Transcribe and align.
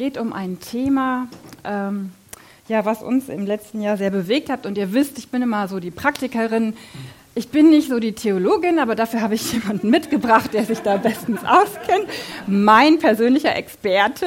geht 0.00 0.16
um 0.16 0.32
ein 0.32 0.58
Thema, 0.60 1.28
ähm, 1.62 2.12
ja, 2.68 2.86
was 2.86 3.02
uns 3.02 3.28
im 3.28 3.44
letzten 3.44 3.82
Jahr 3.82 3.98
sehr 3.98 4.08
bewegt 4.08 4.48
hat. 4.48 4.64
Und 4.64 4.78
ihr 4.78 4.94
wisst, 4.94 5.18
ich 5.18 5.28
bin 5.28 5.42
immer 5.42 5.68
so 5.68 5.78
die 5.78 5.90
Praktikerin. 5.90 6.72
Ich 7.34 7.50
bin 7.50 7.68
nicht 7.68 7.90
so 7.90 8.00
die 8.00 8.14
Theologin, 8.14 8.78
aber 8.78 8.94
dafür 8.94 9.20
habe 9.20 9.34
ich 9.34 9.52
jemanden 9.52 9.90
mitgebracht, 9.90 10.54
der 10.54 10.64
sich 10.64 10.80
da 10.80 10.96
bestens 10.96 11.40
auskennt. 11.44 12.06
Mein 12.46 12.98
persönlicher 12.98 13.54
Experte, 13.54 14.24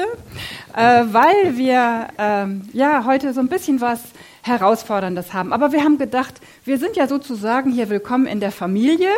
äh, 0.76 1.02
weil 1.10 1.56
wir 1.56 2.06
ähm, 2.18 2.68
ja 2.72 3.04
heute 3.04 3.32
so 3.32 3.40
ein 3.40 3.48
bisschen 3.48 3.80
was 3.80 4.00
Herausforderndes 4.42 5.32
haben. 5.32 5.52
Aber 5.52 5.72
wir 5.72 5.82
haben 5.82 5.98
gedacht, 5.98 6.34
wir 6.64 6.78
sind 6.78 6.94
ja 6.94 7.08
sozusagen 7.08 7.72
hier 7.72 7.90
willkommen 7.90 8.26
in 8.26 8.38
der 8.38 8.52
Familie. 8.52 9.10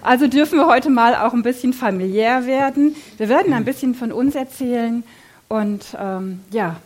Also 0.00 0.28
dürfen 0.28 0.60
wir 0.60 0.68
heute 0.68 0.90
mal 0.90 1.16
auch 1.16 1.32
ein 1.32 1.42
bisschen 1.42 1.72
familiär 1.72 2.46
werden. 2.46 2.94
Wir 3.16 3.28
werden 3.28 3.52
ein 3.52 3.64
bisschen 3.64 3.96
von 3.96 4.12
uns 4.12 4.36
erzählen 4.36 5.02
und 5.48 5.96
ähm, 5.98 6.40
ja, 6.50 6.76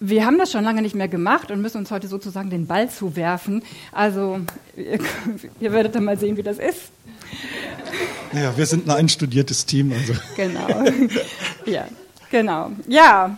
wir 0.00 0.26
haben 0.26 0.36
das 0.38 0.50
schon 0.50 0.64
lange 0.64 0.82
nicht 0.82 0.96
mehr 0.96 1.08
gemacht 1.08 1.50
und 1.50 1.60
müssen 1.60 1.78
uns 1.78 1.90
heute 1.90 2.08
sozusagen 2.08 2.50
den 2.50 2.66
Ball 2.66 2.90
zuwerfen. 2.90 3.62
Also 3.92 4.40
ihr, 4.76 4.98
ihr 5.60 5.72
werdet 5.72 5.94
dann 5.94 6.04
mal 6.04 6.18
sehen, 6.18 6.36
wie 6.36 6.42
das 6.42 6.58
ist. 6.58 6.90
Ja, 8.32 8.56
wir 8.56 8.66
sind 8.66 8.86
ein 8.86 8.90
einstudiertes 8.90 9.64
Team. 9.66 9.92
Also. 9.92 10.14
Genau. 10.36 10.68
Ja, 11.66 11.86
genau. 12.30 12.72
Ja, 12.88 13.36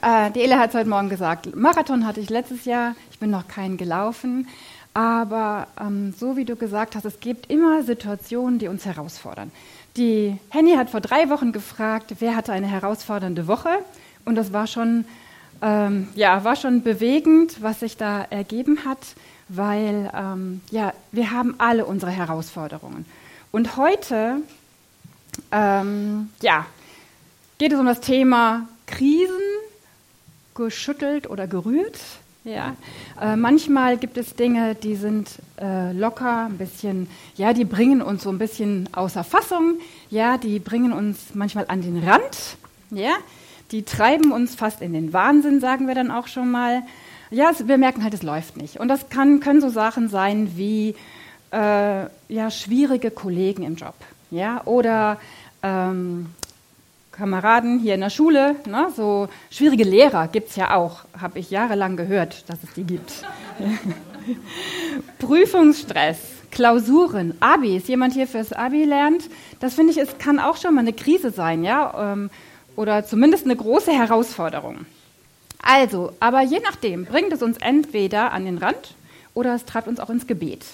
äh, 0.00 0.30
die 0.30 0.40
Ele 0.40 0.58
hat 0.58 0.70
es 0.70 0.76
heute 0.76 0.88
Morgen 0.88 1.08
gesagt. 1.08 1.54
Marathon 1.56 2.06
hatte 2.06 2.20
ich 2.20 2.30
letztes 2.30 2.64
Jahr. 2.64 2.94
Ich 3.10 3.18
bin 3.18 3.30
noch 3.30 3.48
keinen 3.48 3.76
gelaufen. 3.76 4.46
Aber 4.94 5.68
ähm, 5.80 6.14
so 6.16 6.36
wie 6.36 6.44
du 6.44 6.54
gesagt 6.54 6.94
hast, 6.94 7.04
es 7.04 7.20
gibt 7.20 7.50
immer 7.50 7.82
Situationen, 7.82 8.58
die 8.58 8.68
uns 8.68 8.84
herausfordern. 8.84 9.50
Die 9.96 10.38
Henny 10.48 10.74
hat 10.74 10.90
vor 10.90 11.00
drei 11.00 11.28
Wochen 11.28 11.52
gefragt, 11.52 12.14
wer 12.18 12.34
hatte 12.34 12.52
eine 12.52 12.66
herausfordernde 12.66 13.46
Woche? 13.46 13.70
Und 14.24 14.36
das 14.36 14.52
war 14.52 14.66
schon, 14.66 15.04
ähm, 15.60 16.08
ja, 16.14 16.44
war 16.44 16.56
schon 16.56 16.82
bewegend, 16.82 17.60
was 17.60 17.80
sich 17.80 17.96
da 17.96 18.22
ergeben 18.22 18.84
hat, 18.86 18.98
weil 19.48 20.10
ähm, 20.14 20.62
ja, 20.70 20.94
wir 21.10 21.30
haben 21.30 21.56
alle 21.58 21.84
unsere 21.84 22.10
Herausforderungen. 22.10 23.04
Und 23.50 23.76
heute 23.76 24.38
ähm, 25.50 26.30
ja, 26.40 26.66
geht 27.58 27.72
es 27.72 27.78
um 27.78 27.86
das 27.86 28.00
Thema 28.00 28.68
Krisen, 28.86 29.40
geschüttelt 30.54 31.28
oder 31.28 31.46
gerührt. 31.46 31.98
Ja, 32.44 32.74
äh, 33.20 33.36
manchmal 33.36 33.98
gibt 33.98 34.18
es 34.18 34.34
Dinge, 34.34 34.74
die 34.74 34.96
sind 34.96 35.30
äh, 35.60 35.92
locker, 35.92 36.46
ein 36.46 36.58
bisschen, 36.58 37.08
ja, 37.36 37.52
die 37.52 37.64
bringen 37.64 38.02
uns 38.02 38.24
so 38.24 38.30
ein 38.30 38.38
bisschen 38.38 38.88
außer 38.92 39.22
Fassung, 39.22 39.76
ja, 40.10 40.38
die 40.38 40.58
bringen 40.58 40.92
uns 40.92 41.34
manchmal 41.34 41.66
an 41.68 41.82
den 41.82 42.02
Rand, 42.02 42.56
ja, 42.90 43.12
die 43.70 43.84
treiben 43.84 44.32
uns 44.32 44.56
fast 44.56 44.82
in 44.82 44.92
den 44.92 45.12
Wahnsinn, 45.12 45.60
sagen 45.60 45.86
wir 45.86 45.94
dann 45.94 46.10
auch 46.10 46.26
schon 46.26 46.50
mal. 46.50 46.82
Ja, 47.30 47.52
wir 47.64 47.78
merken 47.78 48.02
halt, 48.02 48.12
es 48.12 48.24
läuft 48.24 48.56
nicht. 48.56 48.78
Und 48.80 48.88
das 48.88 49.08
kann, 49.08 49.38
können 49.38 49.60
so 49.60 49.70
Sachen 49.70 50.08
sein 50.08 50.56
wie 50.56 50.96
äh, 51.52 52.06
ja, 52.28 52.50
schwierige 52.50 53.12
Kollegen 53.12 53.62
im 53.62 53.76
Job, 53.76 53.94
ja, 54.32 54.62
oder 54.64 55.20
ähm, 55.62 56.26
Kameraden 57.12 57.78
hier 57.78 57.94
in 57.94 58.00
der 58.00 58.10
Schule, 58.10 58.56
ne, 58.66 58.88
so 58.96 59.28
schwierige 59.50 59.84
Lehrer 59.84 60.28
gibt 60.28 60.48
es 60.48 60.56
ja 60.56 60.74
auch, 60.74 61.04
habe 61.20 61.38
ich 61.38 61.50
jahrelang 61.50 61.96
gehört, 61.96 62.48
dass 62.48 62.58
es 62.64 62.72
die 62.74 62.84
gibt. 62.84 63.12
Prüfungsstress, 65.18 66.18
Klausuren, 66.50 67.34
Abis, 67.40 67.86
jemand 67.86 68.14
hier 68.14 68.26
fürs 68.26 68.52
Abi 68.52 68.84
lernt, 68.84 69.28
das 69.60 69.74
finde 69.74 69.92
ich, 69.92 69.98
es 69.98 70.18
kann 70.18 70.38
auch 70.38 70.56
schon 70.56 70.74
mal 70.74 70.80
eine 70.80 70.94
Krise 70.94 71.30
sein, 71.30 71.64
ja, 71.64 72.12
ähm, 72.12 72.30
oder 72.76 73.04
zumindest 73.04 73.44
eine 73.44 73.56
große 73.56 73.92
Herausforderung. 73.92 74.86
Also, 75.62 76.12
aber 76.18 76.40
je 76.40 76.60
nachdem 76.60 77.04
bringt 77.04 77.32
es 77.32 77.42
uns 77.42 77.58
entweder 77.58 78.32
an 78.32 78.46
den 78.46 78.58
Rand 78.58 78.94
oder 79.34 79.54
es 79.54 79.64
treibt 79.64 79.86
uns 79.86 80.00
auch 80.00 80.10
ins 80.10 80.26
Gebet 80.26 80.64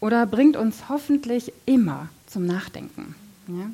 oder 0.00 0.26
bringt 0.26 0.56
uns 0.56 0.88
hoffentlich 0.88 1.52
immer 1.66 2.08
zum 2.26 2.46
Nachdenken. 2.46 3.14
Ja? 3.48 3.70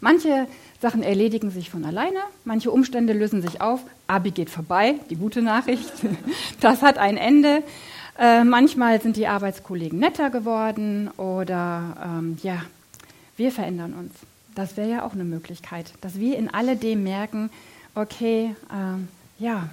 Manche 0.00 0.46
Sachen 0.82 1.04
erledigen 1.04 1.52
sich 1.52 1.70
von 1.70 1.84
alleine, 1.84 2.18
manche 2.44 2.72
Umstände 2.72 3.12
lösen 3.12 3.40
sich 3.40 3.60
auf, 3.60 3.80
Abi 4.08 4.32
geht 4.32 4.50
vorbei, 4.50 4.96
die 5.10 5.16
gute 5.16 5.40
Nachricht, 5.40 5.92
das 6.60 6.82
hat 6.82 6.98
ein 6.98 7.16
Ende. 7.16 7.62
Äh, 8.18 8.42
manchmal 8.42 9.00
sind 9.00 9.16
die 9.16 9.28
Arbeitskollegen 9.28 10.00
netter 10.00 10.28
geworden 10.28 11.08
oder 11.16 11.96
ähm, 12.04 12.36
ja, 12.42 12.64
wir 13.36 13.52
verändern 13.52 13.94
uns. 13.94 14.12
Das 14.56 14.76
wäre 14.76 14.90
ja 14.90 15.06
auch 15.06 15.12
eine 15.12 15.24
Möglichkeit, 15.24 15.92
dass 16.00 16.18
wir 16.18 16.36
in 16.36 16.52
alledem 16.52 17.04
merken, 17.04 17.48
okay, 17.94 18.54
ähm, 18.74 19.06
ja, 19.38 19.68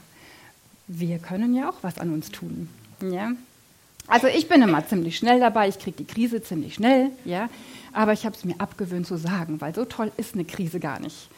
wir 0.88 1.18
können 1.18 1.56
ja 1.56 1.70
auch 1.70 1.78
was 1.82 1.98
an 1.98 2.14
uns 2.14 2.30
tun. 2.30 2.70
Ja? 3.02 3.32
Also 4.08 4.28
ich 4.28 4.48
bin 4.48 4.62
immer 4.62 4.88
ziemlich 4.88 5.18
schnell 5.18 5.40
dabei, 5.40 5.70
ich 5.70 5.80
kriege 5.80 5.98
die 5.98 6.06
Krise 6.06 6.44
ziemlich 6.44 6.76
schnell, 6.76 7.10
ja 7.26 7.50
aber 8.00 8.14
ich 8.14 8.26
habe 8.26 8.34
es 8.34 8.46
mir 8.46 8.56
abgewöhnt 8.60 9.06
zu 9.06 9.18
sagen, 9.18 9.60
weil 9.60 9.76
so 9.76 9.84
toll 9.84 10.10
ist 10.16 10.34
eine 10.34 10.46
Krise 10.46 10.80
gar 10.80 11.02
nicht. 11.02 11.30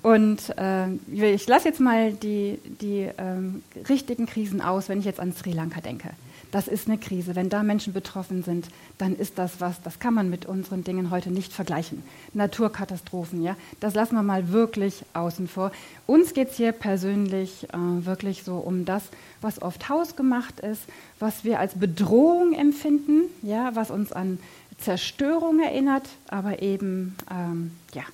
Und 0.00 0.56
äh, 0.56 0.92
ich 1.10 1.48
lasse 1.48 1.66
jetzt 1.66 1.80
mal 1.80 2.12
die, 2.12 2.60
die 2.80 3.10
ähm, 3.18 3.64
richtigen 3.88 4.26
Krisen 4.26 4.60
aus, 4.60 4.88
wenn 4.88 5.00
ich 5.00 5.06
jetzt 5.06 5.18
an 5.18 5.32
Sri 5.32 5.50
Lanka 5.50 5.80
denke. 5.80 6.10
Das 6.52 6.68
ist 6.68 6.86
eine 6.86 6.98
Krise. 6.98 7.34
Wenn 7.34 7.48
da 7.48 7.64
Menschen 7.64 7.92
betroffen 7.92 8.44
sind, 8.44 8.68
dann 8.96 9.16
ist 9.16 9.40
das 9.40 9.60
was, 9.60 9.82
das 9.82 9.98
kann 9.98 10.14
man 10.14 10.30
mit 10.30 10.46
unseren 10.46 10.84
Dingen 10.84 11.10
heute 11.10 11.32
nicht 11.32 11.52
vergleichen. 11.52 12.04
Naturkatastrophen, 12.32 13.42
ja, 13.42 13.56
das 13.80 13.94
lassen 13.94 14.14
wir 14.14 14.22
mal 14.22 14.52
wirklich 14.52 15.04
außen 15.14 15.48
vor. 15.48 15.72
Uns 16.06 16.32
geht 16.32 16.50
es 16.50 16.56
hier 16.56 16.70
persönlich 16.70 17.66
äh, 17.72 18.06
wirklich 18.06 18.44
so 18.44 18.58
um 18.58 18.84
das, 18.84 19.02
was 19.40 19.60
oft 19.62 19.88
hausgemacht 19.88 20.60
ist, 20.60 20.82
was 21.18 21.42
wir 21.42 21.58
als 21.58 21.74
Bedrohung 21.74 22.52
empfinden, 22.52 23.22
ja, 23.42 23.74
was 23.74 23.90
uns 23.90 24.12
an 24.12 24.38
Zerstörung 24.78 25.60
erinnert, 25.60 26.08
aber 26.28 26.62
eben 26.62 27.16
ähm, 27.30 27.72
ja, 27.94 28.04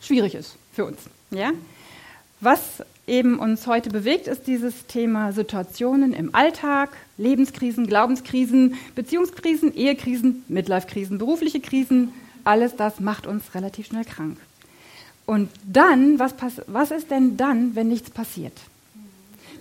schwierig 0.00 0.34
ist 0.34 0.56
für 0.72 0.84
uns. 0.84 0.98
Ja? 1.30 1.52
Was 2.40 2.82
eben 3.06 3.38
uns 3.38 3.66
heute 3.66 3.90
bewegt, 3.90 4.26
ist 4.26 4.46
dieses 4.46 4.86
Thema 4.86 5.32
Situationen 5.32 6.12
im 6.12 6.34
Alltag, 6.34 6.90
Lebenskrisen, 7.16 7.86
Glaubenskrisen, 7.86 8.74
Beziehungskrisen, 8.94 9.74
Ehekrisen, 9.74 10.44
Midlife-Krisen, 10.48 11.18
berufliche 11.18 11.60
Krisen. 11.60 12.12
Alles 12.44 12.76
das 12.76 13.00
macht 13.00 13.26
uns 13.26 13.54
relativ 13.54 13.86
schnell 13.86 14.04
krank. 14.04 14.38
Und 15.24 15.50
dann, 15.64 16.18
was, 16.18 16.34
was 16.66 16.90
ist 16.90 17.10
denn 17.10 17.36
dann, 17.36 17.74
wenn 17.76 17.88
nichts 17.88 18.10
passiert? 18.10 18.58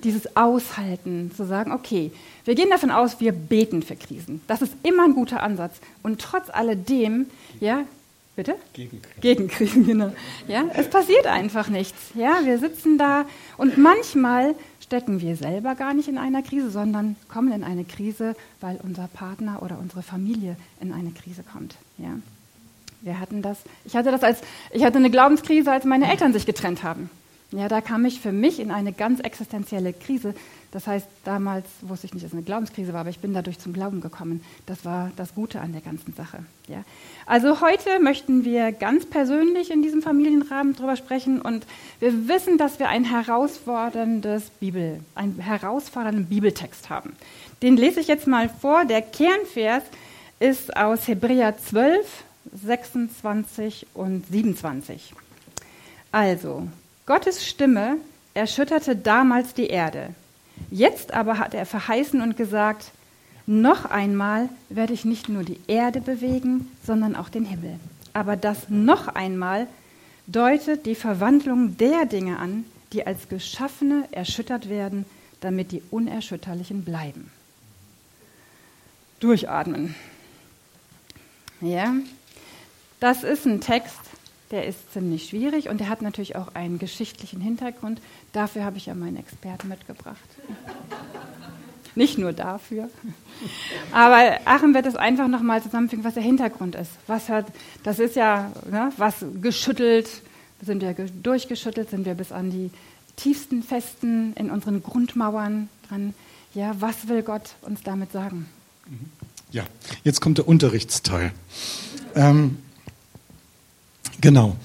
Dieses 0.03 0.35
Aushalten, 0.35 1.31
zu 1.35 1.45
sagen, 1.45 1.71
okay, 1.71 2.11
wir 2.45 2.55
gehen 2.55 2.69
davon 2.69 2.91
aus, 2.91 3.19
wir 3.19 3.31
beten 3.31 3.83
für 3.83 3.95
Krisen. 3.95 4.41
Das 4.47 4.61
ist 4.61 4.73
immer 4.83 5.05
ein 5.05 5.13
guter 5.13 5.43
Ansatz. 5.43 5.77
Und 6.03 6.19
trotz 6.19 6.49
alledem, 6.49 7.27
ja, 7.59 7.83
bitte? 8.35 8.55
Gegenkrisen. 8.73 9.21
Gegenkrisen, 9.21 9.85
genau. 9.85 10.11
Ja, 10.47 10.65
es 10.75 10.89
passiert 10.89 11.27
einfach 11.27 11.69
nichts. 11.69 11.99
Ja, 12.15 12.39
wir 12.43 12.57
sitzen 12.57 12.97
da 12.97 13.25
und 13.57 13.77
manchmal 13.77 14.55
stecken 14.81 15.21
wir 15.21 15.37
selber 15.37 15.75
gar 15.75 15.93
nicht 15.93 16.09
in 16.09 16.17
einer 16.17 16.41
Krise, 16.41 16.69
sondern 16.69 17.15
kommen 17.29 17.53
in 17.53 17.63
eine 17.63 17.85
Krise, 17.85 18.35
weil 18.59 18.77
unser 18.83 19.07
Partner 19.07 19.63
oder 19.63 19.79
unsere 19.79 20.03
Familie 20.03 20.57
in 20.81 20.91
eine 20.91 21.11
Krise 21.11 21.43
kommt. 21.43 21.75
Ja. 21.97 22.17
Wir 23.01 23.19
hatten 23.19 23.41
das, 23.41 23.57
ich 23.85 23.95
hatte 23.95 24.11
das 24.11 24.21
als, 24.21 24.41
ich 24.71 24.83
hatte 24.83 24.97
eine 24.97 25.09
Glaubenskrise, 25.09 25.71
als 25.71 25.85
meine 25.85 26.11
Eltern 26.11 26.33
sich 26.33 26.45
getrennt 26.45 26.83
haben. 26.83 27.09
Ja, 27.51 27.67
da 27.67 27.81
kam 27.81 28.05
ich 28.05 28.21
für 28.21 28.31
mich 28.31 28.61
in 28.61 28.71
eine 28.71 28.93
ganz 28.93 29.19
existenzielle 29.19 29.91
Krise. 29.91 30.33
Das 30.71 30.87
heißt, 30.87 31.05
damals 31.25 31.65
wusste 31.81 32.07
ich 32.07 32.13
nicht, 32.13 32.23
dass 32.23 32.31
es 32.31 32.37
eine 32.37 32.45
Glaubenskrise 32.45 32.93
war, 32.93 33.01
aber 33.01 33.09
ich 33.09 33.19
bin 33.19 33.33
dadurch 33.33 33.59
zum 33.59 33.73
Glauben 33.73 33.99
gekommen. 33.99 34.41
Das 34.67 34.85
war 34.85 35.11
das 35.17 35.35
Gute 35.35 35.59
an 35.59 35.73
der 35.73 35.81
ganzen 35.81 36.13
Sache. 36.13 36.45
Ja. 36.69 36.85
Also 37.25 37.59
heute 37.59 37.99
möchten 38.01 38.45
wir 38.45 38.71
ganz 38.71 39.05
persönlich 39.05 39.69
in 39.69 39.81
diesem 39.81 40.01
Familienrahmen 40.01 40.77
drüber 40.77 40.95
sprechen 40.95 41.41
und 41.41 41.65
wir 41.99 42.29
wissen, 42.29 42.57
dass 42.57 42.79
wir 42.79 42.87
ein 42.87 43.03
herausforderndes 43.03 44.49
Bibel, 44.61 45.01
einen 45.15 45.37
herausfordernden 45.39 46.27
Bibeltext 46.27 46.89
haben. 46.89 47.17
Den 47.61 47.75
lese 47.75 47.99
ich 47.99 48.07
jetzt 48.07 48.27
mal 48.27 48.47
vor. 48.47 48.85
Der 48.85 49.01
Kernvers 49.01 49.83
ist 50.39 50.77
aus 50.77 51.05
Hebräer 51.05 51.57
12, 51.57 52.23
26 52.63 53.87
und 53.93 54.25
27. 54.27 55.13
Also, 56.13 56.67
Gottes 57.05 57.45
Stimme 57.45 57.97
erschütterte 58.33 58.95
damals 58.95 59.53
die 59.53 59.67
Erde. 59.67 60.09
Jetzt 60.69 61.13
aber 61.13 61.37
hat 61.37 61.53
er 61.53 61.65
verheißen 61.65 62.21
und 62.21 62.37
gesagt, 62.37 62.91
noch 63.47 63.85
einmal 63.85 64.49
werde 64.69 64.93
ich 64.93 65.03
nicht 65.03 65.27
nur 65.27 65.43
die 65.43 65.59
Erde 65.67 65.99
bewegen, 65.99 66.69
sondern 66.85 67.15
auch 67.15 67.29
den 67.29 67.45
Himmel. 67.45 67.79
Aber 68.13 68.35
das 68.35 68.69
noch 68.69 69.07
einmal 69.07 69.67
deutet 70.27 70.85
die 70.85 70.95
Verwandlung 70.95 71.77
der 71.77 72.05
Dinge 72.05 72.37
an, 72.37 72.65
die 72.93 73.05
als 73.05 73.29
Geschaffene 73.29 74.07
erschüttert 74.11 74.69
werden, 74.69 75.05
damit 75.39 75.71
die 75.71 75.81
Unerschütterlichen 75.91 76.83
bleiben. 76.83 77.31
Durchatmen. 79.19 79.95
Ja, 81.61 81.93
das 82.99 83.23
ist 83.23 83.45
ein 83.45 83.61
Text, 83.61 83.99
der 84.51 84.67
ist 84.67 84.93
ziemlich 84.93 85.29
schwierig 85.29 85.69
und 85.69 85.79
der 85.79 85.89
hat 85.89 86.01
natürlich 86.01 86.35
auch 86.35 86.53
einen 86.55 86.77
geschichtlichen 86.77 87.41
Hintergrund. 87.41 88.01
Dafür 88.33 88.63
habe 88.65 88.77
ich 88.77 88.85
ja 88.85 88.95
meinen 88.95 89.17
Experten 89.17 89.67
mitgebracht. 89.67 90.19
Nicht 91.95 92.17
nur 92.17 92.31
dafür. 92.31 92.89
Aber 93.91 94.39
Achim 94.45 94.73
wird 94.73 94.85
es 94.85 94.95
einfach 94.95 95.27
nochmal 95.27 95.61
zusammenfügen, 95.61 96.05
was 96.05 96.13
der 96.13 96.23
Hintergrund 96.23 96.75
ist. 96.75 96.91
Was 97.07 97.27
hat, 97.27 97.47
das 97.83 97.99
ist 97.99 98.15
ja 98.15 98.51
ne, 98.69 98.91
was 98.97 99.25
geschüttelt, 99.41 100.09
sind 100.61 100.81
wir 100.81 100.93
durchgeschüttelt, 100.93 101.89
sind 101.89 102.05
wir 102.05 102.13
bis 102.13 102.31
an 102.31 102.51
die 102.51 102.69
tiefsten 103.17 103.63
Festen 103.63 104.33
in 104.35 104.49
unseren 104.51 104.83
Grundmauern 104.83 105.69
dran. 105.89 106.13
Ja, 106.53 106.75
was 106.79 107.07
will 107.07 107.23
Gott 107.23 107.55
uns 107.61 107.83
damit 107.83 108.11
sagen? 108.11 108.47
Ja, 109.51 109.63
jetzt 110.03 110.21
kommt 110.21 110.37
der 110.37 110.47
Unterrichtsteil. 110.47 111.31
Ähm, 112.15 112.57
genau. 114.21 114.55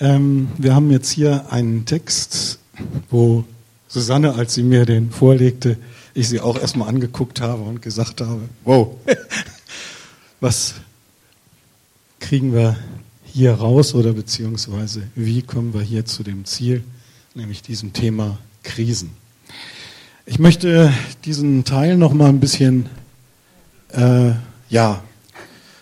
Ähm, 0.00 0.48
wir 0.58 0.74
haben 0.74 0.90
jetzt 0.90 1.10
hier 1.10 1.52
einen 1.52 1.84
Text, 1.84 2.58
wo 3.10 3.44
Susanne, 3.88 4.34
als 4.34 4.54
sie 4.54 4.62
mir 4.62 4.84
den 4.84 5.10
vorlegte, 5.10 5.78
ich 6.14 6.28
sie 6.28 6.40
auch 6.40 6.58
erstmal 6.58 6.88
angeguckt 6.88 7.40
habe 7.40 7.62
und 7.62 7.82
gesagt 7.82 8.20
habe, 8.20 8.42
wow, 8.64 8.96
was 10.40 10.74
kriegen 12.18 12.52
wir 12.52 12.76
hier 13.24 13.52
raus 13.52 13.94
oder 13.94 14.12
beziehungsweise 14.14 15.02
wie 15.14 15.42
kommen 15.42 15.74
wir 15.74 15.82
hier 15.82 16.04
zu 16.06 16.22
dem 16.22 16.44
Ziel, 16.46 16.82
nämlich 17.34 17.62
diesem 17.62 17.92
Thema 17.92 18.38
Krisen. 18.62 19.10
Ich 20.24 20.38
möchte 20.38 20.92
diesen 21.24 21.64
Teil 21.64 21.96
noch 21.96 22.12
mal 22.12 22.30
ein 22.30 22.40
bisschen, 22.40 22.88
äh, 23.92 24.32
ja, 24.68 25.02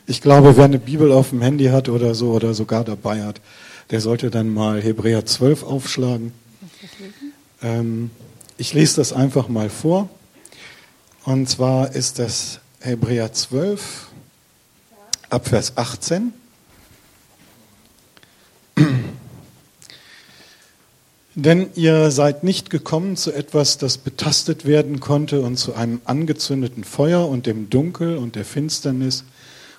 ich 0.06 0.20
glaube, 0.20 0.56
wer 0.56 0.64
eine 0.64 0.78
Bibel 0.78 1.12
auf 1.12 1.30
dem 1.30 1.40
Handy 1.40 1.66
hat 1.66 1.88
oder 1.88 2.14
so 2.14 2.32
oder 2.32 2.54
sogar 2.54 2.84
dabei 2.84 3.22
hat, 3.22 3.40
der 3.90 4.00
sollte 4.00 4.30
dann 4.30 4.52
mal 4.52 4.82
Hebräer 4.82 5.24
12 5.24 5.62
aufschlagen. 5.62 6.32
Ähm, 7.62 8.10
ich 8.58 8.74
lese 8.74 8.96
das 8.96 9.12
einfach 9.12 9.48
mal 9.48 9.70
vor. 9.70 10.08
Und 11.24 11.48
zwar 11.48 11.94
ist 11.94 12.18
das 12.18 12.60
Hebräer 12.80 13.32
12 13.32 14.08
ab 15.30 15.48
Vers 15.48 15.72
18. 15.76 16.32
Denn 21.36 21.70
ihr 21.74 22.12
seid 22.12 22.44
nicht 22.44 22.70
gekommen 22.70 23.16
zu 23.16 23.32
etwas, 23.32 23.78
das 23.78 23.98
betastet 23.98 24.66
werden 24.66 25.00
konnte 25.00 25.40
und 25.40 25.56
zu 25.56 25.74
einem 25.74 26.00
angezündeten 26.04 26.84
Feuer 26.84 27.28
und 27.28 27.46
dem 27.46 27.70
Dunkel 27.70 28.18
und 28.18 28.36
der 28.36 28.44
Finsternis 28.44 29.24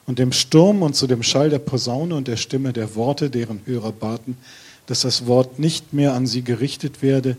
und 0.07 0.19
dem 0.19 0.31
Sturm 0.31 0.81
und 0.81 0.95
zu 0.95 1.07
dem 1.07 1.23
Schall 1.23 1.49
der 1.49 1.59
Posaune 1.59 2.15
und 2.15 2.27
der 2.27 2.37
Stimme 2.37 2.73
der 2.73 2.95
Worte, 2.95 3.29
deren 3.29 3.61
Hörer 3.65 3.91
baten, 3.91 4.37
dass 4.85 5.01
das 5.01 5.25
Wort 5.25 5.59
nicht 5.59 5.93
mehr 5.93 6.13
an 6.13 6.27
sie 6.27 6.43
gerichtet 6.43 7.01
werde, 7.01 7.37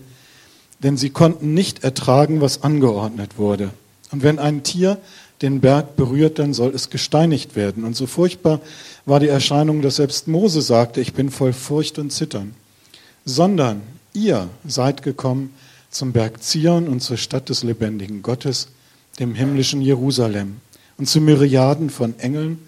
denn 0.82 0.96
sie 0.96 1.10
konnten 1.10 1.54
nicht 1.54 1.84
ertragen, 1.84 2.40
was 2.40 2.62
angeordnet 2.62 3.38
wurde. 3.38 3.70
Und 4.10 4.22
wenn 4.22 4.38
ein 4.38 4.62
Tier 4.62 4.98
den 5.42 5.60
Berg 5.60 5.96
berührt, 5.96 6.38
dann 6.38 6.54
soll 6.54 6.74
es 6.74 6.90
gesteinigt 6.90 7.56
werden. 7.56 7.84
Und 7.84 7.94
so 7.94 8.06
furchtbar 8.06 8.60
war 9.04 9.20
die 9.20 9.28
Erscheinung, 9.28 9.82
dass 9.82 9.96
selbst 9.96 10.28
Mose 10.28 10.62
sagte, 10.62 11.00
ich 11.00 11.12
bin 11.12 11.30
voll 11.30 11.52
Furcht 11.52 11.98
und 11.98 12.10
Zittern. 12.10 12.54
Sondern 13.24 13.82
ihr 14.12 14.48
seid 14.66 15.02
gekommen 15.02 15.52
zum 15.90 16.12
Berg 16.12 16.42
Zion 16.42 16.88
und 16.88 17.00
zur 17.00 17.16
Stadt 17.16 17.48
des 17.48 17.62
lebendigen 17.62 18.22
Gottes, 18.22 18.68
dem 19.18 19.34
himmlischen 19.34 19.80
Jerusalem, 19.80 20.56
und 20.98 21.08
zu 21.08 21.20
Myriaden 21.20 21.90
von 21.90 22.18
Engeln, 22.18 22.58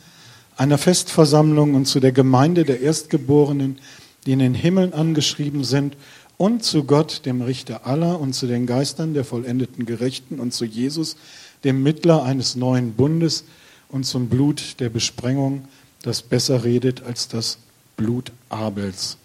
einer 0.57 0.79
Festversammlung 0.79 1.75
und 1.75 1.87
zu 1.87 2.01
der 2.01 2.13
Gemeinde 2.13 2.65
der 2.65 2.81
Erstgeborenen, 2.81 3.79
die 4.27 4.33
in 4.33 4.41
den 4.41 4.55
Himmeln 4.55 4.93
angeschrieben 4.93 5.65
sind, 5.65 5.97
und 6.37 6.63
zu 6.63 6.85
Gott, 6.85 7.23
dem 7.27 7.43
Richter 7.43 7.87
aller, 7.87 8.21
und 8.21 8.33
zu 8.33 8.47
den 8.47 8.67
Geistern 8.67 9.13
der 9.13 9.25
vollendeten 9.25 9.87
Gerechten 9.87 10.39
und 10.39 10.53
zu 10.53 10.65
Jesus, 10.65 11.17
dem 11.65 11.83
Mittler 11.83 12.23
eines 12.23 12.55
neuen 12.55 12.93
Bundes, 12.93 13.45
und 13.89 14.05
zum 14.05 14.29
Blut 14.29 14.77
der 14.81 14.91
Besprengung, 14.91 15.67
das 16.03 16.23
besser 16.23 16.65
redet 16.65 17.03
als 17.03 17.29
das 17.29 17.59
Blut 17.97 18.33
Abels. 18.49 19.17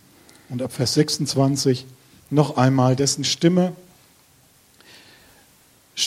Und 0.50 0.62
ab 0.62 0.72
Vers 0.72 0.94
26 0.96 1.86
noch 2.30 2.58
einmal, 2.58 2.96
dessen 2.96 3.24
Stimme 3.24 3.74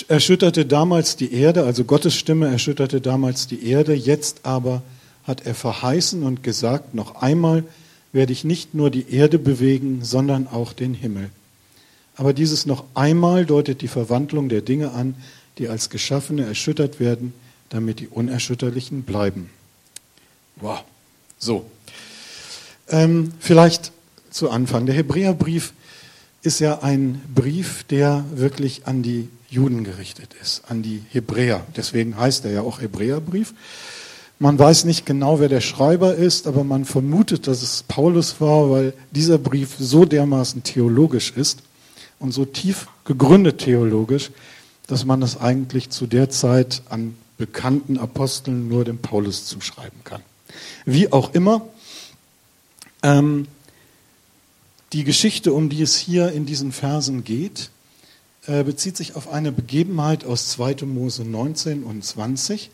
erschütterte 0.09 0.67
damals 0.67 1.17
die 1.17 1.33
Erde, 1.33 1.65
also 1.65 1.85
Gottes 1.85 2.15
Stimme 2.15 2.49
erschütterte 2.49 3.01
damals 3.01 3.47
die 3.47 3.69
Erde, 3.69 3.95
jetzt 3.95 4.45
aber 4.45 4.83
hat 5.25 5.47
er 5.47 5.55
verheißen 5.55 6.23
und 6.23 6.43
gesagt, 6.43 6.95
noch 6.95 7.17
einmal 7.23 7.65
werde 8.13 8.33
ich 8.33 8.45
nicht 8.45 8.75
nur 8.75 8.91
die 8.91 9.13
Erde 9.13 9.39
bewegen, 9.39 10.01
sondern 10.03 10.47
auch 10.49 10.73
den 10.73 10.95
Himmel. 10.95 11.31
Aber 12.17 12.33
dieses 12.33 12.67
noch 12.67 12.85
einmal 12.95 13.45
deutet 13.45 13.83
die 13.83 13.89
Verwandlung 13.89 14.49
der 14.49 14.63
Dinge 14.63 14.93
an, 14.93 15.15
die 15.59 15.69
als 15.69 15.91
Geschaffene 15.91 16.47
erschüttert 16.47 16.99
werden, 16.99 17.33
damit 17.69 18.01
die 18.01 18.09
Unerschütterlichen 18.09 19.03
bleiben. 19.03 19.51
Wow. 20.57 20.85
So. 21.39 21.67
Ähm, 22.89 23.33
vielleicht 23.39 23.93
zu 24.31 24.51
Anfang. 24.51 24.87
Der 24.87 24.95
Hebräerbrief 24.95 25.73
ist 26.47 26.61
ja 26.61 26.83
ein 26.83 27.21
Brief, 27.35 27.85
der 27.85 28.25
wirklich 28.33 28.87
an 28.87 29.03
die 29.03 29.29
Juden 29.51 29.85
gerichtet 29.85 30.31
ist, 30.41 30.63
an 30.69 30.83
die 30.83 31.03
Hebräer. 31.11 31.67
Deswegen 31.77 32.17
heißt 32.17 32.45
er 32.45 32.53
ja 32.53 32.61
auch 32.63 32.81
Hebräerbrief. 32.81 33.53
Man 34.39 34.59
weiß 34.59 34.85
nicht 34.85 35.07
genau, 35.07 35.41
wer 35.41 35.49
der 35.49 35.61
Schreiber 35.61 36.15
ist, 36.15 36.47
aber 36.47 36.63
man 36.63 36.85
vermutet, 36.85 37.47
dass 37.47 37.63
es 37.63 37.83
Paulus 37.83 38.41
war, 38.41 38.71
weil 38.71 38.93
dieser 39.11 39.39
Brief 39.39 39.75
so 39.79 40.05
dermaßen 40.05 40.63
theologisch 40.63 41.33
ist 41.35 41.61
und 42.19 42.33
so 42.33 42.45
tief 42.45 42.87
gegründet 43.05 43.59
theologisch, 43.59 44.31
dass 44.87 45.05
man 45.05 45.21
das 45.21 45.41
eigentlich 45.41 45.91
zu 45.91 46.07
der 46.07 46.31
Zeit 46.31 46.83
an 46.89 47.17
bekannten 47.39 47.99
Aposteln 47.99 48.69
nur 48.69 48.85
dem 48.85 48.99
Paulus 48.99 49.47
zuschreiben 49.47 50.05
kann. 50.05 50.23
Wie 50.85 51.13
auch 51.13 51.35
immer, 51.35 51.67
ähm, 53.03 53.49
die 54.93 55.05
Geschichte, 55.05 55.53
um 55.53 55.69
die 55.69 55.83
es 55.83 55.97
hier 55.97 56.33
in 56.33 56.47
diesen 56.47 56.73
Versen 56.73 57.25
geht, 57.25 57.71
äh, 58.47 58.63
bezieht 58.65 58.97
sich 58.97 59.17
auf 59.17 59.29
eine 59.29 59.53
Begebenheit 59.53 60.25
aus 60.25 60.49
2. 60.49 60.87
Mose 60.87 61.25
19 61.25 61.83
und 61.83 62.05
20 62.05 62.71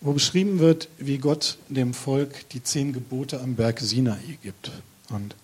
wo 0.00 0.12
beschrieben 0.12 0.58
wird, 0.58 0.88
wie 0.98 1.18
Gott 1.18 1.58
dem 1.68 1.92
Volk 1.92 2.48
die 2.50 2.62
zehn 2.62 2.92
Gebote 2.92 3.40
am 3.40 3.54
Berg 3.54 3.80
Sinai 3.80 4.38
gibt. 4.42 4.70
Und 5.10 5.34
ihr 5.34 5.36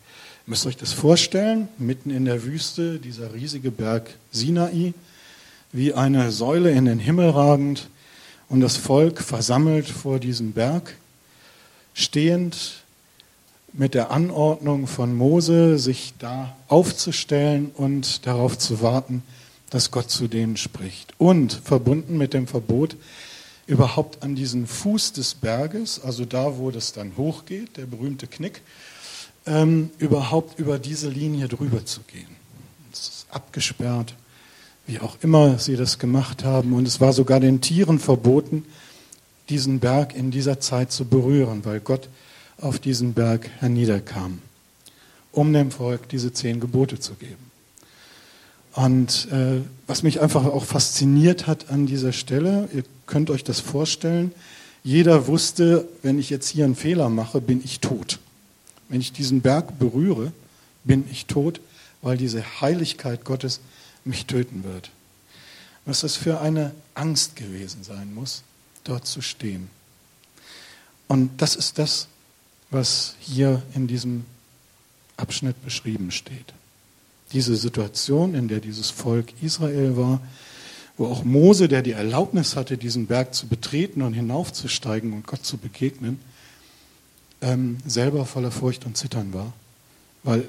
müsst 0.46 0.66
euch 0.66 0.76
das 0.76 0.92
vorstellen, 0.92 1.68
mitten 1.78 2.10
in 2.10 2.24
der 2.24 2.42
Wüste, 2.42 2.98
dieser 2.98 3.34
riesige 3.34 3.70
Berg 3.70 4.14
Sinai, 4.32 4.94
wie 5.72 5.92
eine 5.92 6.32
Säule 6.32 6.70
in 6.70 6.86
den 6.86 6.98
Himmel 6.98 7.30
ragend 7.30 7.88
und 8.48 8.60
das 8.60 8.76
Volk 8.76 9.20
versammelt 9.20 9.88
vor 9.88 10.18
diesem 10.20 10.52
Berg, 10.52 10.96
stehend 11.92 12.82
mit 13.72 13.94
der 13.94 14.10
Anordnung 14.10 14.86
von 14.86 15.14
Mose, 15.14 15.78
sich 15.78 16.14
da 16.18 16.56
aufzustellen 16.68 17.70
und 17.74 18.26
darauf 18.26 18.56
zu 18.56 18.80
warten, 18.80 19.22
dass 19.70 19.90
Gott 19.90 20.10
zu 20.10 20.28
denen 20.28 20.56
spricht. 20.56 21.14
Und 21.18 21.52
verbunden 21.52 22.16
mit 22.16 22.32
dem 22.32 22.46
Verbot, 22.46 22.96
überhaupt 23.66 24.22
an 24.22 24.34
diesen 24.34 24.66
Fuß 24.66 25.12
des 25.12 25.34
Berges, 25.34 26.00
also 26.02 26.24
da, 26.24 26.58
wo 26.58 26.70
das 26.70 26.92
dann 26.92 27.12
hochgeht, 27.16 27.76
der 27.76 27.86
berühmte 27.86 28.26
Knick, 28.26 28.62
ähm, 29.44 29.90
überhaupt 29.98 30.58
über 30.58 30.78
diese 30.78 31.08
Linie 31.08 31.48
drüber 31.48 31.84
zu 31.84 32.00
gehen. 32.02 32.36
Es 32.92 33.00
ist 33.00 33.26
abgesperrt, 33.30 34.14
wie 34.86 35.00
auch 35.00 35.16
immer 35.20 35.58
sie 35.58 35.76
das 35.76 35.98
gemacht 35.98 36.44
haben. 36.44 36.72
Und 36.72 36.86
es 36.86 37.00
war 37.00 37.12
sogar 37.12 37.40
den 37.40 37.60
Tieren 37.60 37.98
verboten, 37.98 38.64
diesen 39.48 39.80
Berg 39.80 40.14
in 40.14 40.30
dieser 40.30 40.60
Zeit 40.60 40.92
zu 40.92 41.04
berühren, 41.04 41.64
weil 41.64 41.80
Gott 41.80 42.08
auf 42.60 42.78
diesen 42.78 43.14
Berg 43.14 43.48
herniederkam, 43.58 44.40
um 45.32 45.52
dem 45.52 45.70
Volk 45.70 46.08
diese 46.08 46.32
zehn 46.32 46.60
Gebote 46.60 46.98
zu 46.98 47.14
geben. 47.14 47.50
Und 48.74 49.28
äh, 49.32 49.62
was 49.86 50.02
mich 50.02 50.20
einfach 50.20 50.44
auch 50.44 50.64
fasziniert 50.64 51.46
hat 51.46 51.70
an 51.70 51.86
dieser 51.86 52.12
Stelle, 52.12 52.68
ihr 52.74 52.84
könnt 53.06 53.30
euch 53.30 53.42
das 53.42 53.60
vorstellen, 53.60 54.32
jeder 54.84 55.26
wusste, 55.26 55.88
wenn 56.02 56.18
ich 56.18 56.30
jetzt 56.30 56.48
hier 56.48 56.64
einen 56.64 56.76
Fehler 56.76 57.08
mache, 57.08 57.40
bin 57.40 57.62
ich 57.64 57.80
tot. 57.80 58.18
Wenn 58.88 59.00
ich 59.00 59.12
diesen 59.12 59.40
Berg 59.40 59.78
berühre, 59.78 60.30
bin 60.84 61.04
ich 61.10 61.26
tot, 61.26 61.60
weil 62.02 62.16
diese 62.16 62.60
Heiligkeit 62.60 63.24
Gottes 63.24 63.60
mich 64.04 64.26
töten 64.26 64.62
wird. 64.62 64.90
Was 65.86 66.00
das 66.00 66.16
für 66.16 66.40
eine 66.40 66.72
Angst 66.94 67.34
gewesen 67.34 67.82
sein 67.82 68.14
muss, 68.14 68.42
dort 68.84 69.06
zu 69.06 69.22
stehen. 69.22 69.68
Und 71.08 71.30
das 71.38 71.56
ist 71.56 71.78
das, 71.78 72.08
was 72.76 73.16
hier 73.18 73.60
in 73.74 73.88
diesem 73.88 74.24
Abschnitt 75.16 75.64
beschrieben 75.64 76.12
steht 76.12 76.52
diese 77.32 77.56
Situation, 77.56 78.34
in 78.34 78.48
der 78.48 78.60
dieses 78.60 78.90
Volk 78.90 79.32
Israel 79.42 79.96
war, 79.96 80.20
wo 80.96 81.06
auch 81.06 81.24
Mose, 81.24 81.68
der 81.68 81.82
die 81.82 81.92
Erlaubnis 81.92 82.56
hatte, 82.56 82.78
diesen 82.78 83.06
Berg 83.06 83.34
zu 83.34 83.46
betreten 83.48 84.02
und 84.02 84.14
hinaufzusteigen 84.14 85.12
und 85.12 85.26
Gott 85.26 85.44
zu 85.44 85.58
begegnen, 85.58 86.20
ähm, 87.42 87.78
selber 87.86 88.24
voller 88.24 88.50
Furcht 88.50 88.86
und 88.86 88.96
Zittern 88.96 89.34
war, 89.34 89.52
weil 90.22 90.48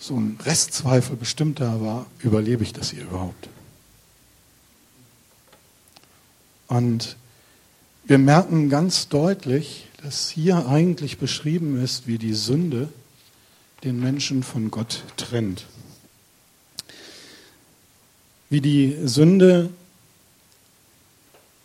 so 0.00 0.16
ein 0.16 0.38
Restzweifel 0.44 1.16
bestimmt 1.16 1.60
da 1.60 1.80
war, 1.80 2.06
überlebe 2.18 2.64
ich 2.64 2.72
das 2.72 2.90
hier 2.90 3.02
überhaupt? 3.02 3.48
Und 6.66 7.16
wir 8.04 8.18
merken 8.18 8.68
ganz 8.68 9.08
deutlich, 9.08 9.86
dass 10.02 10.30
hier 10.30 10.66
eigentlich 10.66 11.18
beschrieben 11.18 11.82
ist, 11.82 12.06
wie 12.06 12.18
die 12.18 12.34
Sünde 12.34 12.88
den 13.84 14.00
Menschen 14.00 14.42
von 14.42 14.70
Gott 14.70 15.04
trennt. 15.16 15.66
Wie 18.50 18.60
die 18.60 18.96
Sünde 19.04 19.70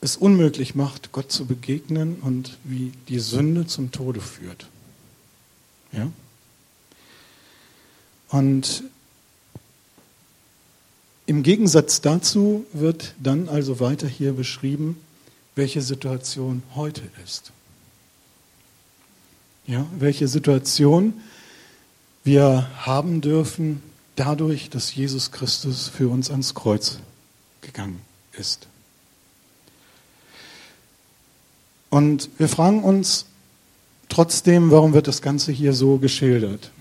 es 0.02 0.18
unmöglich 0.18 0.76
macht, 0.76 1.12
Gott 1.12 1.32
zu 1.32 1.46
begegnen 1.46 2.18
und 2.22 2.58
wie 2.64 2.92
die 3.10 3.20
Sünde 3.20 3.66
zum 3.66 3.92
Tode 3.92 4.22
führt. 4.22 4.68
Ja? 5.92 6.12
Und 8.30 8.84
im 11.26 11.42
Gegensatz 11.42 12.02
dazu 12.02 12.66
wird 12.72 13.16
dann 13.20 13.50
also 13.50 13.80
weiter 13.80 14.08
hier 14.08 14.34
beschrieben, 14.34 14.98
welche 15.56 15.82
Situation 15.82 16.62
heute 16.76 17.02
ist. 17.26 17.52
Ja, 19.68 19.86
welche 20.00 20.30
Situation 20.30 21.14
wir 22.24 22.70
haben 22.78 23.20
dürfen 23.20 23.84
dadurch, 24.16 24.70
dass 24.70 24.96
Jesus 24.96 25.32
Christus 25.32 25.90
für 25.90 26.08
uns 26.08 26.32
ans 26.32 26.56
Kreuz 26.56 27.00
gegangen 27.60 28.00
ist. 28.32 28.68
Und 31.90 32.30
wir 32.38 32.48
fragen 32.48 32.82
uns 32.82 33.26
trotzdem, 34.08 34.72
warum 34.72 34.94
wird 34.94 35.08
das 35.08 35.22
Ganze 35.22 35.52
hier 35.52 35.74
so 35.74 35.98
geschildert? 35.98 36.72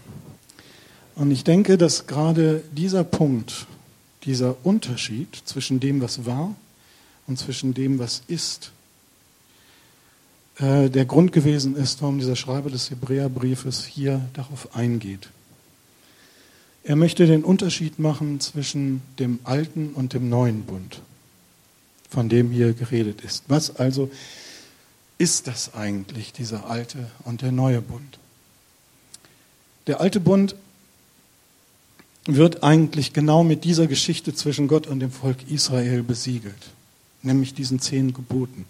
Und 1.16 1.32
ich 1.32 1.42
denke, 1.42 1.78
dass 1.78 2.06
gerade 2.06 2.62
dieser 2.70 3.02
Punkt, 3.02 3.66
dieser 4.24 4.64
Unterschied 4.64 5.42
zwischen 5.44 5.80
dem, 5.80 6.00
was 6.00 6.24
war 6.24 6.54
und 7.26 7.36
zwischen 7.36 7.74
dem, 7.74 7.98
was 7.98 8.22
ist, 8.28 8.70
äh, 10.58 10.88
der 10.88 11.04
Grund 11.04 11.32
gewesen 11.32 11.76
ist, 11.76 12.00
warum 12.00 12.18
dieser 12.18 12.36
Schreiber 12.36 12.70
des 12.70 12.90
Hebräerbriefes 12.90 13.84
hier 13.84 14.22
darauf 14.32 14.74
eingeht. 14.74 15.28
Er 16.82 16.96
möchte 16.96 17.26
den 17.26 17.44
Unterschied 17.44 17.98
machen 17.98 18.40
zwischen 18.40 19.02
dem 19.18 19.40
alten 19.44 19.88
und 19.88 20.12
dem 20.12 20.28
neuen 20.28 20.62
Bund, 20.62 21.00
von 22.08 22.28
dem 22.28 22.52
hier 22.52 22.72
geredet 22.72 23.22
ist. 23.22 23.44
Was 23.48 23.76
also 23.76 24.10
ist 25.18 25.46
das 25.46 25.74
eigentlich, 25.74 26.32
dieser 26.32 26.70
alte 26.70 27.10
und 27.24 27.42
der 27.42 27.52
neue 27.52 27.82
Bund? 27.82 28.18
Der 29.88 30.00
alte 30.00 30.20
Bund 30.20 30.54
wird 32.26 32.62
eigentlich 32.62 33.12
genau 33.12 33.44
mit 33.44 33.64
dieser 33.64 33.86
Geschichte 33.86 34.34
zwischen 34.34 34.68
Gott 34.68 34.86
und 34.86 35.00
dem 35.00 35.10
Volk 35.10 35.50
Israel 35.50 36.02
besiegelt, 36.02 36.70
nämlich 37.22 37.52
diesen 37.52 37.80
zehn 37.80 38.12
Geboten. 38.12 38.64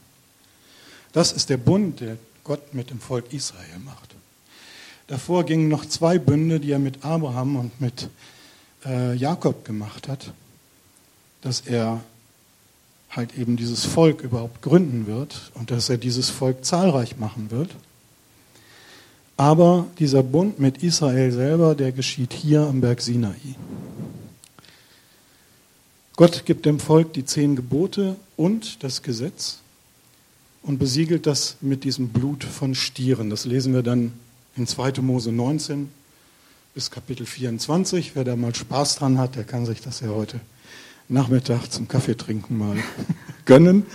Das 1.12 1.32
ist 1.32 1.50
der 1.50 1.56
Bund, 1.56 2.00
der 2.00 2.16
Gott 2.44 2.74
mit 2.74 2.90
dem 2.90 3.00
Volk 3.00 3.32
Israel 3.32 3.78
macht. 3.84 4.14
Davor 5.06 5.44
gingen 5.44 5.68
noch 5.68 5.84
zwei 5.84 6.18
Bünde, 6.18 6.60
die 6.60 6.72
er 6.72 6.78
mit 6.78 7.04
Abraham 7.04 7.56
und 7.56 7.80
mit 7.80 8.08
äh, 8.84 9.14
Jakob 9.14 9.64
gemacht 9.64 10.08
hat, 10.08 10.32
dass 11.42 11.60
er 11.60 12.00
halt 13.10 13.36
eben 13.38 13.56
dieses 13.56 13.84
Volk 13.84 14.20
überhaupt 14.20 14.62
gründen 14.62 15.06
wird 15.06 15.52
und 15.54 15.70
dass 15.70 15.88
er 15.88 15.96
dieses 15.96 16.30
Volk 16.30 16.64
zahlreich 16.64 17.18
machen 17.18 17.50
wird. 17.50 17.70
Aber 19.36 19.86
dieser 19.98 20.22
Bund 20.22 20.58
mit 20.58 20.82
Israel 20.82 21.30
selber, 21.30 21.74
der 21.74 21.92
geschieht 21.92 22.32
hier 22.32 22.62
am 22.62 22.80
Berg 22.80 23.00
Sinai. 23.00 23.36
Gott 26.16 26.46
gibt 26.46 26.64
dem 26.64 26.80
Volk 26.80 27.12
die 27.12 27.26
zehn 27.26 27.56
Gebote 27.56 28.16
und 28.36 28.82
das 28.82 29.02
Gesetz 29.02 29.58
und 30.66 30.78
besiegelt 30.78 31.26
das 31.26 31.56
mit 31.60 31.84
diesem 31.84 32.08
Blut 32.08 32.42
von 32.42 32.74
Stieren. 32.74 33.30
Das 33.30 33.44
lesen 33.44 33.72
wir 33.72 33.82
dann 33.82 34.12
in 34.56 34.66
2. 34.66 35.00
Mose 35.00 35.30
19 35.30 35.88
bis 36.74 36.90
Kapitel 36.90 37.24
24. 37.24 38.16
Wer 38.16 38.24
da 38.24 38.34
mal 38.34 38.54
Spaß 38.54 38.96
dran 38.96 39.16
hat, 39.16 39.36
der 39.36 39.44
kann 39.44 39.64
sich 39.64 39.80
das 39.80 40.00
ja 40.00 40.08
heute 40.08 40.40
Nachmittag 41.08 41.70
zum 41.70 41.86
Kaffeetrinken 41.86 42.58
mal 42.58 42.76
gönnen. 43.44 43.86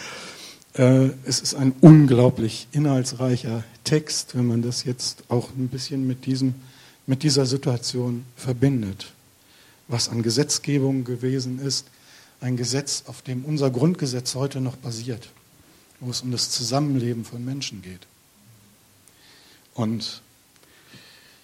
Äh, 0.73 1.09
es 1.25 1.41
ist 1.41 1.55
ein 1.55 1.73
unglaublich 1.81 2.69
inhaltsreicher 2.71 3.65
Text, 3.83 4.37
wenn 4.37 4.47
man 4.47 4.61
das 4.61 4.85
jetzt 4.85 5.25
auch 5.27 5.49
ein 5.49 5.67
bisschen 5.67 6.07
mit, 6.07 6.25
diesem, 6.25 6.55
mit 7.05 7.23
dieser 7.23 7.45
Situation 7.45 8.23
verbindet. 8.37 9.11
Was 9.89 10.07
an 10.07 10.23
Gesetzgebung 10.23 11.03
gewesen 11.03 11.59
ist, 11.59 11.87
ein 12.39 12.55
Gesetz, 12.55 13.03
auf 13.07 13.21
dem 13.23 13.43
unser 13.43 13.69
Grundgesetz 13.69 14.35
heute 14.35 14.61
noch 14.61 14.77
basiert, 14.77 15.27
wo 16.01 16.11
es 16.11 16.21
um 16.21 16.31
das 16.31 16.51
Zusammenleben 16.51 17.23
von 17.23 17.43
Menschen 17.45 17.81
geht. 17.81 18.05
Und 19.73 20.21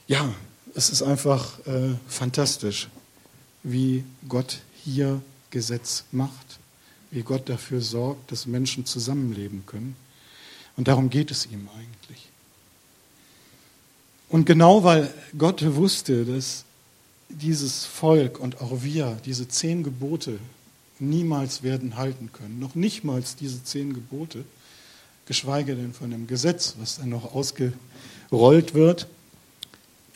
ja, 0.07 0.33
es 0.75 0.89
ist 0.89 1.01
einfach 1.01 1.65
äh, 1.65 1.95
fantastisch, 2.09 2.89
wie 3.63 4.03
Gott 4.27 4.59
hier 4.83 5.21
Gesetz 5.49 6.03
macht 6.11 6.59
wie 7.11 7.21
Gott 7.21 7.49
dafür 7.49 7.81
sorgt, 7.81 8.31
dass 8.31 8.45
Menschen 8.45 8.85
zusammenleben 8.85 9.65
können. 9.65 9.95
Und 10.75 10.87
darum 10.87 11.09
geht 11.09 11.31
es 11.31 11.45
ihm 11.45 11.69
eigentlich. 11.77 12.29
Und 14.29 14.45
genau 14.45 14.83
weil 14.83 15.11
Gott 15.37 15.63
wusste, 15.75 16.25
dass 16.25 16.65
dieses 17.29 17.85
Volk 17.85 18.39
und 18.39 18.61
auch 18.61 18.83
wir 18.83 19.17
diese 19.25 19.47
zehn 19.47 19.83
Gebote 19.83 20.39
niemals 20.99 21.63
werden 21.63 21.95
halten 21.95 22.29
können, 22.33 22.59
noch 22.59 22.75
nicht 22.75 23.03
mal 23.03 23.23
diese 23.39 23.63
zehn 23.63 23.93
Gebote, 23.93 24.43
geschweige 25.25 25.75
denn 25.75 25.93
von 25.93 26.11
dem 26.11 26.27
Gesetz, 26.27 26.75
was 26.79 26.97
dann 26.97 27.09
noch 27.09 27.33
ausgerollt 27.33 28.73
wird 28.73 29.07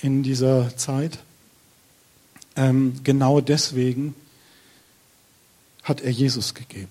in 0.02 0.24
dieser 0.24 0.76
Zeit, 0.78 1.20
ähm, 2.56 2.96
genau 3.04 3.42
deswegen 3.42 4.16
hat 5.84 6.02
er 6.02 6.12
Jesus 6.12 6.54
gegeben 6.54 6.90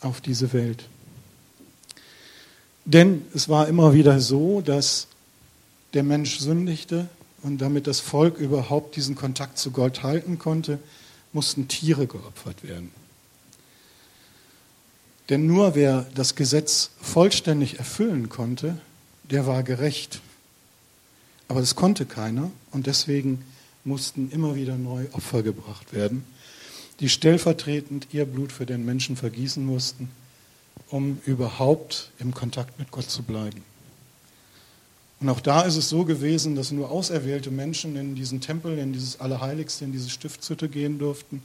auf 0.00 0.20
diese 0.20 0.52
Welt. 0.52 0.88
Denn 2.84 3.22
es 3.34 3.48
war 3.48 3.68
immer 3.68 3.92
wieder 3.92 4.20
so, 4.20 4.60
dass 4.60 5.08
der 5.94 6.02
Mensch 6.02 6.38
sündigte 6.38 7.08
und 7.42 7.58
damit 7.58 7.86
das 7.86 8.00
Volk 8.00 8.38
überhaupt 8.38 8.96
diesen 8.96 9.14
Kontakt 9.14 9.58
zu 9.58 9.70
Gott 9.70 10.02
halten 10.02 10.38
konnte, 10.38 10.78
mussten 11.32 11.68
Tiere 11.68 12.06
geopfert 12.06 12.62
werden. 12.62 12.90
Denn 15.28 15.46
nur 15.46 15.74
wer 15.74 16.06
das 16.14 16.34
Gesetz 16.34 16.90
vollständig 17.00 17.78
erfüllen 17.78 18.28
konnte, 18.28 18.78
der 19.24 19.46
war 19.46 19.62
gerecht. 19.62 20.20
Aber 21.48 21.60
das 21.60 21.74
konnte 21.74 22.06
keiner 22.06 22.50
und 22.70 22.86
deswegen 22.86 23.44
mussten 23.84 24.30
immer 24.30 24.54
wieder 24.54 24.76
neu 24.76 25.06
Opfer 25.12 25.42
gebracht 25.42 25.92
werden 25.92 26.24
die 27.00 27.08
stellvertretend 27.08 28.08
ihr 28.12 28.24
Blut 28.24 28.52
für 28.52 28.66
den 28.66 28.84
Menschen 28.84 29.16
vergießen 29.16 29.64
mussten, 29.64 30.10
um 30.88 31.20
überhaupt 31.24 32.10
im 32.18 32.34
Kontakt 32.34 32.78
mit 32.78 32.90
Gott 32.90 33.08
zu 33.10 33.22
bleiben. 33.22 33.62
Und 35.20 35.28
auch 35.28 35.40
da 35.40 35.62
ist 35.62 35.76
es 35.76 35.88
so 35.88 36.04
gewesen, 36.04 36.54
dass 36.54 36.70
nur 36.70 36.90
auserwählte 36.90 37.50
Menschen 37.50 37.96
in 37.96 38.14
diesen 38.14 38.40
Tempel, 38.40 38.78
in 38.78 38.92
dieses 38.92 39.20
Allerheiligste, 39.20 39.84
in 39.84 39.92
diese 39.92 40.10
Stiftshütte 40.10 40.68
gehen 40.68 40.98
durften, 40.98 41.42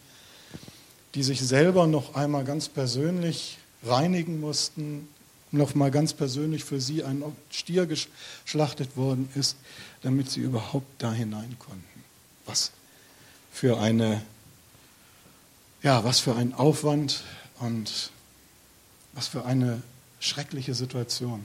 die 1.16 1.24
sich 1.24 1.42
selber 1.42 1.88
noch 1.88 2.16
einmal 2.16 2.44
ganz 2.44 2.70
persönlich 2.70 3.58
reinigen 3.84 4.40
mussten, 4.40 5.08
noch 5.52 5.76
mal 5.76 5.92
ganz 5.92 6.14
persönlich 6.14 6.64
für 6.64 6.82
sie 6.82 7.04
ein 7.04 7.24
Stier 7.52 7.86
geschlachtet 7.86 8.98
worden 8.98 9.30
ist, 9.36 9.58
damit 10.02 10.32
sie 10.32 10.40
überhaupt 10.40 10.88
da 10.98 11.14
hinein 11.14 11.56
konnten. 11.60 12.04
Was 12.46 12.72
für 13.52 13.80
eine 13.80 14.24
ja, 15.84 16.04
was 16.06 16.22
für 16.22 16.36
ein 16.36 16.54
Aufwand 16.54 17.24
und 17.60 18.10
was 19.12 19.28
für 19.28 19.46
eine 19.46 19.84
schreckliche 20.20 20.74
Situation. 20.74 21.44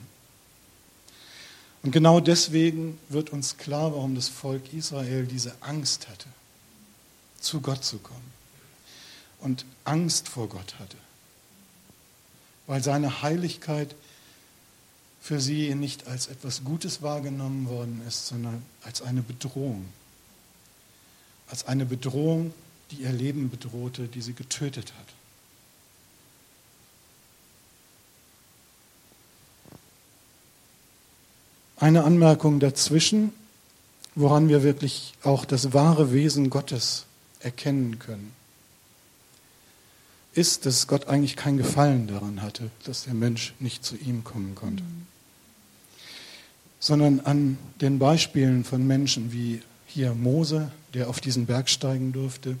Und 1.83 1.91
genau 1.91 2.19
deswegen 2.19 2.97
wird 3.09 3.29
uns 3.29 3.57
klar, 3.57 3.93
warum 3.93 4.15
das 4.15 4.29
Volk 4.29 4.73
Israel 4.73 5.25
diese 5.25 5.53
Angst 5.61 6.07
hatte, 6.07 6.27
zu 7.39 7.61
Gott 7.61 7.83
zu 7.83 7.99
kommen 7.99 8.31
und 9.39 9.65
Angst 9.83 10.27
vor 10.29 10.47
Gott 10.47 10.75
hatte, 10.79 10.97
weil 12.69 12.81
seine 12.81 13.21
Heiligkeit 13.21 13.93
für 15.19 15.41
sie 15.41 15.75
nicht 15.75 16.07
als 16.07 16.27
etwas 16.27 16.63
Gutes 16.63 17.01
wahrgenommen 17.01 17.67
worden 17.67 18.01
ist, 18.07 18.27
sondern 18.27 18.63
als 18.83 19.01
eine 19.01 19.21
Bedrohung. 19.21 19.85
Als 21.49 21.67
eine 21.67 21.85
Bedrohung 21.85 22.53
die 22.91 23.03
ihr 23.03 23.11
Leben 23.11 23.49
bedrohte, 23.49 24.07
die 24.07 24.21
sie 24.21 24.33
getötet 24.33 24.93
hat. 24.97 25.05
eine 31.81 32.03
Anmerkung 32.03 32.59
dazwischen, 32.59 33.31
woran 34.13 34.49
wir 34.49 34.63
wirklich 34.63 35.13
auch 35.23 35.45
das 35.45 35.71
wahre 35.71 36.11
Wesen 36.11 36.49
Gottes 36.49 37.05
erkennen 37.39 37.99
können, 37.99 38.33
ist, 40.39 40.65
dass 40.65 40.87
Gott 40.87 41.07
eigentlich 41.07 41.35
kein 41.35 41.57
Gefallen 41.57 42.07
daran 42.07 42.41
hatte, 42.41 42.71
dass 42.85 43.03
der 43.03 43.13
Mensch 43.13 43.53
nicht 43.59 43.83
zu 43.83 43.97
ihm 43.97 44.23
kommen 44.23 44.55
konnte, 44.55 44.83
sondern 46.79 47.19
an 47.19 47.57
den 47.81 47.99
Beispielen 47.99 48.63
von 48.63 48.87
Menschen 48.87 49.33
wie 49.33 49.61
hier 49.85 50.13
Mose, 50.13 50.71
der 50.93 51.09
auf 51.09 51.19
diesen 51.19 51.45
Berg 51.45 51.69
steigen 51.69 52.13
durfte, 52.13 52.55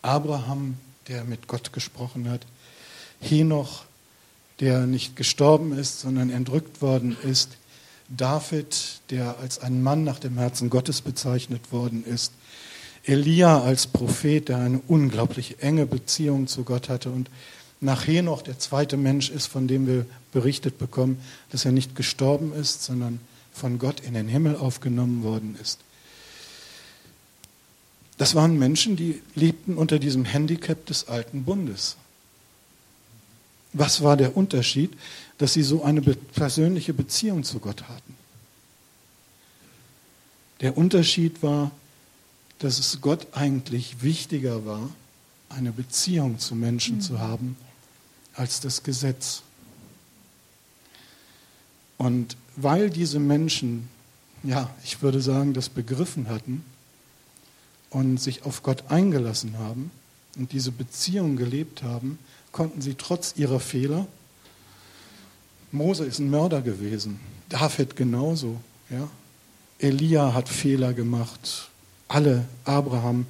Abraham, 0.00 0.76
der 1.08 1.24
mit 1.24 1.48
Gott 1.48 1.72
gesprochen 1.72 2.30
hat, 2.30 2.46
Henoch, 3.20 3.84
der 4.60 4.86
nicht 4.86 5.16
gestorben 5.16 5.76
ist, 5.76 6.00
sondern 6.00 6.30
entrückt 6.30 6.82
worden 6.82 7.16
ist, 7.24 7.56
David, 8.08 9.00
der 9.10 9.38
als 9.38 9.58
ein 9.58 9.82
Mann 9.82 10.04
nach 10.04 10.20
dem 10.20 10.38
Herzen 10.38 10.70
Gottes 10.70 11.02
bezeichnet 11.02 11.72
worden 11.72 12.04
ist, 12.04 12.32
Elia 13.04 13.62
als 13.62 13.86
Prophet, 13.86 14.48
der 14.48 14.58
eine 14.58 14.80
unglaublich 14.86 15.62
enge 15.62 15.86
Beziehung 15.86 16.46
zu 16.46 16.64
Gott 16.64 16.88
hatte 16.88 17.10
und 17.10 17.30
nachher 17.80 18.22
noch 18.22 18.42
der 18.42 18.58
zweite 18.58 18.96
Mensch 18.96 19.30
ist, 19.30 19.46
von 19.46 19.68
dem 19.68 19.86
wir 19.86 20.06
berichtet 20.32 20.78
bekommen, 20.78 21.20
dass 21.50 21.64
er 21.64 21.72
nicht 21.72 21.96
gestorben 21.96 22.52
ist, 22.52 22.82
sondern 22.82 23.20
von 23.52 23.78
Gott 23.78 24.00
in 24.00 24.14
den 24.14 24.28
Himmel 24.28 24.56
aufgenommen 24.56 25.22
worden 25.22 25.56
ist. 25.60 25.80
Das 28.18 28.34
waren 28.34 28.58
Menschen, 28.58 28.96
die 28.96 29.22
lebten 29.34 29.76
unter 29.76 29.98
diesem 29.98 30.24
Handicap 30.24 30.84
des 30.86 31.08
alten 31.08 31.44
Bundes. 31.44 31.96
Was 33.72 34.02
war 34.02 34.16
der 34.16 34.36
Unterschied? 34.36 34.92
Dass 35.38 35.52
sie 35.52 35.62
so 35.62 35.84
eine 35.84 36.02
persönliche 36.02 36.92
Beziehung 36.92 37.44
zu 37.44 37.60
Gott 37.60 37.84
hatten. 37.84 38.16
Der 40.60 40.76
Unterschied 40.76 41.42
war, 41.44 41.70
dass 42.58 42.78
es 42.78 43.00
Gott 43.00 43.28
eigentlich 43.32 44.02
wichtiger 44.02 44.66
war, 44.66 44.90
eine 45.48 45.72
Beziehung 45.72 46.38
zu 46.38 46.54
Menschen 46.54 46.96
mhm. 46.96 47.00
zu 47.00 47.18
haben, 47.20 47.56
als 48.34 48.60
das 48.60 48.82
Gesetz. 48.82 49.42
Und 51.96 52.36
weil 52.56 52.90
diese 52.90 53.18
Menschen, 53.18 53.88
ja, 54.42 54.70
ich 54.84 55.02
würde 55.02 55.20
sagen, 55.20 55.54
das 55.54 55.68
begriffen 55.68 56.28
hatten 56.28 56.64
und 57.90 58.18
sich 58.18 58.44
auf 58.44 58.62
Gott 58.62 58.84
eingelassen 58.90 59.58
haben 59.58 59.90
und 60.36 60.52
diese 60.52 60.70
Beziehung 60.70 61.36
gelebt 61.36 61.82
haben, 61.82 62.18
konnten 62.52 62.80
sie 62.80 62.94
trotz 62.94 63.34
ihrer 63.36 63.60
Fehler, 63.60 64.06
Mose 65.70 66.04
ist 66.04 66.18
ein 66.18 66.30
Mörder 66.30 66.62
gewesen, 66.62 67.20
David 67.48 67.96
genauso, 67.96 68.60
ja, 68.90 69.08
Elia 69.78 70.32
hat 70.34 70.48
Fehler 70.48 70.92
gemacht, 70.92 71.68
alle, 72.08 72.46
Abraham 72.64 73.26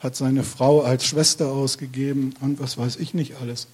hat 0.00 0.16
seine 0.16 0.42
Frau 0.42 0.82
als 0.82 1.04
Schwester 1.04 1.48
ausgegeben 1.48 2.34
und 2.40 2.58
was 2.58 2.76
weiß 2.76 2.96
ich 2.96 3.14
nicht 3.14 3.36
alles. 3.36 3.68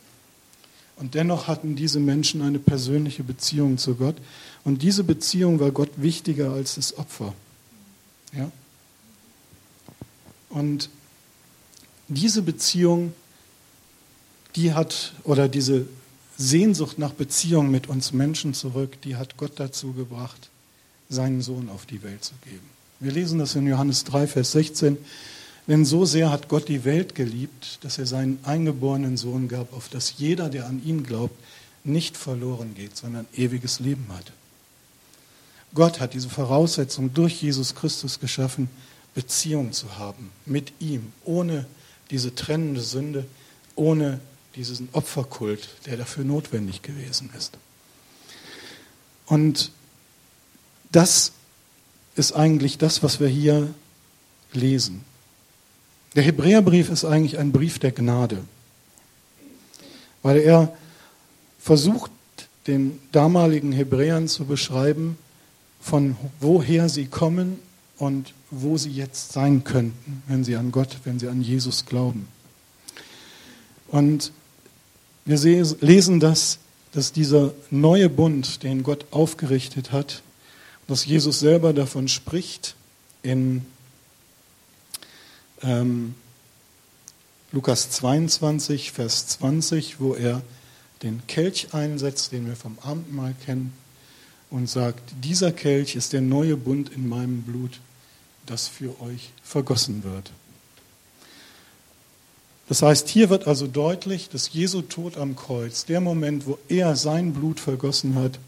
Und 0.96 1.14
dennoch 1.14 1.46
hatten 1.46 1.76
diese 1.76 2.00
Menschen 2.00 2.42
eine 2.42 2.58
persönliche 2.58 3.22
Beziehung 3.22 3.78
zu 3.78 3.94
Gott. 3.94 4.16
Und 4.64 4.82
diese 4.82 5.04
Beziehung 5.04 5.60
war 5.60 5.70
Gott 5.70 5.90
wichtiger 5.96 6.52
als 6.52 6.74
das 6.74 6.98
Opfer. 6.98 7.32
Ja? 8.32 8.50
Und 10.50 10.90
diese 12.08 12.42
Beziehung 12.42 13.12
die 14.56 14.72
hat, 14.72 15.12
oder 15.24 15.48
diese 15.48 15.86
Sehnsucht 16.36 16.98
nach 16.98 17.12
Beziehung 17.12 17.70
mit 17.70 17.88
uns 17.88 18.12
Menschen 18.12 18.54
zurück, 18.54 19.00
die 19.02 19.16
hat 19.16 19.36
Gott 19.36 19.52
dazu 19.56 19.92
gebracht, 19.92 20.50
seinen 21.08 21.42
Sohn 21.42 21.68
auf 21.68 21.86
die 21.86 22.02
Welt 22.02 22.24
zu 22.24 22.34
geben. 22.44 22.77
Wir 23.00 23.12
lesen 23.12 23.38
das 23.38 23.54
in 23.54 23.66
Johannes 23.66 24.04
3, 24.04 24.26
Vers 24.26 24.52
16. 24.52 24.98
Denn 25.68 25.84
so 25.84 26.04
sehr 26.04 26.30
hat 26.30 26.48
Gott 26.48 26.68
die 26.68 26.84
Welt 26.84 27.14
geliebt, 27.14 27.78
dass 27.82 27.98
er 27.98 28.06
seinen 28.06 28.38
eingeborenen 28.42 29.16
Sohn 29.16 29.48
gab, 29.48 29.72
auf 29.72 29.88
dass 29.88 30.14
jeder, 30.16 30.48
der 30.48 30.66
an 30.66 30.82
ihn 30.84 31.04
glaubt, 31.04 31.37
nicht 31.84 32.16
verloren 32.16 32.74
geht, 32.74 32.96
sondern 32.96 33.26
ewiges 33.34 33.78
Leben 33.78 34.06
hat. 34.11 34.32
Gott 35.74 36.00
hat 36.00 36.14
diese 36.14 36.28
Voraussetzung 36.28 37.12
durch 37.12 37.42
Jesus 37.42 37.74
Christus 37.74 38.18
geschaffen, 38.18 38.68
Beziehung 39.14 39.72
zu 39.72 39.98
haben 39.98 40.30
mit 40.46 40.72
ihm, 40.80 41.12
ohne 41.24 41.66
diese 42.11 42.34
trennende 42.34 42.80
Sünde, 42.80 43.26
ohne 43.74 44.20
diesen 44.56 44.88
Opferkult, 44.92 45.68
der 45.87 45.98
dafür 45.98 46.24
notwendig 46.24 46.82
gewesen 46.82 47.30
ist. 47.37 47.58
Und 49.26 49.70
das 50.90 51.32
ist 52.18 52.33
eigentlich 52.33 52.78
das, 52.78 53.02
was 53.02 53.20
wir 53.20 53.28
hier 53.28 53.72
lesen. 54.52 55.04
Der 56.14 56.22
Hebräerbrief 56.22 56.90
ist 56.90 57.04
eigentlich 57.04 57.38
ein 57.38 57.52
Brief 57.52 57.78
der 57.78 57.92
Gnade, 57.92 58.38
weil 60.22 60.38
er 60.38 60.76
versucht, 61.59 62.11
den 62.66 62.98
damaligen 63.12 63.72
Hebräern 63.72 64.28
zu 64.28 64.44
beschreiben, 64.44 65.16
von 65.81 66.16
woher 66.40 66.88
sie 66.88 67.07
kommen 67.07 67.59
und 67.98 68.35
wo 68.50 68.76
sie 68.76 68.90
jetzt 68.90 69.33
sein 69.33 69.64
könnten, 69.64 70.22
wenn 70.26 70.44
sie 70.44 70.57
an 70.57 70.72
Gott, 70.72 70.98
wenn 71.04 71.18
sie 71.18 71.28
an 71.28 71.42
Jesus 71.42 71.87
glauben. 71.87 72.28
Und 73.88 74.33
wir 75.24 75.38
lesen 75.81 76.20
das, 76.20 76.59
dass 76.92 77.12
dieser 77.12 77.52
neue 77.70 78.09
Bund, 78.09 78.62
den 78.62 78.83
Gott 78.83 79.07
aufgerichtet 79.11 79.92
hat, 79.92 80.22
dass 80.88 81.05
Jesus 81.05 81.38
selber 81.38 81.72
davon 81.72 82.09
spricht 82.09 82.74
in 83.22 83.64
ähm, 85.62 86.14
Lukas 87.53 87.90
22, 87.90 88.92
Vers 88.92 89.29
20, 89.29 90.01
wo 90.01 90.14
er 90.14 90.42
den 91.03 91.22
Kelch 91.29 91.68
einsetzt, 91.72 92.33
den 92.33 92.46
wir 92.46 92.57
vom 92.57 92.79
Abendmahl 92.83 93.35
kennen, 93.44 93.72
und 94.51 94.68
sagt, 94.68 95.03
dieser 95.22 95.53
Kelch 95.53 95.94
ist 95.94 96.14
der 96.14 96.22
neue 96.22 96.57
Bund 96.57 96.90
in 96.90 97.07
meinem 97.07 97.42
Blut, 97.42 97.81
das 98.46 98.66
für 98.66 98.98
euch 99.03 99.31
vergossen 99.42 100.03
wird. 100.05 100.31
Das 102.68 102.81
heißt, 102.81 103.09
hier 103.09 103.29
wird 103.29 103.46
also 103.46 103.66
deutlich, 103.66 104.31
dass 104.31 104.53
Jesu 104.53 104.81
Tod 104.83 105.18
am 105.18 105.37
Kreuz, 105.37 105.85
der 105.85 106.01
Moment, 106.01 106.46
wo 106.46 106.59
er 106.68 106.96
sein 106.96 107.35
Blut 107.35 107.61
vergossen 107.61 108.14
hat, 108.14 108.38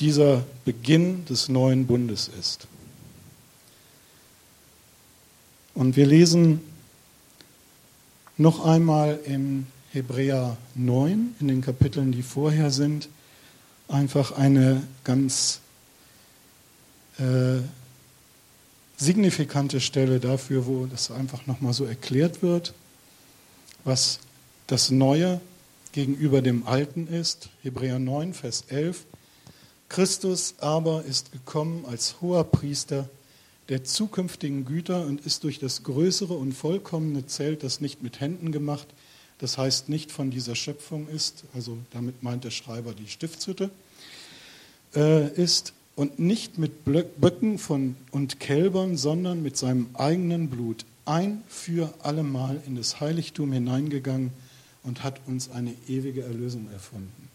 dieser 0.00 0.44
Beginn 0.64 1.24
des 1.26 1.48
neuen 1.48 1.86
Bundes 1.86 2.28
ist. 2.28 2.66
Und 5.74 5.96
wir 5.96 6.06
lesen 6.06 6.60
noch 8.36 8.64
einmal 8.64 9.18
in 9.24 9.66
Hebräer 9.92 10.56
9, 10.74 11.36
in 11.40 11.48
den 11.48 11.60
Kapiteln, 11.60 12.12
die 12.12 12.22
vorher 12.22 12.70
sind, 12.70 13.08
einfach 13.88 14.32
eine 14.32 14.82
ganz 15.04 15.60
äh, 17.18 17.60
signifikante 18.96 19.80
Stelle 19.80 20.20
dafür, 20.20 20.66
wo 20.66 20.86
das 20.86 21.10
einfach 21.10 21.46
nochmal 21.46 21.72
so 21.72 21.84
erklärt 21.84 22.42
wird 22.42 22.74
was 23.84 24.18
das 24.66 24.90
Neue 24.90 25.40
gegenüber 25.92 26.42
dem 26.42 26.66
Alten 26.66 27.06
ist. 27.06 27.50
Hebräer 27.62 27.98
9, 27.98 28.34
Vers 28.34 28.64
11. 28.68 29.04
Christus 29.94 30.56
aber 30.58 31.04
ist 31.04 31.30
gekommen 31.30 31.84
als 31.88 32.16
hoher 32.20 32.42
Priester 32.42 33.08
der 33.68 33.84
zukünftigen 33.84 34.64
Güter 34.64 35.06
und 35.06 35.24
ist 35.24 35.44
durch 35.44 35.60
das 35.60 35.84
größere 35.84 36.34
und 36.34 36.50
vollkommene 36.50 37.26
Zelt, 37.26 37.62
das 37.62 37.80
nicht 37.80 38.02
mit 38.02 38.18
Händen 38.18 38.50
gemacht, 38.50 38.88
das 39.38 39.56
heißt 39.56 39.88
nicht 39.88 40.10
von 40.10 40.32
dieser 40.32 40.56
Schöpfung 40.56 41.06
ist, 41.06 41.44
also 41.54 41.78
damit 41.92 42.24
meint 42.24 42.42
der 42.42 42.50
Schreiber 42.50 42.92
die 42.92 43.06
Stiftshütte, 43.06 43.70
äh, 44.96 45.32
ist 45.40 45.74
und 45.94 46.18
nicht 46.18 46.58
mit 46.58 46.84
Böcken 46.84 47.58
von, 47.58 47.94
und 48.10 48.40
Kälbern, 48.40 48.96
sondern 48.96 49.44
mit 49.44 49.56
seinem 49.56 49.90
eigenen 49.94 50.50
Blut 50.50 50.84
ein 51.04 51.44
für 51.46 51.94
allemal 52.00 52.60
in 52.66 52.74
das 52.74 52.98
Heiligtum 52.98 53.52
hineingegangen 53.52 54.32
und 54.82 55.04
hat 55.04 55.20
uns 55.28 55.52
eine 55.52 55.72
ewige 55.86 56.24
Erlösung 56.24 56.68
erfunden. 56.72 57.30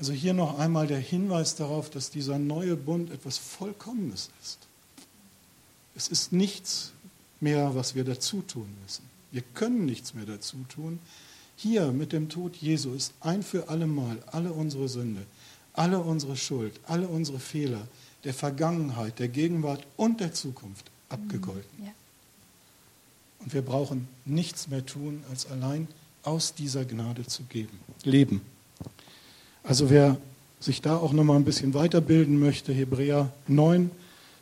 Also 0.00 0.14
hier 0.14 0.32
noch 0.32 0.58
einmal 0.58 0.86
der 0.86 0.98
Hinweis 0.98 1.56
darauf, 1.56 1.90
dass 1.90 2.08
dieser 2.08 2.38
neue 2.38 2.74
Bund 2.74 3.10
etwas 3.10 3.36
Vollkommenes 3.36 4.30
ist. 4.40 4.58
Es 5.94 6.08
ist 6.08 6.32
nichts 6.32 6.92
mehr, 7.38 7.74
was 7.74 7.94
wir 7.94 8.04
dazu 8.04 8.40
tun 8.40 8.66
müssen. 8.82 9.04
Wir 9.30 9.42
können 9.52 9.84
nichts 9.84 10.14
mehr 10.14 10.24
dazu 10.24 10.56
tun. 10.70 11.00
Hier 11.54 11.92
mit 11.92 12.14
dem 12.14 12.30
Tod 12.30 12.56
Jesu 12.56 12.94
ist 12.94 13.12
ein 13.20 13.42
für 13.42 13.68
allemal 13.68 14.16
alle 14.32 14.54
unsere 14.54 14.88
Sünde, 14.88 15.26
alle 15.74 15.98
unsere 15.98 16.38
Schuld, 16.38 16.80
alle 16.86 17.06
unsere 17.06 17.38
Fehler 17.38 17.86
der 18.24 18.32
Vergangenheit, 18.32 19.18
der 19.18 19.28
Gegenwart 19.28 19.86
und 19.98 20.20
der 20.20 20.32
Zukunft 20.32 20.90
abgegolten. 21.10 21.84
Ja. 21.84 21.92
Und 23.40 23.52
wir 23.52 23.60
brauchen 23.60 24.08
nichts 24.24 24.68
mehr 24.68 24.86
tun, 24.86 25.22
als 25.28 25.44
allein 25.50 25.88
aus 26.22 26.54
dieser 26.54 26.86
Gnade 26.86 27.26
zu 27.26 27.42
geben, 27.42 27.78
leben. 28.02 28.40
Also 29.62 29.90
wer 29.90 30.16
sich 30.60 30.82
da 30.82 30.96
auch 30.96 31.12
nochmal 31.12 31.36
ein 31.36 31.44
bisschen 31.44 31.74
weiterbilden 31.74 32.38
möchte, 32.38 32.72
Hebräer 32.72 33.32
9, 33.48 33.90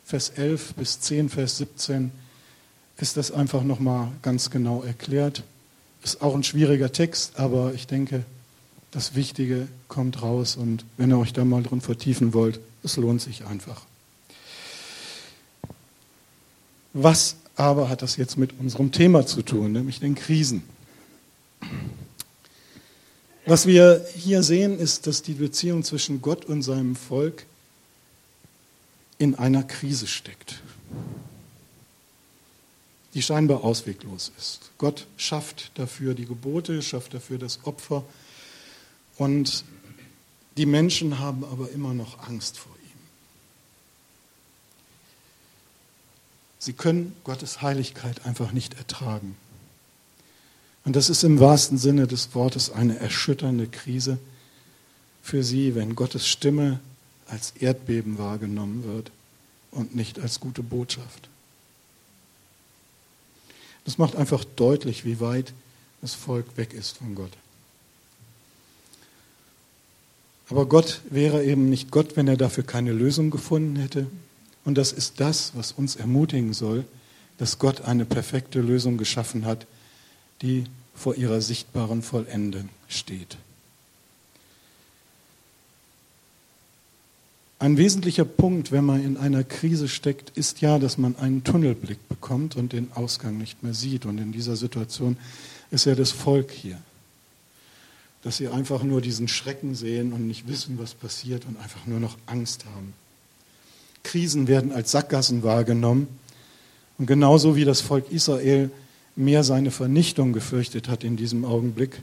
Vers 0.05 0.29
11 0.29 0.73
bis 0.75 0.99
10, 1.01 1.29
Vers 1.29 1.57
17, 1.57 2.11
ist 2.97 3.17
das 3.17 3.31
einfach 3.31 3.63
nochmal 3.63 4.09
ganz 4.21 4.49
genau 4.49 4.83
erklärt. 4.83 5.43
Ist 6.03 6.21
auch 6.21 6.35
ein 6.35 6.43
schwieriger 6.43 6.91
Text, 6.91 7.39
aber 7.39 7.73
ich 7.73 7.87
denke, 7.87 8.23
das 8.91 9.15
Wichtige 9.15 9.67
kommt 9.87 10.21
raus 10.21 10.55
und 10.55 10.83
wenn 10.97 11.11
ihr 11.11 11.19
euch 11.19 11.33
da 11.33 11.45
mal 11.45 11.63
drin 11.63 11.81
vertiefen 11.81 12.33
wollt, 12.33 12.59
es 12.83 12.97
lohnt 12.97 13.21
sich 13.21 13.45
einfach. 13.45 13.83
Was 16.93 17.35
aber 17.55 17.89
hat 17.89 18.01
das 18.01 18.15
jetzt 18.15 18.37
mit 18.37 18.59
unserem 18.59 18.91
Thema 18.91 19.25
zu 19.25 19.41
tun, 19.41 19.73
nämlich 19.73 19.99
den 19.99 20.15
Krisen? 20.15 20.63
Was 23.49 23.65
wir 23.65 24.05
hier 24.15 24.43
sehen, 24.43 24.77
ist, 24.77 25.07
dass 25.07 25.23
die 25.23 25.33
Beziehung 25.33 25.83
zwischen 25.83 26.21
Gott 26.21 26.45
und 26.45 26.61
seinem 26.61 26.95
Volk 26.95 27.47
in 29.17 29.33
einer 29.33 29.63
Krise 29.63 30.05
steckt, 30.05 30.61
die 33.15 33.23
scheinbar 33.23 33.63
ausweglos 33.63 34.31
ist. 34.37 34.69
Gott 34.77 35.07
schafft 35.17 35.71
dafür 35.79 36.13
die 36.13 36.27
Gebote, 36.27 36.83
schafft 36.83 37.15
dafür 37.15 37.39
das 37.39 37.61
Opfer 37.63 38.03
und 39.17 39.65
die 40.55 40.67
Menschen 40.67 41.17
haben 41.17 41.43
aber 41.43 41.71
immer 41.71 41.95
noch 41.95 42.19
Angst 42.27 42.59
vor 42.59 42.75
ihm. 42.75 43.01
Sie 46.59 46.73
können 46.73 47.15
Gottes 47.23 47.63
Heiligkeit 47.63 48.27
einfach 48.27 48.51
nicht 48.51 48.75
ertragen. 48.75 49.35
Und 50.85 50.95
das 50.95 51.09
ist 51.09 51.23
im 51.23 51.39
wahrsten 51.39 51.77
Sinne 51.77 52.07
des 52.07 52.33
Wortes 52.35 52.71
eine 52.71 52.97
erschütternde 52.99 53.67
Krise 53.67 54.17
für 55.21 55.43
sie, 55.43 55.75
wenn 55.75 55.95
Gottes 55.95 56.27
Stimme 56.27 56.79
als 57.27 57.51
Erdbeben 57.59 58.17
wahrgenommen 58.17 58.83
wird 58.85 59.11
und 59.71 59.95
nicht 59.95 60.19
als 60.19 60.39
gute 60.39 60.63
Botschaft. 60.63 61.29
Das 63.85 63.97
macht 63.97 64.15
einfach 64.15 64.43
deutlich, 64.43 65.05
wie 65.05 65.19
weit 65.19 65.53
das 66.01 66.13
Volk 66.13 66.45
weg 66.57 66.73
ist 66.73 66.97
von 66.97 67.15
Gott. 67.15 67.31
Aber 70.49 70.65
Gott 70.65 71.01
wäre 71.09 71.43
eben 71.43 71.69
nicht 71.69 71.91
Gott, 71.91 72.15
wenn 72.15 72.27
er 72.27 72.37
dafür 72.37 72.63
keine 72.63 72.91
Lösung 72.91 73.29
gefunden 73.29 73.75
hätte. 73.75 74.07
Und 74.65 74.77
das 74.77 74.91
ist 74.91 75.19
das, 75.19 75.51
was 75.55 75.71
uns 75.71 75.95
ermutigen 75.95 76.53
soll, 76.53 76.85
dass 77.37 77.59
Gott 77.59 77.81
eine 77.81 78.05
perfekte 78.05 78.59
Lösung 78.59 78.97
geschaffen 78.97 79.45
hat, 79.45 79.67
die 80.41 80.65
vor 80.95 81.15
ihrer 81.15 81.41
sichtbaren 81.41 82.01
Vollende 82.01 82.65
steht. 82.87 83.37
Ein 87.61 87.75
wesentlicher 87.75 88.23
Punkt, 88.23 88.71
wenn 88.71 88.85
man 88.85 89.03
in 89.03 89.17
einer 89.17 89.43
Krise 89.43 89.89
steckt, 89.89 90.37
ist 90.37 90.61
ja, 90.61 90.79
dass 90.79 90.97
man 90.97 91.17
einen 91.17 91.43
Tunnelblick 91.43 92.07
bekommt 92.07 92.55
und 92.55 92.71
den 92.71 92.89
Ausgang 92.95 93.37
nicht 93.37 93.63
mehr 93.63 93.73
sieht. 93.73 94.05
Und 94.05 94.17
in 94.17 94.31
dieser 94.31 94.55
Situation 94.55 95.17
ist 95.69 95.85
ja 95.85 95.93
das 95.93 96.11
Volk 96.11 96.51
hier. 96.51 96.77
Dass 98.23 98.37
sie 98.37 98.47
einfach 98.47 98.83
nur 98.83 99.01
diesen 99.01 99.27
Schrecken 99.27 99.75
sehen 99.75 100.13
und 100.13 100.25
nicht 100.25 100.47
wissen, 100.47 100.79
was 100.79 100.93
passiert 100.93 101.45
und 101.45 101.59
einfach 101.59 101.85
nur 101.85 101.99
noch 101.99 102.17
Angst 102.27 102.63
haben. 102.73 102.93
Krisen 104.03 104.47
werden 104.47 104.71
als 104.71 104.91
Sackgassen 104.91 105.43
wahrgenommen. 105.43 106.07
Und 106.97 107.07
genauso 107.07 107.57
wie 107.57 107.65
das 107.65 107.81
Volk 107.81 108.09
Israel 108.09 108.71
mehr 109.15 109.43
seine 109.43 109.71
Vernichtung 109.71 110.33
gefürchtet 110.33 110.87
hat 110.87 111.03
in 111.03 111.17
diesem 111.17 111.45
Augenblick, 111.45 112.01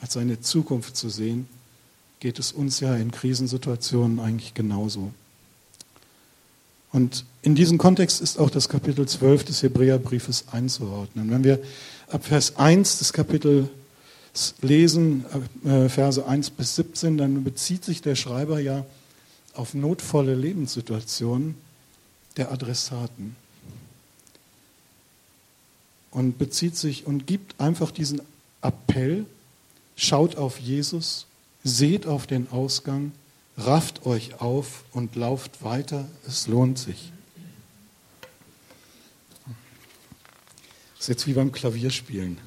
als 0.00 0.14
seine 0.14 0.40
Zukunft 0.40 0.96
zu 0.96 1.08
sehen, 1.08 1.48
geht 2.20 2.38
es 2.38 2.52
uns 2.52 2.80
ja 2.80 2.94
in 2.96 3.10
Krisensituationen 3.10 4.20
eigentlich 4.20 4.54
genauso. 4.54 5.12
Und 6.92 7.24
in 7.42 7.54
diesem 7.54 7.78
Kontext 7.78 8.20
ist 8.20 8.38
auch 8.38 8.48
das 8.48 8.68
Kapitel 8.68 9.06
12 9.06 9.44
des 9.44 9.62
Hebräerbriefes 9.62 10.46
einzuordnen. 10.50 11.30
Wenn 11.30 11.44
wir 11.44 11.60
ab 12.08 12.24
Vers 12.24 12.56
1 12.56 12.98
des 12.98 13.12
Kapitels 13.12 13.68
lesen, 14.62 15.24
äh, 15.64 15.88
Verse 15.88 16.26
1 16.26 16.50
bis 16.50 16.76
17, 16.76 17.18
dann 17.18 17.44
bezieht 17.44 17.84
sich 17.84 18.00
der 18.00 18.14
Schreiber 18.14 18.60
ja 18.60 18.86
auf 19.54 19.74
notvolle 19.74 20.34
Lebenssituationen 20.34 21.54
der 22.36 22.52
Adressaten 22.52 23.36
und 26.16 26.38
bezieht 26.38 26.78
sich 26.78 27.06
und 27.06 27.26
gibt 27.26 27.60
einfach 27.60 27.90
diesen 27.90 28.22
Appell, 28.62 29.26
schaut 29.96 30.36
auf 30.36 30.58
Jesus, 30.58 31.26
seht 31.62 32.06
auf 32.06 32.26
den 32.26 32.50
Ausgang, 32.50 33.12
rafft 33.58 34.06
euch 34.06 34.40
auf 34.40 34.84
und 34.92 35.14
lauft 35.14 35.62
weiter, 35.62 36.08
es 36.26 36.46
lohnt 36.46 36.78
sich. 36.78 37.12
Das 40.94 41.00
ist 41.00 41.08
jetzt 41.08 41.26
wie 41.26 41.34
beim 41.34 41.52
Klavierspielen. 41.52 42.38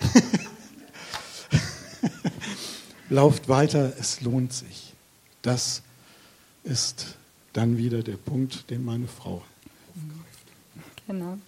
lauft 3.08 3.48
weiter, 3.48 3.92
es 4.00 4.20
lohnt 4.20 4.52
sich. 4.52 4.94
Das 5.42 5.82
ist 6.64 7.14
dann 7.52 7.78
wieder 7.78 8.02
der 8.02 8.16
Punkt, 8.16 8.68
den 8.68 8.84
meine 8.84 9.06
Frau. 9.06 9.44
Genau. 11.06 11.38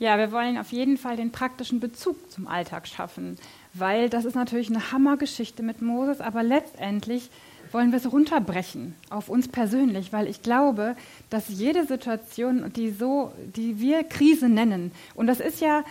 Ja, 0.00 0.16
wir 0.16 0.30
wollen 0.30 0.58
auf 0.58 0.70
jeden 0.70 0.96
Fall 0.96 1.16
den 1.16 1.32
praktischen 1.32 1.80
Bezug 1.80 2.30
zum 2.30 2.46
Alltag 2.46 2.86
schaffen, 2.86 3.36
weil 3.74 4.08
das 4.08 4.24
ist 4.24 4.36
natürlich 4.36 4.70
eine 4.70 4.92
Hammergeschichte 4.92 5.64
mit 5.64 5.82
Moses, 5.82 6.20
aber 6.20 6.44
letztendlich 6.44 7.30
wollen 7.72 7.90
wir 7.90 7.98
es 7.98 8.10
runterbrechen 8.10 8.94
auf 9.10 9.28
uns 9.28 9.48
persönlich, 9.48 10.12
weil 10.12 10.28
ich 10.28 10.42
glaube, 10.42 10.94
dass 11.30 11.48
jede 11.48 11.84
Situation, 11.84 12.72
die 12.74 12.90
so, 12.90 13.32
die 13.56 13.80
wir 13.80 14.04
Krise 14.04 14.48
nennen, 14.48 14.92
und 15.14 15.26
das 15.26 15.40
ist 15.40 15.60
ja 15.60 15.84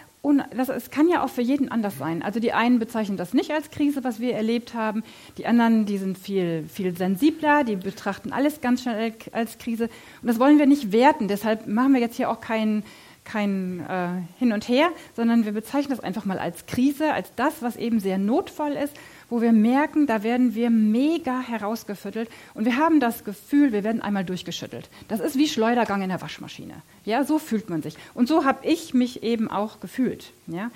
das 0.56 0.68
es 0.68 0.92
kann 0.92 1.08
ja 1.08 1.24
auch 1.24 1.30
für 1.30 1.42
jeden 1.42 1.72
anders 1.72 1.98
sein. 1.98 2.22
Also 2.22 2.42
die 2.42 2.52
einen 2.52 2.80
bezeichnen 2.80 3.16
das 3.16 3.34
nicht 3.34 3.52
als 3.52 3.72
Krise, 3.72 4.04
was 4.04 4.20
wir 4.20 4.34
erlebt 4.34 4.74
haben. 4.74 5.04
Die 5.38 5.46
anderen, 5.46 5.86
die 5.86 5.98
sind 5.98 6.18
viel, 6.18 6.66
viel 6.68 6.98
sensibler, 6.98 7.64
die 7.64 7.78
betrachten 7.78 8.34
alles 8.34 8.60
ganz 8.60 8.82
schnell 8.82 9.14
als 9.32 9.58
Krise. 9.58 9.86
Und 10.22 10.28
das 10.28 10.38
wollen 10.38 10.60
wir 10.60 10.66
nicht 10.66 10.92
werten. 10.92 11.30
Deshalb 11.30 11.68
machen 11.68 11.94
wir 11.94 12.02
jetzt 12.02 12.18
hier 12.18 12.30
auch 12.30 12.42
keinen 12.42 12.84
kein 13.28 13.82
äh, 13.82 14.10
Hin 14.40 14.54
und 14.54 14.68
Her, 14.68 14.90
sondern 15.16 15.46
wir 15.46 15.52
bezeichnen 15.52 15.96
das 15.96 16.00
einfach 16.00 16.26
mal 16.26 16.40
als 16.40 16.66
Krise, 16.66 17.14
als 17.14 17.32
das, 17.36 17.62
was 17.62 17.76
eben 17.76 18.00
sehr 18.00 18.18
notvoll 18.18 18.72
ist, 18.72 18.96
wo 19.30 19.42
wir 19.42 19.52
merken, 19.52 20.08
da 20.08 20.24
werden 20.24 20.56
wir 20.56 20.70
mega 20.70 21.42
herausgefüttelt 21.42 22.30
und 22.54 22.66
wir 22.66 22.78
haben 22.78 23.00
das 23.00 23.26
Gefühl, 23.26 23.74
wir 23.74 23.84
werden 23.84 24.02
einmal 24.02 24.24
durchgeschüttelt. 24.24 24.90
Das 25.10 25.20
ist 25.20 25.38
wie 25.38 25.48
Schleudergang 25.48 26.02
in 26.02 26.10
der 26.10 26.22
Waschmaschine. 26.22 26.82
Ja, 27.04 27.26
so 27.26 27.38
fühlt 27.38 27.70
man 27.70 27.82
sich. 27.82 27.96
Und 28.14 28.28
so 28.28 28.46
habe 28.46 28.66
ich 28.66 28.94
mich 28.94 29.24
eben 29.24 29.52
auch 29.52 29.82
gefühlt. 29.82 30.32
Ja. 30.48 30.72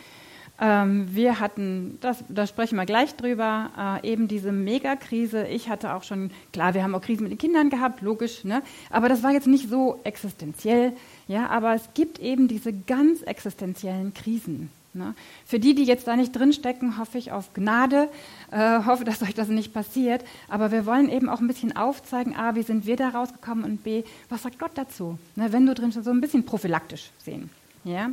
Ähm, 0.63 1.08
wir 1.10 1.39
hatten, 1.39 1.97
das, 2.02 2.24
da 2.30 2.45
sprechen 2.45 2.76
wir 2.76 2.86
gleich 2.86 3.15
drüber, 3.15 4.00
äh, 4.04 4.12
eben 4.12 4.28
diese 4.28 4.52
Megakrise. 4.52 5.47
Ich 5.47 5.69
hatte 5.69 5.95
auch 5.95 6.04
schon, 6.04 6.30
klar, 6.54 6.76
wir 6.76 6.84
haben 6.84 6.93
auch 6.93 7.02
Krisen 7.02 7.24
mit 7.24 7.32
den 7.32 7.39
Kindern 7.39 7.71
gehabt, 7.71 8.02
logisch, 8.02 8.43
ne? 8.43 8.62
aber 8.91 9.10
das 9.10 9.24
war 9.24 9.32
jetzt 9.32 9.47
nicht 9.47 9.69
so 9.69 10.00
existenziell. 10.04 10.93
Ja, 11.28 11.47
aber 11.47 11.74
es 11.74 11.89
gibt 11.95 12.19
eben 12.19 12.47
diese 12.47 12.74
ganz 12.74 13.24
existenziellen 13.24 14.13
Krisen. 14.13 14.69
Ne? 14.93 15.15
Für 15.47 15.58
die, 15.58 15.74
die 15.74 15.86
jetzt 15.86 16.08
da 16.08 16.15
nicht 16.15 16.36
drinstecken, 16.36 17.00
hoffe 17.00 17.17
ich 17.17 17.32
auf 17.32 17.54
Gnade, 17.56 18.10
äh, 18.52 18.84
hoffe, 18.86 19.04
dass 19.04 19.21
euch 19.24 19.34
das 19.34 19.47
nicht 19.47 19.74
passiert. 19.74 20.24
Aber 20.47 20.71
wir 20.71 20.86
wollen 20.86 21.10
eben 21.10 21.28
auch 21.28 21.39
ein 21.39 21.47
bisschen 21.47 21.76
aufzeigen, 21.76 22.36
A, 22.36 22.54
wie 22.54 22.62
sind 22.62 22.86
wir 22.86 22.97
da 22.97 23.10
rausgekommen 23.10 23.63
und 23.63 23.84
B, 23.84 24.04
was 24.30 24.43
sagt 24.43 24.60
Gott 24.60 24.71
dazu? 24.76 25.17
Ne, 25.36 25.52
wenn 25.52 25.65
du 25.65 25.74
drin 25.74 25.91
so 25.91 26.08
ein 26.08 26.21
bisschen 26.21 26.45
prophylaktisch 26.45 27.10
sehen. 27.17 27.50
Ja? 27.84 28.12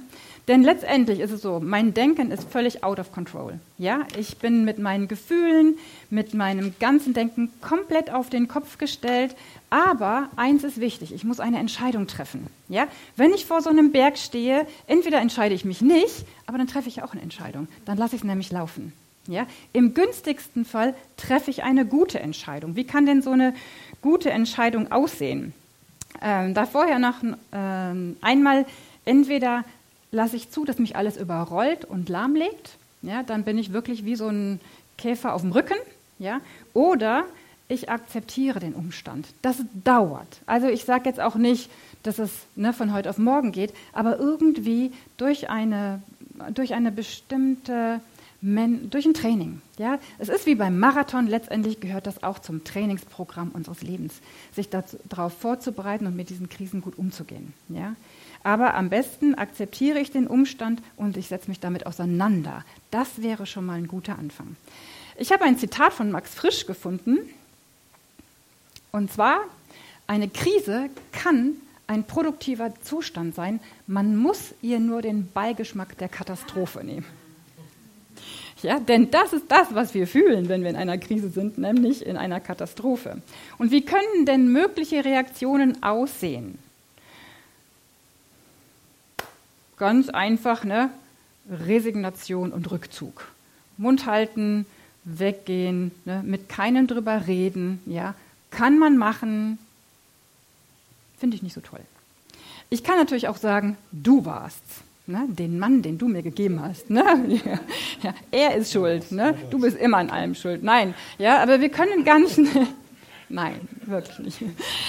Denn 0.49 0.63
letztendlich 0.63 1.21
ist 1.21 1.31
es 1.31 1.43
so, 1.43 1.61
mein 1.61 1.93
Denken 1.93 2.31
ist 2.31 2.51
völlig 2.51 2.83
out 2.83 2.99
of 2.99 3.13
control. 3.13 3.61
Ja? 3.77 4.07
Ich 4.17 4.39
bin 4.39 4.65
mit 4.65 4.79
meinen 4.79 5.07
Gefühlen, 5.07 5.77
mit 6.09 6.33
meinem 6.33 6.75
ganzen 6.81 7.13
Denken 7.13 7.53
komplett 7.61 8.11
auf 8.11 8.31
den 8.31 8.49
Kopf 8.49 8.79
gestellt. 8.79 9.37
Aber 9.69 10.31
eins 10.37 10.65
ist 10.65 10.81
wichtig, 10.81 11.13
ich 11.13 11.25
muss 11.25 11.39
eine 11.39 11.59
Entscheidung 11.59 12.07
treffen. 12.07 12.47
Ja? 12.69 12.89
Wenn 13.15 13.35
ich 13.35 13.45
vor 13.45 13.61
so 13.61 13.69
einem 13.69 13.93
Berg 13.93 14.17
stehe, 14.17 14.67
entweder 14.87 15.21
entscheide 15.21 15.55
ich 15.55 15.67
mich 15.67 15.83
nicht, 15.83 16.25
aber 16.47 16.57
dann 16.57 16.67
treffe 16.67 16.89
ich 16.89 17.03
auch 17.03 17.13
eine 17.13 17.21
Entscheidung. 17.21 17.69
Dann 17.85 17.99
lasse 17.99 18.17
ich 18.17 18.23
es 18.23 18.27
nämlich 18.27 18.51
laufen. 18.51 18.95
Ja? 19.27 19.47
Im 19.75 19.93
günstigsten 19.93 20.65
Fall 20.65 20.95
treffe 21.19 21.51
ich 21.51 21.63
eine 21.63 21.85
gute 21.85 22.21
Entscheidung. 22.21 22.75
Wie 22.75 22.85
kann 22.85 23.05
denn 23.05 23.21
so 23.21 23.33
eine 23.33 23.53
gute 24.01 24.31
Entscheidung 24.31 24.91
aussehen? 24.91 25.53
Ähm, 26.23 26.55
da 26.55 26.65
vorher 26.65 26.99
noch 26.99 27.17
ähm, 27.53 28.17
einmal 28.23 28.65
entweder 29.05 29.65
lasse 30.11 30.37
ich 30.37 30.51
zu, 30.51 30.65
dass 30.65 30.79
mich 30.79 30.97
alles 30.97 31.17
überrollt 31.17 31.85
und 31.85 32.09
lahmlegt, 32.09 32.77
ja, 33.03 33.23
dann 33.23 33.45
bin 33.45 33.59
ich 33.59 33.73
wirklich 33.73 34.05
wie 34.05 34.17
so 34.17 34.29
ein 34.29 34.61
Käfer 34.97 35.35
auf 35.35 35.43
dem 35.43 35.53
Rücken, 35.53 35.77
ja, 36.19 36.41
oder 36.75 37.25
ich 37.69 37.91
akzeptiere 37.91 38.61
den 38.61 38.75
Umstand. 38.75 39.29
Das 39.43 39.63
dauert. 39.85 40.41
Also 40.47 40.69
ich 40.69 40.85
sage 40.85 41.09
jetzt 41.09 41.21
auch 41.21 41.35
nicht, 41.35 41.71
dass 42.03 42.19
es 42.19 42.31
ne, 42.57 42.73
von 42.73 42.95
heute 42.95 43.11
auf 43.11 43.19
morgen 43.19 43.53
geht, 43.53 43.75
aber 43.93 44.19
irgendwie 44.19 44.93
durch 45.19 45.51
eine, 45.51 46.03
durch 46.55 46.75
eine 46.75 46.91
bestimmte 46.91 48.01
durch 48.41 49.05
ein 49.05 49.15
Training. 49.15 49.61
Ja? 49.79 49.99
Es 50.19 50.29
ist 50.29 50.47
wie 50.47 50.55
beim 50.55 50.79
Marathon, 50.79 51.27
letztendlich 51.27 51.81
gehört 51.81 52.07
das 52.07 52.23
auch 52.23 52.39
zum 52.39 52.63
Trainingsprogramm 52.63 53.51
unseres 53.51 53.83
Lebens, 53.83 54.15
sich 54.55 54.69
darauf 54.71 55.33
vorzubereiten 55.33 56.07
und 56.07 56.15
mit 56.15 56.31
diesen 56.31 56.49
Krisen 56.49 56.81
gut 56.81 56.97
umzugehen. 56.99 57.53
Ja? 57.69 57.97
Aber 58.43 58.75
am 58.75 58.89
besten 58.89 59.35
akzeptiere 59.35 59.99
ich 59.99 60.11
den 60.11 60.27
Umstand 60.27 60.81
und 60.97 61.17
ich 61.17 61.29
setze 61.29 61.49
mich 61.49 61.61
damit 61.61 61.87
auseinander. 61.87 62.65
Das 62.91 63.23
wäre 63.23 63.47
schon 63.47 63.67
mal 63.67 63.79
ein 63.79 63.89
guter 63.89 64.19
Anfang. 64.19 64.57
Ich 65.17 65.33
habe 65.33 65.45
ein 65.45 65.59
Zitat 65.59 65.93
von 65.93 66.11
Max 66.11 66.35
Frisch 66.35 66.67
gefunden. 66.67 67.19
Und 68.93 69.13
zwar, 69.13 69.41
eine 70.07 70.29
Krise 70.29 70.89
kann 71.13 71.57
ein 71.89 72.05
produktiver 72.05 72.73
Zustand 72.83 73.35
sein. 73.35 73.61
Man 73.87 74.17
muss 74.17 74.55
ihr 74.63 74.79
nur 74.79 75.03
den 75.03 75.31
Beigeschmack 75.33 75.99
der 75.99 76.09
Katastrophe 76.09 76.85
nehmen. 76.85 77.07
Ja, 78.63 78.81
denn 78.81 79.11
das 79.11 79.33
ist 79.33 79.51
das, 79.51 79.75
was 79.75 79.95
wir 79.95 80.07
fühlen, 80.07 80.49
wenn 80.49 80.63
wir 80.63 80.71
in 80.71 80.77
einer 80.77 80.99
Krise 80.99 81.31
sind, 81.31 81.59
nämlich 81.59 82.05
in 82.05 82.17
einer 82.17 82.41
Katastrophe. 82.41 83.23
Und 83.57 83.71
wie 83.71 83.85
können 83.85 84.27
denn 84.27 84.53
mögliche 84.53 85.05
Reaktionen 85.05 85.83
aussehen? 85.83 86.59
Ganz 89.79 90.09
einfach, 90.09 90.65
ne? 90.65 90.91
Resignation 91.51 92.53
und 92.53 92.71
Rückzug. 92.71 93.29
Mund 93.77 94.07
halten, 94.07 94.67
weggehen, 95.05 95.93
ne? 96.05 96.23
mit 96.25 96.49
keinem 96.49 96.87
drüber 96.87 97.27
reden, 97.27 97.81
ja? 97.87 98.15
Kann 98.51 98.79
man 98.79 98.97
machen, 98.97 99.59
finde 101.19 101.37
ich 101.37 101.43
nicht 101.43 101.55
so 101.55 101.61
toll. 101.61 101.81
Ich 102.71 102.85
kann 102.85 102.97
natürlich 102.97 103.29
auch 103.29 103.37
sagen, 103.37 103.77
du 103.93 104.25
warst's. 104.25 104.83
Ne? 105.07 105.25
Den 105.29 105.59
Mann, 105.59 105.81
den 105.81 105.97
du 105.97 106.07
mir 106.07 106.23
gegeben 106.23 106.61
hast. 106.63 106.91
Ne? 106.91 107.03
Ja, 108.01 108.15
er 108.31 108.55
ist 108.55 108.73
schuld. 108.73 109.11
Ne? 109.11 109.35
Du 109.51 109.59
bist 109.59 109.77
immer 109.77 109.97
an 109.97 110.11
allem 110.11 110.37
schuld. 110.37 110.63
Nein, 110.63 110.95
ja, 111.19 111.43
aber 111.43 111.61
wir 111.61 111.69
können 111.69 112.05
ganz. 112.05 112.41
Nein, 113.31 113.69
wirklich 113.85 114.19
nicht. 114.21 114.43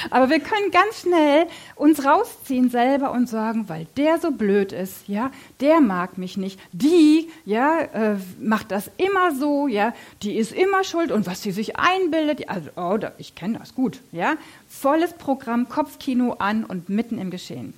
Aber 0.09 0.29
wir 0.29 0.39
können 0.39 0.71
ganz 0.71 1.01
schnell 1.01 1.47
uns 1.75 2.05
rausziehen 2.05 2.69
selber 2.69 3.11
und 3.11 3.27
sagen, 3.27 3.67
weil 3.67 3.85
der 3.97 4.17
so 4.19 4.31
blöd 4.31 4.71
ist, 4.71 5.07
ja, 5.07 5.31
der 5.59 5.81
mag 5.81 6.17
mich 6.17 6.37
nicht, 6.37 6.59
die, 6.71 7.29
ja, 7.45 7.81
äh, 7.81 8.15
macht 8.39 8.71
das 8.71 8.89
immer 8.95 9.35
so, 9.35 9.67
ja, 9.67 9.93
die 10.23 10.37
ist 10.37 10.53
immer 10.53 10.85
schuld 10.85 11.11
und 11.11 11.27
was 11.27 11.41
sie 11.41 11.51
sich 11.51 11.77
einbildet, 11.77 12.47
also, 12.47 12.69
oh, 12.77 12.97
ich 13.17 13.35
kenne 13.35 13.59
das 13.59 13.75
gut, 13.75 13.99
ja, 14.13 14.35
volles 14.69 15.13
Programm, 15.13 15.67
Kopfkino 15.67 16.33
an 16.39 16.63
und 16.63 16.87
mitten 16.87 17.17
im 17.17 17.31
Geschehen. 17.31 17.73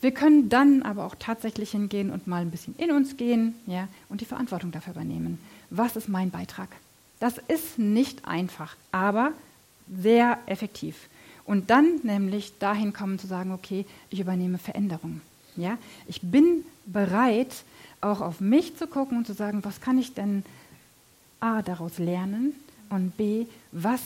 Wir 0.00 0.12
können 0.12 0.48
dann 0.48 0.82
aber 0.82 1.04
auch 1.04 1.16
tatsächlich 1.18 1.72
hingehen 1.72 2.10
und 2.12 2.28
mal 2.28 2.42
ein 2.42 2.52
bisschen 2.52 2.76
in 2.76 2.92
uns 2.92 3.16
gehen 3.16 3.56
ja, 3.66 3.88
und 4.08 4.20
die 4.20 4.26
Verantwortung 4.26 4.70
dafür 4.70 4.92
übernehmen. 4.92 5.40
Was 5.70 5.96
ist 5.96 6.08
mein 6.08 6.30
Beitrag? 6.30 6.68
Das 7.18 7.38
ist 7.48 7.80
nicht 7.80 8.24
einfach, 8.24 8.76
aber 8.92 9.32
sehr 9.94 10.38
effektiv. 10.46 11.08
Und 11.44 11.70
dann 11.70 12.00
nämlich 12.02 12.58
dahin 12.58 12.92
kommen 12.92 13.18
zu 13.18 13.26
sagen, 13.26 13.52
okay, 13.52 13.86
ich 14.10 14.20
übernehme 14.20 14.58
Veränderungen. 14.58 15.22
Ja? 15.56 15.78
Ich 16.06 16.20
bin 16.20 16.64
bereit, 16.84 17.64
auch 18.00 18.20
auf 18.20 18.40
mich 18.40 18.76
zu 18.76 18.86
gucken 18.86 19.18
und 19.18 19.26
zu 19.26 19.32
sagen, 19.32 19.64
was 19.64 19.80
kann 19.80 19.98
ich 19.98 20.14
denn 20.14 20.44
A 21.40 21.62
daraus 21.62 21.98
lernen 21.98 22.52
und 22.90 23.16
B, 23.16 23.46
was 23.72 24.00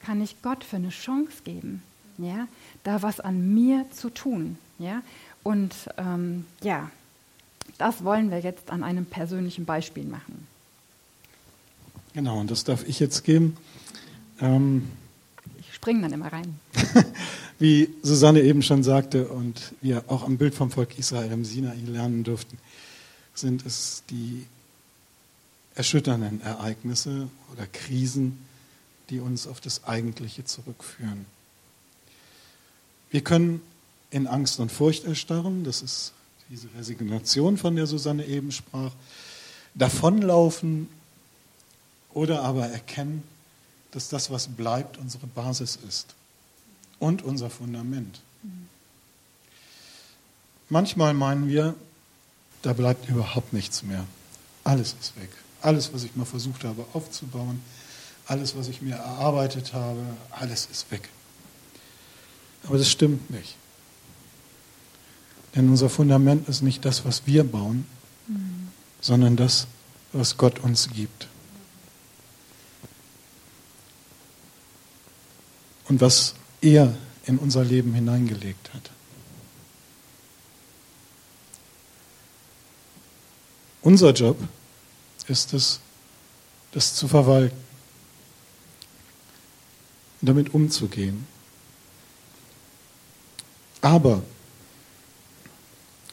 kann 0.00 0.22
ich 0.22 0.40
Gott 0.42 0.64
für 0.64 0.76
eine 0.76 0.90
Chance 0.90 1.42
geben, 1.44 1.82
ja, 2.18 2.46
da 2.84 3.02
was 3.02 3.20
an 3.20 3.54
mir 3.54 3.86
zu 3.90 4.10
tun. 4.10 4.56
Ja? 4.78 5.02
Und 5.42 5.74
ähm, 5.98 6.44
ja, 6.62 6.90
das 7.78 8.04
wollen 8.04 8.30
wir 8.30 8.38
jetzt 8.38 8.70
an 8.70 8.82
einem 8.82 9.04
persönlichen 9.04 9.64
Beispiel 9.64 10.04
machen. 10.04 10.46
Genau, 12.14 12.40
und 12.40 12.50
das 12.50 12.64
darf 12.64 12.88
ich 12.88 13.00
jetzt 13.00 13.24
geben. 13.24 13.56
Ähm, 14.40 14.90
ich 15.86 15.92
springe 15.92 16.02
dann 16.02 16.12
immer 16.12 16.32
rein. 16.32 16.58
wie 17.60 17.94
Susanne 18.02 18.42
eben 18.42 18.60
schon 18.62 18.82
sagte 18.82 19.28
und 19.28 19.72
wir 19.80 20.02
auch 20.08 20.24
am 20.24 20.36
Bild 20.36 20.52
vom 20.52 20.72
Volk 20.72 20.98
Israel 20.98 21.30
im 21.30 21.44
Sinai 21.44 21.76
lernen 21.86 22.24
durften, 22.24 22.58
sind 23.34 23.64
es 23.64 24.02
die 24.10 24.46
erschütternden 25.76 26.40
Ereignisse 26.40 27.28
oder 27.52 27.68
Krisen, 27.68 28.38
die 29.10 29.20
uns 29.20 29.46
auf 29.46 29.60
das 29.60 29.84
Eigentliche 29.84 30.44
zurückführen. 30.44 31.24
Wir 33.12 33.20
können 33.20 33.60
in 34.10 34.26
Angst 34.26 34.58
und 34.58 34.72
Furcht 34.72 35.04
erstarren, 35.04 35.62
das 35.62 35.82
ist 35.82 36.12
diese 36.50 36.66
Resignation, 36.76 37.58
von 37.58 37.76
der 37.76 37.86
Susanne 37.86 38.26
eben 38.26 38.50
sprach, 38.50 38.90
davonlaufen 39.76 40.88
oder 42.12 42.42
aber 42.42 42.66
erkennen, 42.66 43.22
dass 43.96 44.10
das, 44.10 44.30
was 44.30 44.46
bleibt, 44.48 44.98
unsere 44.98 45.26
Basis 45.26 45.78
ist 45.88 46.14
und 46.98 47.22
unser 47.22 47.48
Fundament. 47.48 48.20
Manchmal 50.68 51.14
meinen 51.14 51.48
wir, 51.48 51.74
da 52.60 52.74
bleibt 52.74 53.08
überhaupt 53.08 53.54
nichts 53.54 53.82
mehr. 53.82 54.04
Alles 54.64 54.94
ist 55.00 55.16
weg. 55.16 55.30
Alles, 55.62 55.94
was 55.94 56.04
ich 56.04 56.14
mal 56.14 56.26
versucht 56.26 56.64
habe 56.64 56.84
aufzubauen, 56.92 57.62
alles, 58.26 58.54
was 58.54 58.68
ich 58.68 58.82
mir 58.82 58.96
erarbeitet 58.96 59.72
habe, 59.72 60.04
alles 60.30 60.68
ist 60.70 60.90
weg. 60.90 61.08
Aber 62.64 62.76
das 62.76 62.90
stimmt 62.90 63.30
nicht. 63.30 63.56
Denn 65.54 65.70
unser 65.70 65.88
Fundament 65.88 66.50
ist 66.50 66.60
nicht 66.60 66.84
das, 66.84 67.06
was 67.06 67.26
wir 67.26 67.44
bauen, 67.44 67.86
mhm. 68.26 68.68
sondern 69.00 69.36
das, 69.36 69.66
was 70.12 70.36
Gott 70.36 70.58
uns 70.58 70.90
gibt. 70.90 71.28
Und 75.88 76.00
was 76.00 76.34
er 76.60 76.96
in 77.26 77.38
unser 77.38 77.64
Leben 77.64 77.92
hineingelegt 77.94 78.72
hat. 78.72 78.90
Unser 83.82 84.12
Job 84.12 84.38
ist 85.28 85.52
es, 85.52 85.80
das 86.72 86.94
zu 86.94 87.08
verwalten, 87.08 87.56
damit 90.20 90.54
umzugehen. 90.54 91.26
Aber 93.80 94.22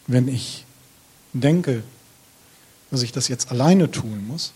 wenn 0.08 0.28
ich 0.28 0.66
denke, 1.34 1.84
dass 2.92 3.02
ich 3.02 3.12
das 3.12 3.28
jetzt 3.28 3.50
alleine 3.50 3.90
tun 3.90 4.28
muss, 4.28 4.54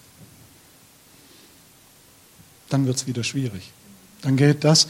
dann 2.70 2.86
wird 2.86 2.98
es 2.98 3.08
wieder 3.08 3.24
schwierig. 3.24 3.72
Dann 4.22 4.38
geht 4.38 4.64
das 4.64 4.88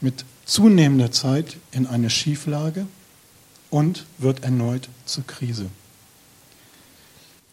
mit 0.00 0.24
zunehmender 0.44 1.10
Zeit 1.10 1.56
in 1.72 1.86
eine 1.86 2.10
Schieflage 2.10 2.86
und 3.70 4.06
wird 4.18 4.44
erneut 4.44 4.88
zur 5.04 5.26
Krise. 5.26 5.68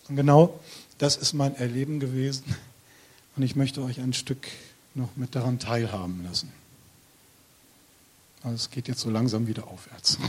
Und 0.08 0.16
genau 0.16 0.60
das 0.98 1.18
ist 1.18 1.34
mein 1.34 1.56
Erleben 1.56 2.00
gewesen 2.00 2.56
und 3.36 3.44
ich 3.44 3.56
möchte 3.56 3.82
euch 3.82 4.00
ein 4.00 4.14
Stück 4.14 4.48
noch 4.94 5.10
mit 5.16 5.36
daran 5.36 5.60
teilhaben 5.60 6.24
lassen. 6.24 6.52
Also 8.44 8.56
es 8.56 8.70
geht 8.70 8.88
jetzt 8.88 9.02
so 9.02 9.10
langsam 9.10 9.48
wieder 9.48 9.68
aufwärts. 9.68 10.18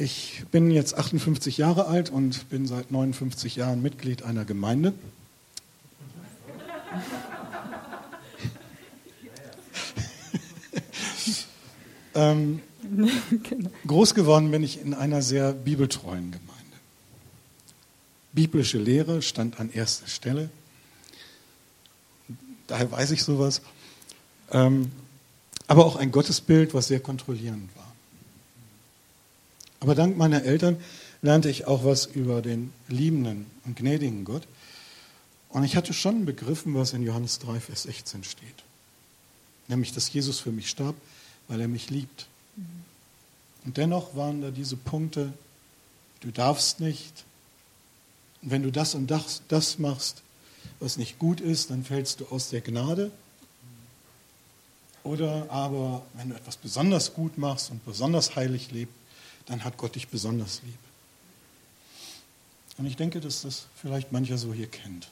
Ich 0.00 0.44
bin 0.52 0.70
jetzt 0.70 0.96
58 0.96 1.58
Jahre 1.58 1.86
alt 1.88 2.08
und 2.08 2.48
bin 2.50 2.68
seit 2.68 2.92
59 2.92 3.56
Jahren 3.56 3.82
Mitglied 3.82 4.22
einer 4.22 4.44
Gemeinde. 4.44 4.94
Ähm, 12.18 12.60
groß 13.86 14.14
geworden 14.14 14.50
bin 14.50 14.62
ich 14.62 14.80
in 14.80 14.92
einer 14.94 15.22
sehr 15.22 15.52
bibeltreuen 15.52 16.32
Gemeinde. 16.32 16.54
Biblische 18.32 18.78
Lehre 18.78 19.22
stand 19.22 19.60
an 19.60 19.70
erster 19.72 20.08
Stelle. 20.08 20.50
Daher 22.66 22.90
weiß 22.90 23.12
ich 23.12 23.22
sowas. 23.22 23.62
Ähm, 24.50 24.90
aber 25.66 25.86
auch 25.86 25.96
ein 25.96 26.10
Gottesbild, 26.10 26.74
was 26.74 26.88
sehr 26.88 27.00
kontrollierend 27.00 27.74
war. 27.76 27.92
Aber 29.80 29.94
dank 29.94 30.16
meiner 30.16 30.42
Eltern 30.42 30.76
lernte 31.22 31.50
ich 31.50 31.66
auch 31.66 31.84
was 31.84 32.06
über 32.06 32.42
den 32.42 32.72
liebenden 32.88 33.46
und 33.64 33.76
gnädigen 33.76 34.24
Gott. 34.24 34.42
Und 35.50 35.64
ich 35.64 35.76
hatte 35.76 35.92
schon 35.92 36.24
begriffen, 36.24 36.74
was 36.74 36.92
in 36.92 37.02
Johannes 37.02 37.38
3, 37.38 37.60
Vers 37.60 37.84
16 37.84 38.24
steht. 38.24 38.64
Nämlich, 39.68 39.92
dass 39.92 40.12
Jesus 40.12 40.40
für 40.40 40.50
mich 40.50 40.68
starb, 40.68 40.96
weil 41.48 41.60
er 41.60 41.68
mich 41.68 41.90
liebt. 41.90 42.26
Und 43.64 43.76
dennoch 43.76 44.14
waren 44.14 44.40
da 44.40 44.50
diese 44.50 44.76
Punkte, 44.76 45.32
du 46.20 46.30
darfst 46.30 46.80
nicht. 46.80 47.24
Und 48.42 48.50
wenn 48.50 48.62
du 48.62 48.70
das 48.70 48.94
und 48.94 49.08
das, 49.08 49.42
das 49.48 49.78
machst, 49.78 50.22
was 50.80 50.96
nicht 50.96 51.18
gut 51.18 51.40
ist, 51.40 51.70
dann 51.70 51.84
fällst 51.84 52.20
du 52.20 52.26
aus 52.26 52.50
der 52.50 52.60
Gnade. 52.60 53.10
Oder 55.02 55.50
aber, 55.50 56.02
wenn 56.14 56.30
du 56.30 56.36
etwas 56.36 56.56
besonders 56.56 57.14
gut 57.14 57.38
machst 57.38 57.70
und 57.70 57.84
besonders 57.84 58.36
heilig 58.36 58.70
lebst, 58.70 58.94
dann 59.46 59.64
hat 59.64 59.76
Gott 59.76 59.94
dich 59.94 60.08
besonders 60.08 60.62
lieb. 60.64 60.78
Und 62.76 62.86
ich 62.86 62.96
denke, 62.96 63.20
dass 63.20 63.42
das 63.42 63.66
vielleicht 63.74 64.12
mancher 64.12 64.38
so 64.38 64.52
hier 64.52 64.68
kennt. 64.68 65.08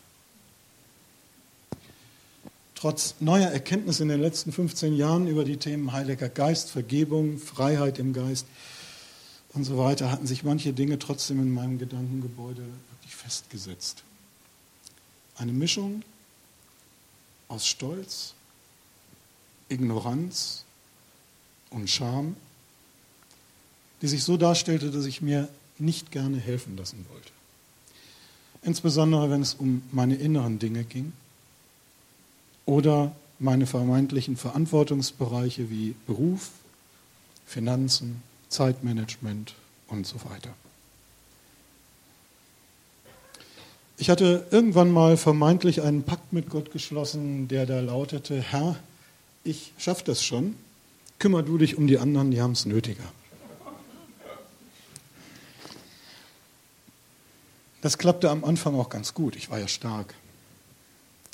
Trotz 2.76 3.14
neuer 3.20 3.48
Erkenntnisse 3.48 4.02
in 4.02 4.10
den 4.10 4.20
letzten 4.20 4.52
15 4.52 4.94
Jahren 4.94 5.26
über 5.28 5.44
die 5.44 5.56
Themen 5.56 5.92
Heiliger 5.92 6.28
Geist, 6.28 6.70
Vergebung, 6.70 7.38
Freiheit 7.38 7.98
im 7.98 8.12
Geist 8.12 8.46
und 9.54 9.64
so 9.64 9.78
weiter, 9.78 10.12
hatten 10.12 10.26
sich 10.26 10.44
manche 10.44 10.74
Dinge 10.74 10.98
trotzdem 10.98 11.40
in 11.40 11.54
meinem 11.54 11.78
Gedankengebäude 11.78 12.60
wirklich 12.60 13.16
festgesetzt. 13.16 14.02
Eine 15.38 15.52
Mischung 15.52 16.02
aus 17.48 17.66
Stolz, 17.66 18.34
Ignoranz 19.70 20.64
und 21.70 21.88
Scham, 21.88 22.36
die 24.02 24.08
sich 24.08 24.22
so 24.22 24.36
darstellte, 24.36 24.90
dass 24.90 25.06
ich 25.06 25.22
mir 25.22 25.48
nicht 25.78 26.10
gerne 26.10 26.36
helfen 26.36 26.76
lassen 26.76 27.06
wollte. 27.10 27.30
Insbesondere 28.60 29.30
wenn 29.30 29.40
es 29.40 29.54
um 29.54 29.82
meine 29.92 30.16
inneren 30.16 30.58
Dinge 30.58 30.84
ging 30.84 31.14
oder 32.66 33.14
meine 33.38 33.66
vermeintlichen 33.66 34.36
Verantwortungsbereiche 34.36 35.70
wie 35.70 35.94
Beruf, 36.06 36.50
Finanzen, 37.46 38.22
Zeitmanagement 38.48 39.54
und 39.88 40.06
so 40.06 40.16
weiter. 40.28 40.50
Ich 43.98 44.10
hatte 44.10 44.46
irgendwann 44.50 44.90
mal 44.90 45.16
vermeintlich 45.16 45.80
einen 45.80 46.02
Pakt 46.02 46.32
mit 46.32 46.50
Gott 46.50 46.70
geschlossen, 46.70 47.48
der 47.48 47.64
da 47.64 47.80
lautete, 47.80 48.40
Herr, 48.42 48.76
ich 49.42 49.72
schaffe 49.78 50.04
das 50.04 50.22
schon, 50.22 50.54
kümmer 51.18 51.42
du 51.42 51.56
dich 51.56 51.78
um 51.78 51.86
die 51.86 51.98
anderen, 51.98 52.30
die 52.30 52.42
haben 52.42 52.52
es 52.52 52.66
nötiger. 52.66 53.04
Das 57.80 57.96
klappte 57.96 58.30
am 58.30 58.44
Anfang 58.44 58.74
auch 58.74 58.90
ganz 58.90 59.14
gut, 59.14 59.36
ich 59.36 59.48
war 59.48 59.58
ja 59.58 59.68
stark. 59.68 60.14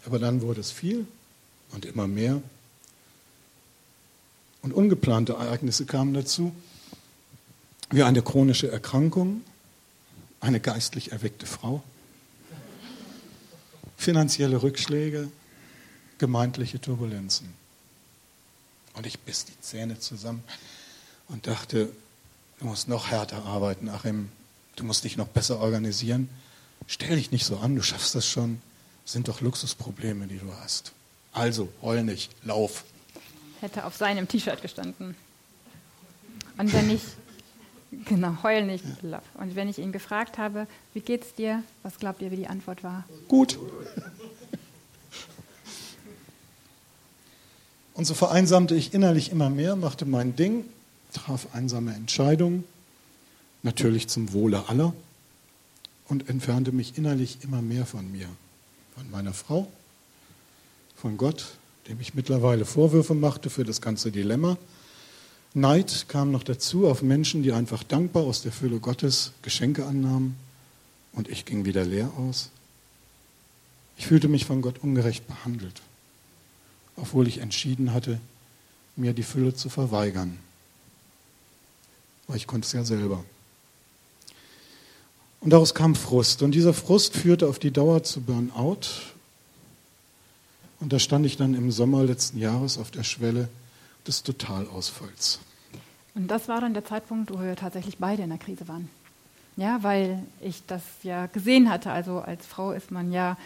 Aber 0.04 0.18
dann 0.18 0.42
wurde 0.42 0.60
es 0.60 0.70
viel 0.70 1.06
und 1.72 1.84
immer 1.84 2.06
mehr. 2.06 2.40
Und 4.62 4.72
ungeplante 4.72 5.32
Ereignisse 5.32 5.86
kamen 5.86 6.14
dazu, 6.14 6.54
wie 7.90 8.04
eine 8.04 8.22
chronische 8.22 8.70
Erkrankung, 8.70 9.42
eine 10.40 10.60
geistlich 10.60 11.12
erweckte 11.12 11.46
Frau, 11.46 11.82
finanzielle 13.96 14.62
Rückschläge, 14.62 15.28
gemeindliche 16.18 16.80
Turbulenzen. 16.80 17.48
Und 18.94 19.06
ich 19.06 19.18
biss 19.20 19.44
die 19.44 19.60
Zähne 19.60 19.98
zusammen 19.98 20.42
und 21.28 21.46
dachte, 21.46 21.90
du 22.58 22.66
musst 22.66 22.88
noch 22.88 23.10
härter 23.10 23.44
arbeiten, 23.44 23.88
Achim, 23.88 24.30
du 24.76 24.84
musst 24.84 25.04
dich 25.04 25.16
noch 25.16 25.28
besser 25.28 25.60
organisieren. 25.60 26.28
Stell 26.86 27.16
dich 27.16 27.30
nicht 27.30 27.44
so 27.44 27.58
an, 27.58 27.74
du 27.76 27.82
schaffst 27.82 28.14
das 28.14 28.26
schon. 28.26 28.60
Das 29.04 29.12
sind 29.12 29.28
doch 29.28 29.40
Luxusprobleme, 29.40 30.26
die 30.26 30.38
du 30.38 30.52
hast. 30.60 30.92
Also, 31.32 31.68
heul 31.80 32.04
nicht, 32.04 32.30
lauf. 32.44 32.84
Hätte 33.60 33.84
auf 33.86 33.96
seinem 33.96 34.28
T-Shirt 34.28 34.60
gestanden. 34.60 35.16
Und 36.58 36.72
wenn 36.72 36.90
ich, 36.90 37.02
genau, 38.04 38.36
heul 38.42 38.64
nicht, 38.64 38.84
lauf. 39.02 39.22
Und 39.34 39.56
wenn 39.56 39.68
ich 39.68 39.78
ihn 39.78 39.92
gefragt 39.92 40.36
habe, 40.38 40.66
wie 40.92 41.00
geht's 41.00 41.34
dir, 41.34 41.62
was 41.82 41.98
glaubt 41.98 42.20
ihr, 42.20 42.30
wie 42.30 42.36
die 42.36 42.48
Antwort 42.48 42.84
war? 42.84 43.04
Gut. 43.28 43.58
Und 47.94 48.06
so 48.06 48.14
vereinsamte 48.14 48.74
ich 48.74 48.94
innerlich 48.94 49.30
immer 49.30 49.50
mehr, 49.50 49.76
machte 49.76 50.06
mein 50.06 50.34
Ding, 50.34 50.64
traf 51.12 51.48
einsame 51.52 51.94
Entscheidungen, 51.94 52.64
natürlich 53.62 54.08
zum 54.08 54.32
Wohle 54.32 54.68
aller, 54.68 54.94
und 56.08 56.28
entfernte 56.28 56.72
mich 56.72 56.96
innerlich 56.96 57.38
immer 57.42 57.62
mehr 57.62 57.86
von 57.86 58.10
mir, 58.10 58.28
von 58.96 59.10
meiner 59.10 59.32
Frau, 59.34 59.68
von 61.02 61.16
Gott, 61.16 61.56
dem 61.88 62.00
ich 62.00 62.14
mittlerweile 62.14 62.64
Vorwürfe 62.64 63.14
machte 63.14 63.50
für 63.50 63.64
das 63.64 63.80
ganze 63.80 64.12
Dilemma. 64.12 64.56
Neid 65.52 66.06
kam 66.06 66.30
noch 66.30 66.44
dazu 66.44 66.86
auf 66.86 67.02
Menschen, 67.02 67.42
die 67.42 67.50
einfach 67.50 67.82
dankbar 67.82 68.22
aus 68.22 68.42
der 68.42 68.52
Fülle 68.52 68.78
Gottes 68.78 69.32
Geschenke 69.42 69.84
annahmen 69.84 70.36
und 71.12 71.28
ich 71.28 71.44
ging 71.44 71.64
wieder 71.64 71.84
leer 71.84 72.12
aus. 72.16 72.50
Ich 73.96 74.06
fühlte 74.06 74.28
mich 74.28 74.44
von 74.44 74.62
Gott 74.62 74.78
ungerecht 74.80 75.26
behandelt, 75.26 75.82
obwohl 76.94 77.26
ich 77.26 77.38
entschieden 77.38 77.92
hatte, 77.92 78.20
mir 78.94 79.12
die 79.12 79.24
Fülle 79.24 79.56
zu 79.56 79.70
verweigern. 79.70 80.38
Aber 82.28 82.36
ich 82.36 82.46
konnte 82.46 82.66
es 82.66 82.72
ja 82.74 82.84
selber. 82.84 83.24
Und 85.40 85.50
daraus 85.50 85.74
kam 85.74 85.96
Frust. 85.96 86.42
Und 86.42 86.52
dieser 86.52 86.72
Frust 86.72 87.16
führte 87.16 87.48
auf 87.48 87.58
die 87.58 87.72
Dauer 87.72 88.04
zu 88.04 88.20
Burnout. 88.20 89.11
Und 90.82 90.92
da 90.92 90.98
stand 90.98 91.24
ich 91.24 91.36
dann 91.36 91.54
im 91.54 91.70
Sommer 91.70 92.02
letzten 92.02 92.38
Jahres 92.38 92.76
auf 92.76 92.90
der 92.90 93.04
Schwelle 93.04 93.48
des 94.04 94.24
Totalausfalls. 94.24 95.38
Und 96.16 96.28
das 96.28 96.48
war 96.48 96.60
dann 96.60 96.74
der 96.74 96.84
Zeitpunkt, 96.84 97.32
wo 97.32 97.40
wir 97.40 97.54
tatsächlich 97.54 97.98
beide 97.98 98.24
in 98.24 98.30
der 98.30 98.38
Krise 98.38 98.66
waren. 98.66 98.90
Ja, 99.56 99.84
weil 99.84 100.24
ich 100.40 100.66
das 100.66 100.82
ja 101.04 101.26
gesehen 101.26 101.70
hatte. 101.70 101.92
Also 101.92 102.18
als 102.18 102.44
Frau 102.46 102.72
ist 102.72 102.90
man 102.90 103.12
ja 103.12 103.38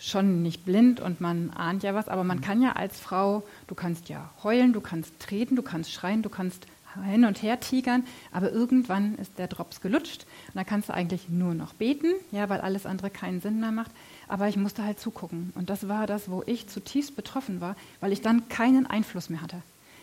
schon 0.00 0.42
nicht 0.42 0.64
blind 0.64 0.98
und 0.98 1.20
man 1.20 1.50
ahnt 1.50 1.84
ja 1.84 1.94
was, 1.94 2.08
aber 2.08 2.24
man 2.24 2.40
kann 2.40 2.60
ja 2.60 2.72
als 2.72 2.98
Frau, 2.98 3.44
du 3.68 3.76
kannst 3.76 4.08
ja 4.08 4.28
heulen, 4.42 4.72
du 4.72 4.80
kannst 4.80 5.12
treten, 5.20 5.54
du 5.54 5.62
kannst 5.62 5.92
schreien, 5.92 6.22
du 6.22 6.28
kannst 6.30 6.66
hin 7.04 7.24
und 7.24 7.40
her 7.40 7.60
tigern, 7.60 8.04
aber 8.32 8.50
irgendwann 8.50 9.14
ist 9.16 9.38
der 9.38 9.46
Drops 9.46 9.80
gelutscht 9.80 10.24
und 10.48 10.56
dann 10.56 10.66
kannst 10.66 10.88
du 10.88 10.94
eigentlich 10.94 11.28
nur 11.28 11.54
noch 11.54 11.74
beten, 11.74 12.08
ja, 12.32 12.48
weil 12.48 12.60
alles 12.60 12.84
andere 12.84 13.10
keinen 13.10 13.40
Sinn 13.40 13.60
mehr 13.60 13.70
macht. 13.70 13.92
Aber 14.30 14.46
ich 14.46 14.56
musste 14.56 14.84
halt 14.84 15.00
zugucken 15.00 15.52
und 15.56 15.70
das 15.70 15.88
war 15.88 16.06
das, 16.06 16.30
wo 16.30 16.44
ich 16.46 16.68
zutiefst 16.68 17.16
betroffen 17.16 17.60
war, 17.60 17.74
weil 18.00 18.12
ich 18.12 18.22
dann 18.22 18.48
keinen 18.48 18.86
Einfluss 18.86 19.28
mehr 19.28 19.42
hatte. 19.42 19.56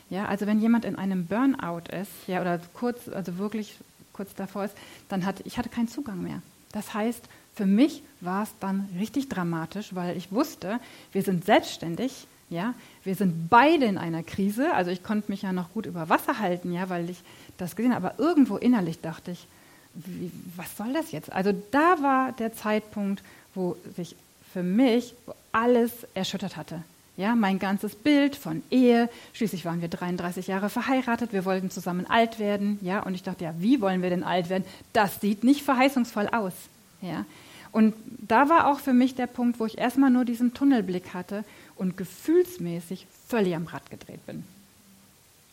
Ja, 0.10 0.26
also 0.26 0.46
wenn 0.46 0.60
jemand 0.60 0.84
in 0.84 0.98
einem 0.98 1.28
Burnout 1.28 1.90
ist, 1.98 2.12
ja, 2.28 2.42
oder 2.42 2.60
kurz, 2.74 3.08
also 3.08 3.38
wirklich 3.38 3.78
kurz 4.12 4.36
davor 4.36 4.66
ist, 4.66 4.76
dann 5.08 5.26
hatte 5.26 5.44
ich 5.46 5.58
hatte 5.58 5.70
keinen 5.70 5.88
Zugang 5.88 6.22
mehr. 6.22 6.42
Das 6.74 6.94
heißt, 6.94 7.24
für 7.56 7.66
mich 7.66 8.04
war 8.20 8.44
es 8.44 8.50
dann 8.60 8.90
richtig 9.00 9.30
dramatisch, 9.30 9.96
weil 9.96 10.18
ich 10.18 10.30
wusste, 10.30 10.82
wir 11.14 11.24
sind 11.24 11.46
selbstständig, 11.46 12.28
ja, 12.50 12.74
wir 13.06 13.16
sind 13.16 13.48
beide 13.50 13.86
in 13.86 13.98
einer 13.98 14.24
Krise. 14.24 14.74
Also 14.74 14.92
ich 14.92 15.04
konnte 15.04 15.32
mich 15.32 15.44
ja 15.44 15.54
noch 15.54 15.72
gut 15.72 15.86
über 15.86 16.10
Wasser 16.10 16.40
halten, 16.40 16.74
ja, 16.74 16.90
weil 16.90 17.10
ich 17.10 17.22
das 17.58 17.78
gesehen 17.78 17.96
habe. 17.96 18.08
Aber 18.08 18.20
irgendwo 18.20 18.58
innerlich 18.58 19.00
dachte 19.00 19.32
ich, 19.32 19.48
wie, 19.94 20.32
was 20.58 20.76
soll 20.76 20.92
das 20.92 21.14
jetzt? 21.14 21.32
Also 21.32 21.54
da 21.72 22.02
war 22.02 22.34
der 22.34 22.54
Zeitpunkt, 22.54 23.24
wo 23.58 23.76
sich 23.96 24.16
für 24.54 24.64
mich 24.64 25.14
alles 25.52 25.92
erschüttert 26.14 26.56
hatte. 26.56 26.82
Ja, 27.18 27.36
mein 27.36 27.58
ganzes 27.58 27.96
Bild 27.96 28.36
von 28.36 28.62
Ehe. 28.70 29.10
Schließlich 29.34 29.66
waren 29.66 29.82
wir 29.82 29.88
33 29.88 30.46
Jahre 30.48 30.70
verheiratet. 30.70 31.34
Wir 31.34 31.46
wollten 31.46 31.72
zusammen 31.72 32.06
alt 32.06 32.38
werden. 32.38 32.78
Ja, 32.84 33.02
und 33.02 33.16
ich 33.16 33.24
dachte, 33.24 33.44
ja, 33.44 33.56
wie 33.58 33.82
wollen 33.82 34.04
wir 34.04 34.12
denn 34.12 34.24
alt 34.24 34.50
werden? 34.50 34.66
Das 34.94 35.20
sieht 35.20 35.44
nicht 35.44 35.64
verheißungsvoll 35.64 36.28
aus. 36.28 36.54
Ja, 37.02 37.26
und 37.72 37.94
da 38.28 38.50
war 38.50 38.68
auch 38.68 38.80
für 38.80 38.94
mich 38.94 39.16
der 39.16 39.28
Punkt, 39.28 39.60
wo 39.60 39.66
ich 39.66 39.78
erstmal 39.78 40.10
nur 40.10 40.26
diesen 40.26 40.54
Tunnelblick 40.54 41.14
hatte 41.14 41.44
und 41.76 41.98
gefühlsmäßig 41.98 43.08
völlig 43.28 43.56
am 43.56 43.66
Rad 43.66 43.90
gedreht 43.90 44.26
bin. 44.26 44.44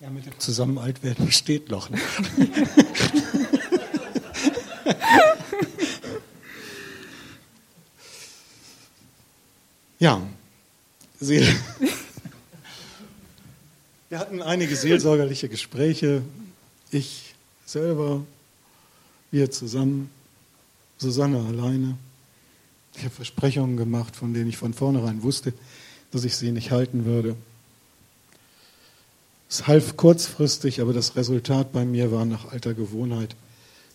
Ja, 0.00 0.10
mit 0.10 0.26
dem 0.26 0.38
Zusammen 0.38 0.78
alt 0.78 1.02
werden 1.02 1.32
steht 1.32 1.70
noch. 1.70 1.90
Ne? 1.90 1.98
ja, 9.98 10.20
Seel. 11.20 11.46
Wir 14.10 14.18
hatten 14.18 14.42
einige 14.42 14.76
seelsorgerliche 14.76 15.48
Gespräche. 15.48 16.22
Ich 16.90 17.34
selber, 17.66 18.22
wir 19.32 19.50
zusammen, 19.50 20.08
Susanne 20.98 21.44
alleine. 21.48 21.96
Ich 22.94 23.02
habe 23.02 23.14
Versprechungen 23.14 23.76
gemacht, 23.76 24.14
von 24.14 24.32
denen 24.32 24.48
ich 24.48 24.56
von 24.56 24.72
vornherein 24.72 25.24
wusste, 25.24 25.52
dass 26.12 26.24
ich 26.24 26.36
sie 26.36 26.52
nicht 26.52 26.70
halten 26.70 27.04
würde. 27.04 27.34
Es 29.48 29.66
half 29.66 29.96
kurzfristig, 29.96 30.80
aber 30.80 30.92
das 30.92 31.16
Resultat 31.16 31.72
bei 31.72 31.84
mir 31.84 32.12
war 32.12 32.24
nach 32.24 32.52
alter 32.52 32.74
Gewohnheit 32.74 33.34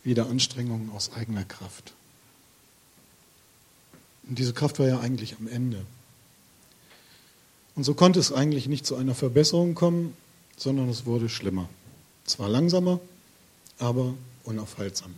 wieder 0.04 0.28
Anstrengungen 0.28 0.90
aus 0.92 1.14
eigener 1.14 1.46
Kraft. 1.46 1.94
Und 4.30 4.38
diese 4.38 4.54
Kraft 4.54 4.80
war 4.80 4.88
ja 4.88 5.00
eigentlich 5.00 5.36
am 5.40 5.48
Ende. 5.48 5.86
Und 7.76 7.84
so 7.84 7.96
konnte 7.96 8.20
es 8.20 8.32
eigentlich 8.32 8.68
nicht 8.68 8.86
zu 8.86 8.96
einer 8.96 9.16
Verbesserung 9.16 9.74
kommen, 9.74 10.16
sondern 10.56 10.88
es 10.90 11.06
wurde 11.06 11.30
schlimmer. 11.30 11.68
Zwar 12.26 12.48
langsamer, 12.48 13.00
aber 13.80 14.14
unaufhaltsam. 14.44 15.14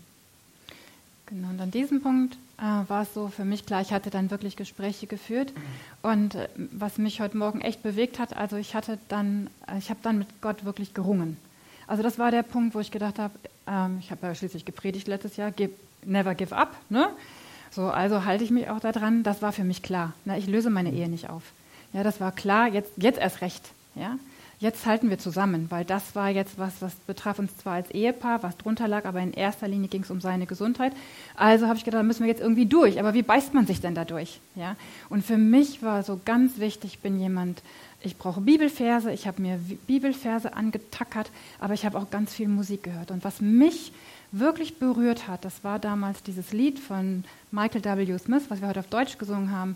Genau, 1.25 1.49
und 1.49 1.59
an 1.59 1.71
diesem 1.71 2.01
Punkt 2.01 2.37
äh, 2.57 2.61
war 2.61 3.01
es 3.03 3.13
so 3.13 3.27
für 3.27 3.45
mich 3.45 3.65
klar, 3.65 3.81
ich 3.81 3.91
hatte 3.91 4.09
dann 4.09 4.31
wirklich 4.31 4.55
Gespräche 4.55 5.07
geführt. 5.07 5.51
Und 6.01 6.35
äh, 6.35 6.47
was 6.55 6.97
mich 6.97 7.19
heute 7.19 7.37
Morgen 7.37 7.59
echt 7.61 7.83
bewegt 7.83 8.19
hat, 8.19 8.37
also 8.37 8.55
ich 8.55 8.75
hatte 8.75 8.97
dann, 9.09 9.49
äh, 9.67 9.77
ich 9.77 9.89
habe 9.89 9.99
dann 10.03 10.19
mit 10.19 10.27
Gott 10.41 10.63
wirklich 10.63 10.93
gerungen. 10.93 11.37
Also 11.87 12.03
das 12.03 12.17
war 12.17 12.31
der 12.31 12.43
Punkt, 12.43 12.75
wo 12.75 12.79
ich 12.79 12.91
gedacht 12.91 13.19
habe, 13.19 13.33
ähm, 13.67 13.97
ich 13.99 14.11
habe 14.11 14.27
ja 14.27 14.35
schließlich 14.35 14.63
gepredigt 14.63 15.07
letztes 15.07 15.35
Jahr, 15.35 15.51
give, 15.51 15.73
never 16.05 16.35
give 16.35 16.55
up, 16.55 16.77
ne? 16.89 17.09
So, 17.71 17.87
also 17.87 18.25
halte 18.25 18.43
ich 18.43 18.51
mich 18.51 18.69
auch 18.69 18.79
daran. 18.79 19.23
Das 19.23 19.41
war 19.41 19.53
für 19.53 19.63
mich 19.63 19.81
klar. 19.81 20.13
Ne? 20.25 20.37
Ich 20.37 20.47
löse 20.47 20.69
meine 20.69 20.91
Ehe 20.91 21.09
nicht 21.09 21.29
auf. 21.29 21.43
Ja, 21.93 22.03
das 22.03 22.19
war 22.19 22.31
klar. 22.31 22.67
Jetzt, 22.67 22.91
jetzt 22.97 23.19
erst 23.19 23.41
recht. 23.41 23.63
Ja, 23.95 24.17
jetzt 24.59 24.85
halten 24.85 25.09
wir 25.09 25.19
zusammen, 25.19 25.67
weil 25.69 25.83
das 25.83 26.15
war 26.15 26.29
jetzt 26.29 26.57
was, 26.57 26.81
was 26.81 26.93
betraf 26.95 27.39
uns 27.39 27.57
zwar 27.57 27.73
als 27.73 27.91
Ehepaar, 27.91 28.43
was 28.43 28.55
drunter 28.57 28.87
lag, 28.87 29.05
aber 29.05 29.19
in 29.19 29.33
erster 29.33 29.67
Linie 29.67 29.89
ging 29.89 30.03
es 30.03 30.11
um 30.11 30.21
seine 30.21 30.45
Gesundheit. 30.45 30.93
Also 31.35 31.67
habe 31.67 31.77
ich 31.77 31.83
gedacht, 31.83 31.99
da 31.99 32.03
müssen 32.03 32.23
wir 32.23 32.29
jetzt 32.29 32.41
irgendwie 32.41 32.67
durch. 32.67 32.99
Aber 32.99 33.13
wie 33.13 33.23
beißt 33.23 33.53
man 33.53 33.65
sich 33.65 33.81
denn 33.81 33.95
da 33.95 34.05
durch? 34.05 34.39
Ja, 34.55 34.75
und 35.09 35.25
für 35.25 35.37
mich 35.37 35.81
war 35.81 36.03
so 36.03 36.19
ganz 36.23 36.59
wichtig, 36.59 36.93
ich 36.93 36.99
bin 36.99 37.19
jemand, 37.19 37.61
ich 38.01 38.17
brauche 38.17 38.39
Bibelverse, 38.39 39.11
ich 39.11 39.27
habe 39.27 39.41
mir 39.41 39.59
Bibelverse 39.87 40.53
angetackert, 40.53 41.29
aber 41.59 41.73
ich 41.73 41.85
habe 41.85 41.97
auch 41.97 42.09
ganz 42.09 42.33
viel 42.33 42.47
Musik 42.47 42.83
gehört. 42.83 43.11
Und 43.11 43.25
was 43.25 43.41
mich 43.41 43.91
wirklich 44.31 44.79
berührt 44.79 45.27
hat, 45.27 45.45
das 45.45 45.63
war 45.63 45.79
damals 45.79 46.23
dieses 46.23 46.53
Lied 46.53 46.79
von 46.79 47.23
Michael 47.51 47.83
W. 47.83 48.17
Smith, 48.17 48.43
was 48.49 48.61
wir 48.61 48.67
heute 48.67 48.79
auf 48.79 48.87
Deutsch 48.87 49.17
gesungen 49.17 49.51
haben, 49.51 49.75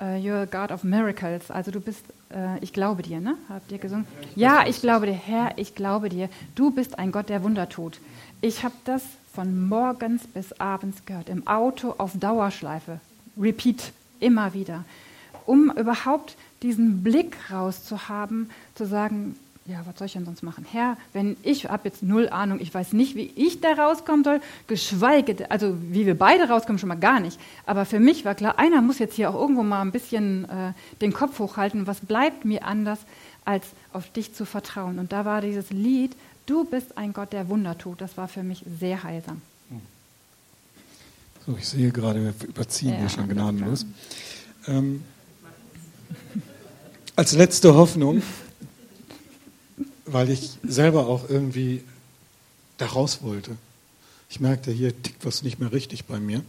uh, 0.00 0.04
You're 0.04 0.42
a 0.42 0.44
God 0.44 0.70
of 0.70 0.84
Miracles. 0.84 1.50
Also 1.50 1.70
du 1.70 1.80
bist, 1.80 2.04
uh, 2.30 2.56
ich 2.60 2.72
glaube 2.72 3.02
dir, 3.02 3.20
ne? 3.20 3.36
Habt 3.48 3.70
ihr 3.72 3.78
gesungen? 3.78 4.06
Ja, 4.34 4.66
ich 4.66 4.80
glaube 4.80 5.06
dir, 5.06 5.12
Herr, 5.12 5.52
ich 5.56 5.74
glaube 5.74 6.08
dir. 6.08 6.28
Du 6.54 6.70
bist 6.70 6.98
ein 6.98 7.12
Gott, 7.12 7.28
der 7.28 7.42
Wunder 7.42 7.68
tut. 7.68 8.00
Ich 8.40 8.62
habe 8.62 8.74
das 8.84 9.02
von 9.32 9.68
morgens 9.68 10.26
bis 10.26 10.52
abends 10.60 11.04
gehört, 11.04 11.28
im 11.28 11.46
Auto 11.46 11.94
auf 11.98 12.12
Dauerschleife, 12.14 13.00
Repeat, 13.38 13.92
immer 14.20 14.54
wieder, 14.54 14.84
um 15.44 15.70
überhaupt 15.70 16.36
diesen 16.62 17.02
Blick 17.02 17.36
rauszuhaben, 17.50 18.50
zu 18.74 18.86
sagen, 18.86 19.36
ja, 19.68 19.84
was 19.84 19.98
soll 19.98 20.06
ich 20.06 20.12
denn 20.12 20.24
sonst 20.24 20.42
machen? 20.42 20.64
Herr, 20.70 20.96
wenn 21.12 21.36
ich 21.42 21.64
habe 21.64 21.88
jetzt 21.88 22.02
null 22.02 22.28
Ahnung, 22.28 22.60
ich 22.60 22.72
weiß 22.72 22.92
nicht, 22.92 23.16
wie 23.16 23.32
ich 23.34 23.60
da 23.60 23.72
rauskommen 23.72 24.24
soll, 24.24 24.40
geschweige, 24.68 25.50
also 25.50 25.76
wie 25.90 26.06
wir 26.06 26.16
beide 26.16 26.48
rauskommen, 26.48 26.78
schon 26.78 26.88
mal 26.88 26.94
gar 26.94 27.20
nicht. 27.20 27.38
Aber 27.64 27.84
für 27.84 27.98
mich 27.98 28.24
war 28.24 28.34
klar, 28.34 28.58
einer 28.58 28.80
muss 28.80 28.98
jetzt 28.98 29.16
hier 29.16 29.30
auch 29.30 29.34
irgendwo 29.34 29.62
mal 29.62 29.82
ein 29.82 29.92
bisschen 29.92 30.44
äh, 30.44 30.72
den 31.00 31.12
Kopf 31.12 31.38
hochhalten. 31.38 31.86
Was 31.86 32.00
bleibt 32.00 32.44
mir 32.44 32.64
anders, 32.64 33.00
als 33.44 33.66
auf 33.92 34.10
dich 34.12 34.34
zu 34.34 34.44
vertrauen? 34.44 34.98
Und 34.98 35.12
da 35.12 35.24
war 35.24 35.40
dieses 35.40 35.70
Lied, 35.70 36.14
du 36.46 36.64
bist 36.64 36.96
ein 36.96 37.12
Gott, 37.12 37.32
der 37.32 37.48
Wunder 37.48 37.76
tut. 37.76 38.00
Das 38.00 38.16
war 38.16 38.28
für 38.28 38.42
mich 38.42 38.64
sehr 38.78 39.02
heilsam. 39.02 39.42
So, 41.46 41.56
ich 41.56 41.68
sehe 41.68 41.90
gerade, 41.92 42.20
wir 42.20 42.34
überziehen 42.48 42.90
ja, 42.90 42.96
hier 42.98 43.08
schon 43.08 43.28
gnadenlos. 43.28 43.86
Ähm, 44.66 45.04
als 47.14 47.32
letzte 47.34 47.74
Hoffnung 47.74 48.20
weil 50.06 50.30
ich 50.30 50.52
selber 50.62 51.06
auch 51.06 51.28
irgendwie 51.28 51.82
da 52.78 52.86
raus 52.86 53.20
wollte. 53.22 53.56
Ich 54.28 54.40
merkte, 54.40 54.70
hier 54.72 54.90
tickt 55.02 55.24
was 55.24 55.42
nicht 55.42 55.58
mehr 55.58 55.72
richtig 55.72 56.04
bei 56.04 56.18
mir. 56.18 56.42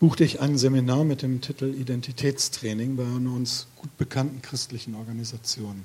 Buchte 0.00 0.24
ich 0.24 0.40
ein 0.40 0.58
Seminar 0.58 1.04
mit 1.04 1.22
dem 1.22 1.40
Titel 1.40 1.74
Identitätstraining 1.74 2.96
bei 2.96 3.04
einer 3.04 3.32
uns 3.32 3.66
gut 3.76 3.96
bekannten 3.96 4.42
christlichen 4.42 4.94
Organisation. 4.94 5.84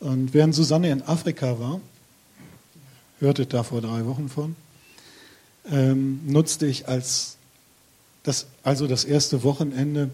Und 0.00 0.32
während 0.34 0.54
Susanne 0.54 0.90
in 0.90 1.02
Afrika 1.02 1.58
war, 1.58 1.80
hörte 3.18 3.46
da 3.46 3.62
vor 3.62 3.80
drei 3.80 4.06
Wochen 4.06 4.28
von, 4.28 4.56
ähm, 5.70 6.20
nutzte 6.26 6.66
ich 6.66 6.88
als 6.88 7.36
das, 8.22 8.46
also 8.62 8.86
das 8.86 9.04
erste 9.04 9.42
Wochenende 9.42 10.10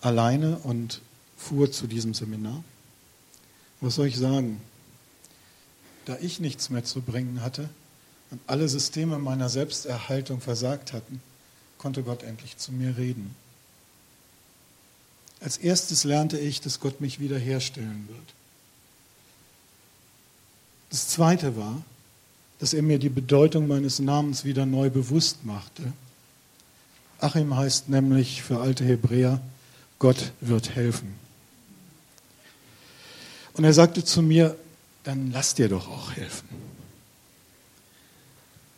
alleine 0.00 0.58
und 0.58 1.00
fuhr 1.36 1.70
zu 1.70 1.86
diesem 1.86 2.14
Seminar. 2.14 2.62
Was 3.84 3.96
soll 3.96 4.06
ich 4.06 4.16
sagen? 4.16 4.62
Da 6.06 6.16
ich 6.22 6.40
nichts 6.40 6.70
mehr 6.70 6.84
zu 6.84 7.02
bringen 7.02 7.42
hatte 7.42 7.68
und 8.30 8.40
alle 8.46 8.66
Systeme 8.66 9.18
meiner 9.18 9.50
Selbsterhaltung 9.50 10.40
versagt 10.40 10.94
hatten, 10.94 11.20
konnte 11.76 12.02
Gott 12.02 12.22
endlich 12.22 12.56
zu 12.56 12.72
mir 12.72 12.96
reden. 12.96 13.36
Als 15.40 15.58
erstes 15.58 16.04
lernte 16.04 16.38
ich, 16.38 16.62
dass 16.62 16.80
Gott 16.80 17.02
mich 17.02 17.20
wiederherstellen 17.20 18.08
wird. 18.08 18.34
Das 20.88 21.08
Zweite 21.08 21.54
war, 21.54 21.82
dass 22.60 22.72
er 22.72 22.82
mir 22.82 22.98
die 22.98 23.10
Bedeutung 23.10 23.68
meines 23.68 23.98
Namens 23.98 24.46
wieder 24.46 24.64
neu 24.64 24.88
bewusst 24.88 25.44
machte. 25.44 25.92
Achim 27.18 27.54
heißt 27.54 27.90
nämlich 27.90 28.42
für 28.42 28.60
alte 28.60 28.84
Hebräer, 28.84 29.42
Gott 29.98 30.32
wird 30.40 30.74
helfen. 30.74 31.23
Und 33.54 33.64
er 33.64 33.72
sagte 33.72 34.04
zu 34.04 34.22
mir, 34.22 34.56
dann 35.04 35.30
lass 35.32 35.54
dir 35.54 35.68
doch 35.68 35.88
auch 35.88 36.12
helfen. 36.12 36.48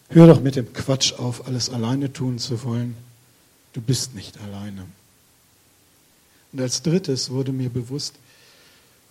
Hör 0.09 0.27
doch 0.27 0.41
mit 0.41 0.57
dem 0.57 0.72
Quatsch 0.72 1.14
auf, 1.14 1.47
alles 1.47 1.70
alleine 1.70 2.12
tun 2.12 2.39
zu 2.39 2.62
wollen. 2.62 2.97
Du 3.72 3.81
bist 3.81 4.14
nicht 4.14 4.39
alleine. 4.41 4.87
Und 6.53 6.61
als 6.61 6.83
drittes 6.83 7.31
wurde 7.31 7.53
mir 7.53 7.70
bewusst, 7.70 8.14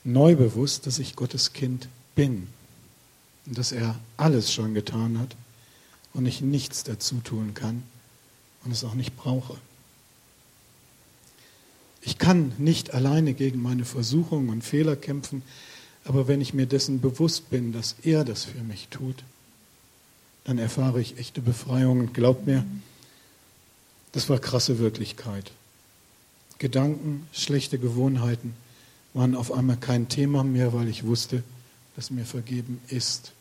neu 0.04 0.36
bewusst, 0.36 0.88
dass 0.88 1.00
ich 1.00 1.16
Gottes 1.16 1.54
Kind 1.54 1.90
bin 2.16 2.48
und 3.46 3.58
dass 3.58 3.72
er 3.72 4.00
alles 4.18 4.54
schon 4.54 4.74
getan 4.74 5.20
hat 5.20 5.36
und 6.14 6.26
ich 6.26 6.42
nichts 6.42 6.84
dazu 6.84 7.20
tun 7.24 7.54
kann 7.54 7.84
und 8.64 8.72
es 8.72 8.84
auch 8.84 8.94
nicht 8.94 9.18
brauche. 9.18 9.58
Ich 12.06 12.20
kann 12.20 12.54
nicht 12.60 12.94
alleine 12.94 13.34
gegen 13.34 13.62
meine 13.62 13.84
Versuchungen 13.84 14.50
und 14.50 14.64
Fehler 14.64 14.96
kämpfen, 14.96 15.42
aber 16.06 16.28
wenn 16.28 16.40
ich 16.40 16.54
mir 16.54 16.68
dessen 16.68 17.02
bewusst 17.02 17.50
bin, 17.50 17.74
dass 17.74 17.96
er 18.04 18.24
das 18.24 18.46
für 18.46 18.62
mich 18.62 18.90
tut, 18.90 19.24
dann 20.44 20.60
erfahre 20.60 21.02
ich 21.02 21.18
echte 21.18 21.42
Befreiung 21.42 22.00
und 22.00 22.14
glaub 22.14 22.46
mir, 22.46 22.64
das 24.12 24.30
war 24.30 24.38
krasse 24.38 24.78
Wirklichkeit. 24.78 25.52
Gedanken, 26.60 27.28
schlechte 27.34 27.80
Gewohnheiten 27.80 28.54
waren 29.16 29.34
auf 29.36 29.52
einmal 29.52 29.78
kein 29.78 30.08
Thema 30.08 30.44
mehr, 30.44 30.74
weil 30.74 30.88
ich 30.88 31.06
wusste, 31.06 31.42
dass 31.96 32.12
mir 32.12 32.26
vergeben 32.26 32.80
ist 32.88 33.32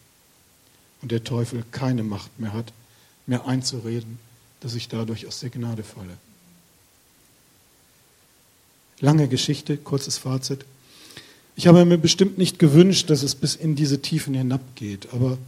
und 1.03 1.13
der 1.13 1.23
Teufel 1.23 1.65
keine 1.71 2.03
Macht 2.03 2.41
mehr 2.41 2.55
hat, 2.55 2.73
mir 3.27 3.45
einzureden, 3.45 4.19
dass 4.61 4.75
ich 4.75 4.89
dadurch 4.89 5.27
aus 5.27 5.41
der 5.41 5.51
Gnade 5.51 5.83
falle. 5.83 6.17
Lange 9.01 9.29
Geschichte, 9.29 9.77
kurzes 9.77 10.19
Fazit. 10.19 10.65
Ich 11.57 11.67
habe 11.67 11.85
mir 11.85 11.99
bestimmt 11.99 12.39
nicht 12.39 12.59
gewünscht, 12.59 13.11
dass 13.11 13.23
es 13.23 13.35
bis 13.35 13.55
in 13.55 13.77
diese 13.77 14.03
Tiefen 14.03 14.35
hinabgeht, 14.35 15.09
aber 15.13 15.39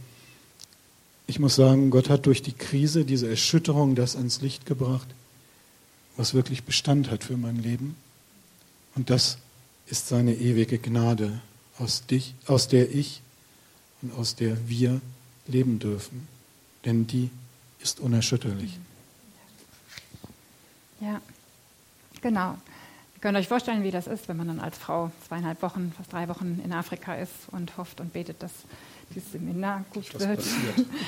ich 1.27 1.39
muss 1.39 1.55
sagen, 1.55 1.89
Gott 1.89 2.09
hat 2.09 2.25
durch 2.25 2.41
die 2.41 2.53
Krise, 2.53 3.03
diese 3.03 3.29
Erschütterung, 3.29 3.95
das 3.95 4.15
ans 4.15 4.41
Licht 4.41 4.65
gebracht, 4.65 5.07
was 6.15 6.33
wirklich 6.33 6.63
Bestand 6.63 7.11
hat 7.11 7.25
für 7.25 7.35
mein 7.35 7.61
Leben. 7.61 7.97
Und 8.95 9.09
das 9.09 9.37
ist 9.87 10.07
seine 10.07 10.33
ewige 10.35 10.79
Gnade, 10.79 11.41
aus, 11.77 12.05
dich, 12.05 12.33
aus 12.47 12.69
der 12.69 12.93
ich 12.93 13.21
und 14.01 14.13
aus 14.13 14.35
der 14.35 14.69
wir 14.69 15.01
leben 15.47 15.79
dürfen. 15.79 16.27
Denn 16.85 17.07
die 17.07 17.29
ist 17.81 17.99
unerschütterlich. 17.99 18.79
Ja, 21.01 21.21
genau. 22.21 22.57
Ihr 23.17 23.21
könnt 23.21 23.35
euch 23.35 23.47
vorstellen, 23.47 23.81
wie 23.81 23.89
das 23.89 24.05
ist, 24.05 24.29
wenn 24.29 24.37
man 24.37 24.45
dann 24.45 24.59
als 24.59 24.77
Frau 24.77 25.09
zweieinhalb 25.27 25.63
Wochen, 25.63 25.91
fast 25.97 26.13
drei 26.13 26.29
Wochen 26.29 26.61
in 26.63 26.71
Afrika 26.71 27.15
ist 27.15 27.33
und 27.51 27.75
hofft 27.75 27.99
und 27.99 28.13
betet, 28.13 28.43
dass 28.43 28.51
dieses 29.09 29.31
Seminar 29.31 29.83
gut 29.91 30.13
Was 30.13 30.27
wird. 30.27 30.43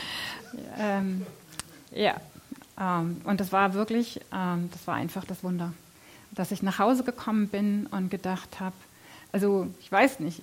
ähm, 0.79 1.23
ja, 1.91 2.15
ähm, 2.81 3.21
und 3.25 3.39
das 3.39 3.51
war 3.51 3.75
wirklich, 3.75 4.21
ähm, 4.33 4.69
das 4.71 4.87
war 4.87 4.95
einfach 4.95 5.23
das 5.23 5.43
Wunder, 5.43 5.71
dass 6.31 6.49
ich 6.51 6.63
nach 6.63 6.79
Hause 6.79 7.03
gekommen 7.03 7.47
bin 7.47 7.85
und 7.91 8.09
gedacht 8.09 8.59
habe, 8.59 8.75
also 9.31 9.67
ich 9.79 9.91
weiß 9.91 10.19
nicht, 10.19 10.41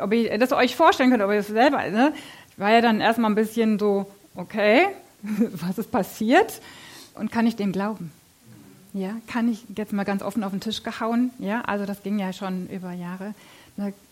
ob 0.00 0.14
ihr 0.14 0.38
das 0.38 0.52
euch 0.52 0.74
vorstellen 0.74 1.10
könnt, 1.10 1.22
ob 1.22 1.32
ihr 1.32 1.36
das 1.36 1.48
selber, 1.48 1.86
ne? 1.90 2.14
ich 2.48 2.58
war 2.58 2.70
ja 2.70 2.80
dann 2.80 3.02
erstmal 3.02 3.30
ein 3.30 3.34
bisschen 3.34 3.78
so, 3.78 4.10
okay, 4.36 4.86
was 5.22 5.76
ist 5.76 5.90
passiert 5.90 6.62
und 7.12 7.30
kann 7.30 7.46
ich 7.46 7.56
dem 7.56 7.72
glauben? 7.72 8.10
Ja, 8.94 9.16
kann 9.26 9.50
ich 9.50 9.64
jetzt 9.76 9.92
mal 9.92 10.04
ganz 10.04 10.22
offen 10.22 10.44
auf 10.44 10.50
den 10.50 10.60
Tisch 10.60 10.82
gehauen? 10.82 11.30
Ja, 11.38 11.62
also 11.62 11.86
das 11.86 12.02
ging 12.02 12.18
ja 12.18 12.32
schon 12.32 12.68
über 12.68 12.92
Jahre. 12.92 13.34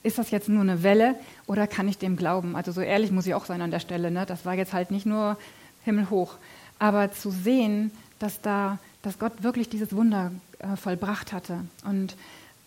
Ist 0.03 0.17
das 0.17 0.31
jetzt 0.31 0.49
nur 0.49 0.63
eine 0.63 0.83
Welle 0.83 1.17
oder 1.47 1.67
kann 1.67 1.87
ich 1.87 1.99
dem 1.99 2.17
glauben? 2.17 2.57
Also 2.57 2.73
so 2.73 2.81
ehrlich 2.81 3.11
muss 3.11 3.27
ich 3.27 3.35
auch 3.35 3.45
sein 3.45 3.61
an 3.61 3.71
der 3.71 3.81
Stelle. 3.81 4.11
Ne? 4.11 4.25
Das 4.25 4.47
war 4.47 4.55
jetzt 4.55 4.73
halt 4.73 4.91
nicht 4.91 5.05
nur 5.05 5.37
himmelhoch. 5.85 6.37
Aber 6.79 7.13
zu 7.13 7.31
sehen, 7.31 7.91
dass 8.19 8.41
da, 8.41 8.79
dass 9.03 9.19
Gott 9.19 9.43
wirklich 9.43 9.69
dieses 9.69 9.95
Wunder 9.95 10.33
äh, 10.61 10.77
vollbracht 10.77 11.35
hatte. 11.35 11.59
Und 11.85 12.17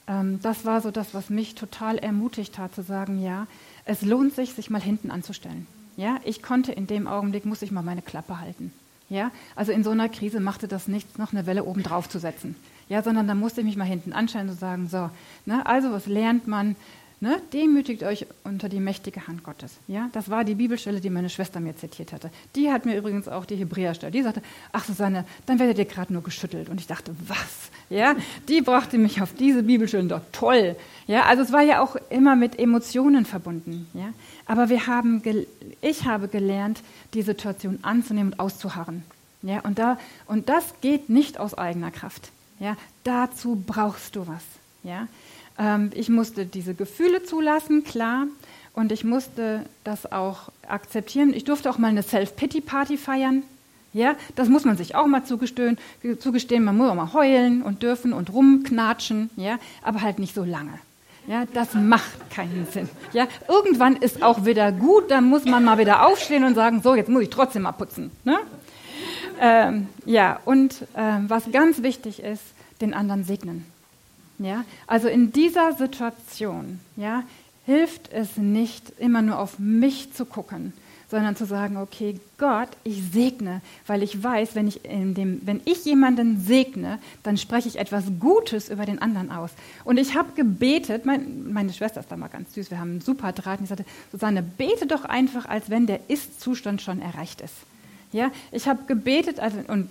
ähm, 0.07 0.39
das 0.43 0.65
war 0.65 0.81
so 0.81 0.91
das, 0.91 1.15
was 1.15 1.31
mich 1.31 1.55
total 1.55 1.97
ermutigt 1.97 2.59
hat, 2.59 2.75
zu 2.75 2.83
sagen, 2.83 3.23
ja, 3.23 3.47
es 3.85 4.03
lohnt 4.03 4.35
sich, 4.35 4.53
sich 4.53 4.69
mal 4.69 4.81
hinten 4.81 5.09
anzustellen. 5.09 5.65
Ja, 5.97 6.19
ich 6.23 6.43
konnte 6.43 6.71
in 6.71 6.85
dem 6.85 7.07
Augenblick, 7.07 7.45
muss 7.45 7.63
ich 7.63 7.71
mal 7.71 7.81
meine 7.81 8.01
Klappe 8.03 8.39
halten. 8.39 8.71
Ja, 9.13 9.29
also 9.55 9.71
in 9.71 9.83
so 9.83 9.91
einer 9.91 10.09
Krise 10.09 10.39
machte 10.39 10.67
das 10.67 10.87
nichts, 10.87 11.19
noch 11.19 11.33
eine 11.33 11.45
Welle 11.45 11.65
oben 11.65 11.83
drauf 11.83 12.09
zu 12.09 12.17
setzen. 12.17 12.55
Ja, 12.89 13.03
sondern 13.03 13.27
da 13.27 13.35
musste 13.35 13.61
ich 13.61 13.65
mich 13.65 13.77
mal 13.77 13.83
hinten 13.83 14.11
anstellen 14.11 14.49
und 14.49 14.59
sagen, 14.59 14.87
so, 14.89 15.11
ne, 15.45 15.63
also 15.67 15.91
was 15.91 16.07
lernt 16.07 16.47
man? 16.47 16.75
Ne? 17.23 17.41
Demütigt 17.53 18.03
euch 18.03 18.25
unter 18.43 18.67
die 18.67 18.81
mächtige 18.81 19.27
Hand 19.27 19.45
Gottes. 19.45 19.71
Ja, 19.87 20.09
das 20.11 20.29
war 20.29 20.43
die 20.43 20.55
Bibelstelle, 20.55 20.99
die 20.99 21.09
meine 21.09 21.29
Schwester 21.29 21.61
mir 21.61 21.73
zitiert 21.73 22.11
hatte. 22.11 22.29
Die 22.53 22.69
hat 22.69 22.85
mir 22.85 22.97
übrigens 22.97 23.29
auch 23.29 23.45
die 23.45 23.55
Hebräerstelle. 23.55 24.11
Die 24.11 24.21
sagte, 24.21 24.41
ach 24.73 24.83
Susanne, 24.83 25.23
dann 25.45 25.57
werdet 25.57 25.77
ihr 25.77 25.85
gerade 25.85 26.11
nur 26.11 26.21
geschüttelt. 26.21 26.67
Und 26.67 26.81
ich 26.81 26.87
dachte, 26.87 27.15
was? 27.25 27.71
Ja, 27.89 28.17
die 28.49 28.59
brachte 28.59 28.97
mich 28.97 29.21
auf 29.21 29.33
diese 29.35 29.63
Bibelstelle. 29.63 30.05
Doch 30.09 30.19
toll. 30.33 30.75
Ja, 31.07 31.23
also 31.23 31.43
es 31.43 31.53
war 31.53 31.61
ja 31.61 31.81
auch 31.81 31.95
immer 32.09 32.35
mit 32.35 32.59
Emotionen 32.59 33.23
verbunden. 33.23 33.87
Ja, 33.93 34.09
aber 34.45 34.67
wir 34.67 34.87
haben, 34.87 35.23
ich 35.79 36.03
habe 36.03 36.27
gelernt, 36.27 36.81
die 37.13 37.21
Situation 37.21 37.79
anzunehmen 37.83 38.33
und 38.33 38.39
auszuharren. 38.41 39.01
Ja, 39.43 39.61
und 39.61 39.79
da, 39.79 39.97
und 40.27 40.49
das 40.49 40.73
geht 40.81 41.07
nicht 41.07 41.39
aus 41.39 41.53
eigener 41.53 41.91
Kraft. 41.91 42.31
Ja, 42.59 42.75
dazu 43.05 43.63
brauchst 43.65 44.17
du 44.17 44.27
was. 44.27 44.43
Ja, 44.83 45.07
ähm, 45.63 45.91
ich 45.93 46.09
musste 46.09 46.45
diese 46.45 46.73
Gefühle 46.73 47.23
zulassen, 47.23 47.83
klar. 47.83 48.27
Und 48.73 48.91
ich 48.91 49.03
musste 49.03 49.65
das 49.83 50.11
auch 50.11 50.49
akzeptieren. 50.67 51.33
Ich 51.33 51.43
durfte 51.43 51.69
auch 51.69 51.77
mal 51.77 51.89
eine 51.89 52.03
Self-Pity-Party 52.03 52.97
feiern. 52.97 53.43
Ja, 53.93 54.15
das 54.35 54.49
muss 54.49 54.65
man 54.65 54.75
sich 54.75 54.95
auch 54.95 55.05
mal 55.05 55.23
zugestehen, 55.23 55.77
zugestehen. 56.19 56.63
Man 56.63 56.75
muss 56.75 56.89
auch 56.89 56.95
mal 56.95 57.13
heulen 57.13 57.61
und 57.61 57.83
dürfen 57.83 58.11
und 58.11 58.33
rumknatschen. 58.33 59.29
Ja, 59.35 59.59
aber 59.83 60.01
halt 60.01 60.17
nicht 60.17 60.33
so 60.33 60.43
lange. 60.43 60.73
Ja, 61.27 61.45
das 61.53 61.75
macht 61.75 62.31
keinen 62.31 62.67
Sinn. 62.71 62.89
Ja, 63.13 63.27
irgendwann 63.47 63.95
ist 63.95 64.23
auch 64.23 64.45
wieder 64.45 64.71
gut. 64.71 65.11
Dann 65.11 65.25
muss 65.25 65.45
man 65.45 65.63
mal 65.63 65.77
wieder 65.77 66.07
aufstehen 66.07 66.43
und 66.43 66.55
sagen: 66.55 66.81
So, 66.83 66.95
jetzt 66.95 67.09
muss 67.09 67.21
ich 67.21 67.29
trotzdem 67.29 67.61
mal 67.61 67.71
putzen. 67.71 68.09
Ne? 68.23 68.39
Ähm, 69.39 69.87
ja, 70.05 70.39
und 70.45 70.81
äh, 70.95 71.19
was 71.27 71.51
ganz 71.51 71.83
wichtig 71.83 72.21
ist, 72.21 72.43
den 72.81 72.95
anderen 72.95 73.23
segnen. 73.23 73.72
Ja, 74.39 74.65
also 74.87 75.07
in 75.07 75.31
dieser 75.31 75.73
Situation, 75.73 76.79
ja, 76.95 77.23
hilft 77.65 78.11
es 78.11 78.37
nicht, 78.37 78.93
immer 78.99 79.21
nur 79.21 79.39
auf 79.39 79.59
mich 79.59 80.13
zu 80.13 80.25
gucken, 80.25 80.73
sondern 81.09 81.35
zu 81.35 81.45
sagen, 81.45 81.77
okay, 81.77 82.19
Gott, 82.39 82.69
ich 82.83 83.03
segne, 83.11 83.61
weil 83.85 84.01
ich 84.01 84.21
weiß, 84.21 84.55
wenn 84.55 84.67
ich, 84.67 84.81
dem, 84.81 85.41
wenn 85.45 85.61
ich 85.65 85.85
jemanden 85.85 86.41
segne, 86.43 86.97
dann 87.21 87.37
spreche 87.37 87.67
ich 87.67 87.77
etwas 87.77 88.05
Gutes 88.19 88.67
über 88.69 88.85
den 88.85 88.99
anderen 88.99 89.31
aus. 89.31 89.51
Und 89.83 89.97
ich 89.97 90.15
habe 90.15 90.31
gebetet, 90.33 91.05
mein, 91.05 91.53
meine 91.53 91.71
Schwester 91.71 91.99
ist 91.99 92.11
da 92.11 92.17
mal 92.17 92.29
ganz 92.29 92.55
süß, 92.55 92.71
wir 92.71 92.79
haben 92.79 92.91
einen 92.91 93.01
super 93.01 93.31
Draht, 93.31 93.59
und 93.59 93.65
ich 93.65 93.69
sagte, 93.69 93.85
Susanne, 94.11 94.41
bete 94.41 94.87
doch 94.87 95.05
einfach, 95.05 95.45
als 95.45 95.69
wenn 95.69 95.85
der 95.85 96.09
Ist-Zustand 96.09 96.81
schon 96.81 96.99
erreicht 96.99 97.41
ist. 97.41 97.53
Ja, 98.11 98.31
ich 98.51 98.67
habe 98.67 98.83
gebetet 98.85 99.39
also, 99.39 99.57
und 99.67 99.89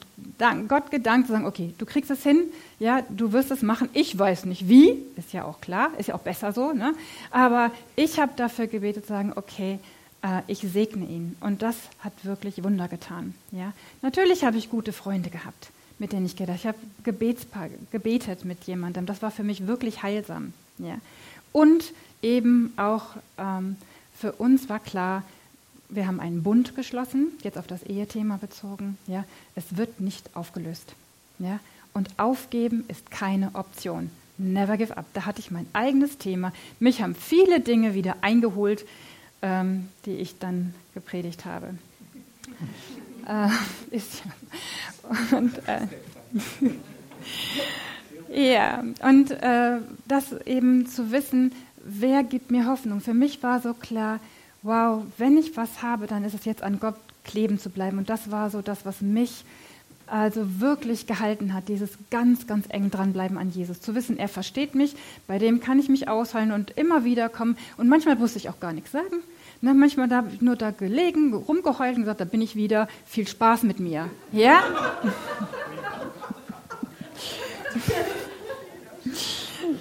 Gott 0.68 0.90
gedankt 0.92 1.26
zu 1.26 1.32
sagen, 1.32 1.44
okay, 1.44 1.74
du 1.78 1.86
kriegst 1.86 2.10
es 2.10 2.22
hin, 2.22 2.44
ja, 2.82 3.02
du 3.08 3.32
wirst 3.32 3.52
es 3.52 3.62
machen. 3.62 3.88
Ich 3.92 4.18
weiß 4.18 4.44
nicht 4.46 4.68
wie, 4.68 4.98
ist 5.16 5.32
ja 5.32 5.44
auch 5.44 5.60
klar, 5.60 5.92
ist 5.98 6.08
ja 6.08 6.16
auch 6.16 6.22
besser 6.22 6.52
so, 6.52 6.72
ne? 6.72 6.94
Aber 7.30 7.70
ich 7.94 8.18
habe 8.18 8.32
dafür 8.34 8.66
gebetet 8.66 9.06
zu 9.06 9.10
sagen, 9.10 9.32
okay, 9.36 9.78
äh, 10.22 10.40
ich 10.48 10.58
segne 10.58 11.06
ihn. 11.06 11.36
Und 11.40 11.62
das 11.62 11.76
hat 12.00 12.12
wirklich 12.24 12.64
Wunder 12.64 12.88
getan. 12.88 13.34
Ja, 13.52 13.72
natürlich 14.02 14.44
habe 14.44 14.56
ich 14.56 14.68
gute 14.68 14.92
Freunde 14.92 15.30
gehabt, 15.30 15.70
mit 16.00 16.12
denen 16.12 16.26
ich 16.26 16.34
gedacht. 16.34 16.56
Ich 16.58 16.66
habe 16.66 16.78
gebetet 17.04 18.44
mit 18.44 18.64
jemandem. 18.64 19.06
Das 19.06 19.22
war 19.22 19.30
für 19.30 19.44
mich 19.44 19.68
wirklich 19.68 20.02
heilsam. 20.02 20.52
Ja, 20.78 20.96
und 21.52 21.92
eben 22.20 22.72
auch 22.76 23.04
ähm, 23.38 23.76
für 24.18 24.32
uns 24.32 24.68
war 24.68 24.80
klar, 24.80 25.22
wir 25.88 26.08
haben 26.08 26.18
einen 26.18 26.42
Bund 26.42 26.74
geschlossen, 26.74 27.28
jetzt 27.42 27.58
auf 27.58 27.68
das 27.68 27.84
Ehethema 27.84 28.38
bezogen. 28.38 28.98
Ja, 29.06 29.24
es 29.54 29.76
wird 29.76 30.00
nicht 30.00 30.34
aufgelöst. 30.34 30.94
Ja, 31.38 31.60
und 31.94 32.08
aufgeben 32.18 32.84
ist 32.88 33.10
keine 33.10 33.54
Option. 33.54 34.10
Never 34.38 34.76
give 34.76 34.96
up. 34.96 35.06
Da 35.12 35.26
hatte 35.26 35.40
ich 35.40 35.50
mein 35.50 35.66
eigenes 35.72 36.18
Thema. 36.18 36.52
Mich 36.80 37.02
haben 37.02 37.14
viele 37.14 37.60
Dinge 37.60 37.94
wieder 37.94 38.16
eingeholt, 38.22 38.84
ähm, 39.42 39.88
die 40.06 40.16
ich 40.16 40.38
dann 40.38 40.74
gepredigt 40.94 41.44
habe. 41.44 41.74
äh, 43.26 43.48
ist, 43.94 44.22
und, 45.32 45.60
äh, 45.68 45.86
ja, 48.54 48.82
und 49.02 49.30
äh, 49.30 49.78
das 50.06 50.32
eben 50.46 50.86
zu 50.86 51.12
wissen, 51.12 51.52
wer 51.84 52.22
gibt 52.24 52.50
mir 52.50 52.66
Hoffnung. 52.66 53.00
Für 53.00 53.14
mich 53.14 53.42
war 53.42 53.60
so 53.60 53.74
klar, 53.74 54.18
wow, 54.62 55.02
wenn 55.18 55.36
ich 55.36 55.56
was 55.56 55.82
habe, 55.82 56.06
dann 56.06 56.24
ist 56.24 56.34
es 56.34 56.44
jetzt 56.44 56.62
an 56.62 56.80
Gott 56.80 56.96
kleben 57.24 57.58
zu 57.58 57.70
bleiben. 57.70 57.98
Und 57.98 58.08
das 58.08 58.30
war 58.30 58.50
so 58.50 58.62
das, 58.62 58.84
was 58.84 59.00
mich 59.00 59.44
also 60.06 60.60
wirklich 60.60 61.06
gehalten 61.06 61.54
hat, 61.54 61.68
dieses 61.68 61.90
ganz, 62.10 62.46
ganz 62.46 62.66
eng 62.68 62.90
dranbleiben 62.90 63.38
an 63.38 63.50
Jesus. 63.50 63.80
Zu 63.80 63.94
wissen, 63.94 64.18
er 64.18 64.28
versteht 64.28 64.74
mich, 64.74 64.94
bei 65.26 65.38
dem 65.38 65.60
kann 65.60 65.78
ich 65.78 65.88
mich 65.88 66.08
aushalten 66.08 66.52
und 66.52 66.72
immer 66.72 67.04
wieder 67.04 67.28
kommen. 67.28 67.56
Und 67.76 67.88
manchmal 67.88 68.16
musste 68.16 68.38
ich 68.38 68.48
auch 68.48 68.58
gar 68.60 68.72
nichts 68.72 68.92
sagen. 68.92 69.22
Ne, 69.60 69.74
manchmal 69.74 70.10
habe 70.10 70.30
ich 70.32 70.40
nur 70.40 70.56
da 70.56 70.72
gelegen, 70.72 71.34
rumgeheult 71.34 71.96
und 71.96 72.02
gesagt, 72.02 72.20
da 72.20 72.24
bin 72.24 72.42
ich 72.42 72.56
wieder, 72.56 72.88
viel 73.06 73.28
Spaß 73.28 73.62
mit 73.62 73.78
mir. 73.78 74.10
Ja? 74.32 74.60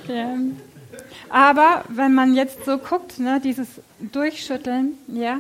ja. 0.08 0.38
Aber 1.30 1.84
wenn 1.88 2.14
man 2.14 2.36
jetzt 2.36 2.66
so 2.66 2.78
guckt, 2.78 3.18
ne, 3.20 3.42
dieses 3.44 3.68
Durchschütteln, 4.00 5.00
ja, 5.08 5.40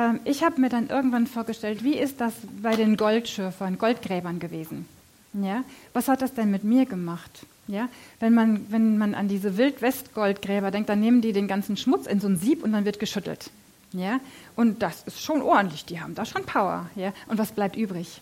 ähm, 0.00 0.20
ich 0.24 0.42
habe 0.42 0.60
mir 0.60 0.68
dann 0.68 0.88
irgendwann 0.88 1.26
vorgestellt, 1.26 1.84
wie 1.84 1.96
ist 1.96 2.20
das 2.20 2.32
bei 2.62 2.76
den 2.76 2.96
Goldschürfern, 2.96 3.78
Goldgräbern 3.78 4.38
gewesen? 4.38 4.86
Ja, 5.32 5.62
was 5.92 6.08
hat 6.08 6.22
das 6.22 6.34
denn 6.34 6.50
mit 6.50 6.64
mir 6.64 6.86
gemacht? 6.86 7.46
Ja, 7.68 7.88
wenn 8.18 8.34
man, 8.34 8.66
wenn 8.72 8.98
man 8.98 9.14
an 9.14 9.28
diese 9.28 9.56
Wildwest-Goldgräber 9.56 10.72
denkt, 10.72 10.88
dann 10.88 10.98
nehmen 10.98 11.20
die 11.20 11.32
den 11.32 11.46
ganzen 11.46 11.76
Schmutz 11.76 12.06
in 12.06 12.20
so 12.20 12.26
ein 12.26 12.36
Sieb 12.36 12.64
und 12.64 12.72
dann 12.72 12.84
wird 12.84 12.98
geschüttelt. 12.98 13.50
Ja, 13.92 14.20
und 14.56 14.82
das 14.82 15.02
ist 15.04 15.20
schon 15.20 15.42
ordentlich, 15.42 15.84
die 15.84 16.00
haben 16.00 16.14
da 16.14 16.24
schon 16.24 16.44
Power. 16.44 16.88
Ja, 16.96 17.12
und 17.28 17.38
was 17.38 17.52
bleibt 17.52 17.76
übrig? 17.76 18.20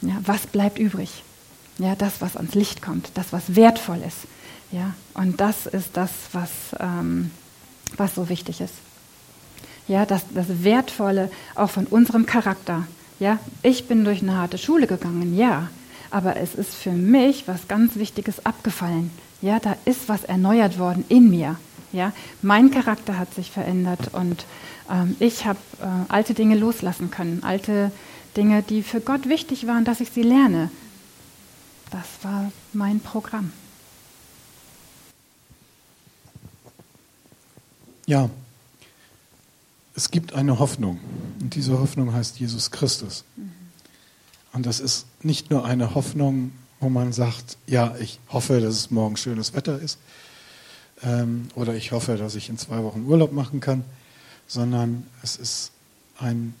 Ja, 0.00 0.16
was 0.24 0.46
bleibt 0.46 0.78
übrig? 0.78 1.22
Ja, 1.78 1.94
das, 1.94 2.20
was 2.20 2.36
ans 2.36 2.54
Licht 2.54 2.82
kommt, 2.82 3.10
das, 3.14 3.32
was 3.32 3.54
wertvoll 3.54 4.02
ist. 4.06 4.26
Ja, 4.72 4.94
und 5.14 5.40
das 5.40 5.66
ist 5.66 5.96
das, 5.96 6.10
was, 6.32 6.50
ähm, 6.78 7.30
was 7.96 8.14
so 8.14 8.28
wichtig 8.28 8.60
ist. 8.60 8.74
Ja, 9.90 10.06
das, 10.06 10.22
das 10.32 10.62
Wertvolle 10.62 11.32
auch 11.56 11.68
von 11.68 11.84
unserem 11.84 12.24
Charakter. 12.24 12.86
Ja, 13.18 13.40
ich 13.64 13.88
bin 13.88 14.04
durch 14.04 14.22
eine 14.22 14.36
harte 14.36 14.56
Schule 14.56 14.86
gegangen, 14.86 15.36
ja, 15.36 15.68
aber 16.12 16.36
es 16.36 16.54
ist 16.54 16.76
für 16.76 16.92
mich 16.92 17.48
was 17.48 17.66
ganz 17.66 17.96
Wichtiges 17.96 18.46
abgefallen. 18.46 19.10
Ja, 19.42 19.58
da 19.58 19.74
ist 19.86 20.08
was 20.08 20.22
erneuert 20.22 20.78
worden 20.78 21.04
in 21.08 21.28
mir. 21.28 21.56
Ja, 21.92 22.12
mein 22.40 22.70
Charakter 22.70 23.18
hat 23.18 23.34
sich 23.34 23.50
verändert 23.50 24.14
und 24.14 24.46
ähm, 24.88 25.16
ich 25.18 25.44
habe 25.44 25.58
äh, 25.80 25.86
alte 26.06 26.34
Dinge 26.34 26.54
loslassen 26.54 27.10
können, 27.10 27.42
alte 27.42 27.90
Dinge, 28.36 28.62
die 28.62 28.84
für 28.84 29.00
Gott 29.00 29.28
wichtig 29.28 29.66
waren, 29.66 29.84
dass 29.84 30.00
ich 30.00 30.10
sie 30.10 30.22
lerne. 30.22 30.70
Das 31.90 32.06
war 32.22 32.52
mein 32.72 33.00
Programm. 33.00 33.50
Ja, 38.06 38.30
es 40.00 40.10
gibt 40.10 40.32
eine 40.32 40.58
Hoffnung 40.58 40.98
und 41.42 41.54
diese 41.54 41.78
Hoffnung 41.78 42.14
heißt 42.14 42.40
Jesus 42.40 42.70
Christus. 42.70 43.22
Und 44.54 44.64
das 44.64 44.80
ist 44.80 45.04
nicht 45.22 45.50
nur 45.50 45.66
eine 45.66 45.94
Hoffnung, 45.94 46.52
wo 46.80 46.88
man 46.88 47.12
sagt, 47.12 47.58
ja, 47.66 47.94
ich 48.00 48.18
hoffe, 48.30 48.62
dass 48.62 48.76
es 48.76 48.90
morgen 48.90 49.18
schönes 49.18 49.52
Wetter 49.52 49.78
ist 49.78 49.98
ähm, 51.02 51.48
oder 51.54 51.74
ich 51.74 51.92
hoffe, 51.92 52.16
dass 52.16 52.34
ich 52.34 52.48
in 52.48 52.56
zwei 52.56 52.82
Wochen 52.82 53.04
Urlaub 53.04 53.32
machen 53.32 53.60
kann, 53.60 53.84
sondern 54.46 55.06
es 55.22 55.36
ist 55.36 55.70
ein 56.18 56.54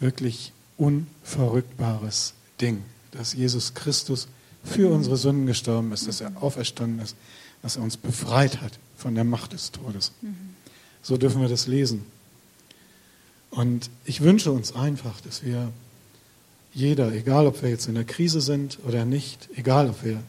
wirklich 0.00 0.54
unverrückbares 0.78 2.32
Ding, 2.62 2.82
dass 3.10 3.34
Jesus 3.34 3.74
Christus 3.74 4.26
für 4.64 4.90
unsere 4.90 5.18
Sünden 5.18 5.44
gestorben 5.44 5.92
ist, 5.92 6.08
dass 6.08 6.22
er 6.22 6.32
auferstanden 6.42 7.00
ist, 7.00 7.14
dass 7.60 7.76
er 7.76 7.82
uns 7.82 7.98
befreit 7.98 8.62
hat 8.62 8.78
von 8.96 9.14
der 9.14 9.24
Macht 9.24 9.52
des 9.52 9.70
Todes. 9.70 10.12
Mhm. 10.22 10.54
So 11.02 11.18
dürfen 11.18 11.42
wir 11.42 11.48
das 11.50 11.66
lesen. 11.66 12.15
Und 13.56 13.88
ich 14.04 14.20
wünsche 14.20 14.52
uns 14.52 14.74
einfach, 14.74 15.18
dass 15.22 15.42
wir 15.42 15.72
jeder, 16.74 17.10
egal 17.12 17.46
ob 17.46 17.62
wir 17.62 17.70
jetzt 17.70 17.88
in 17.88 17.94
der 17.94 18.04
Krise 18.04 18.42
sind 18.42 18.78
oder 18.86 19.06
nicht, 19.06 19.48
egal 19.56 19.88
ob 19.88 20.04
wir 20.04 20.22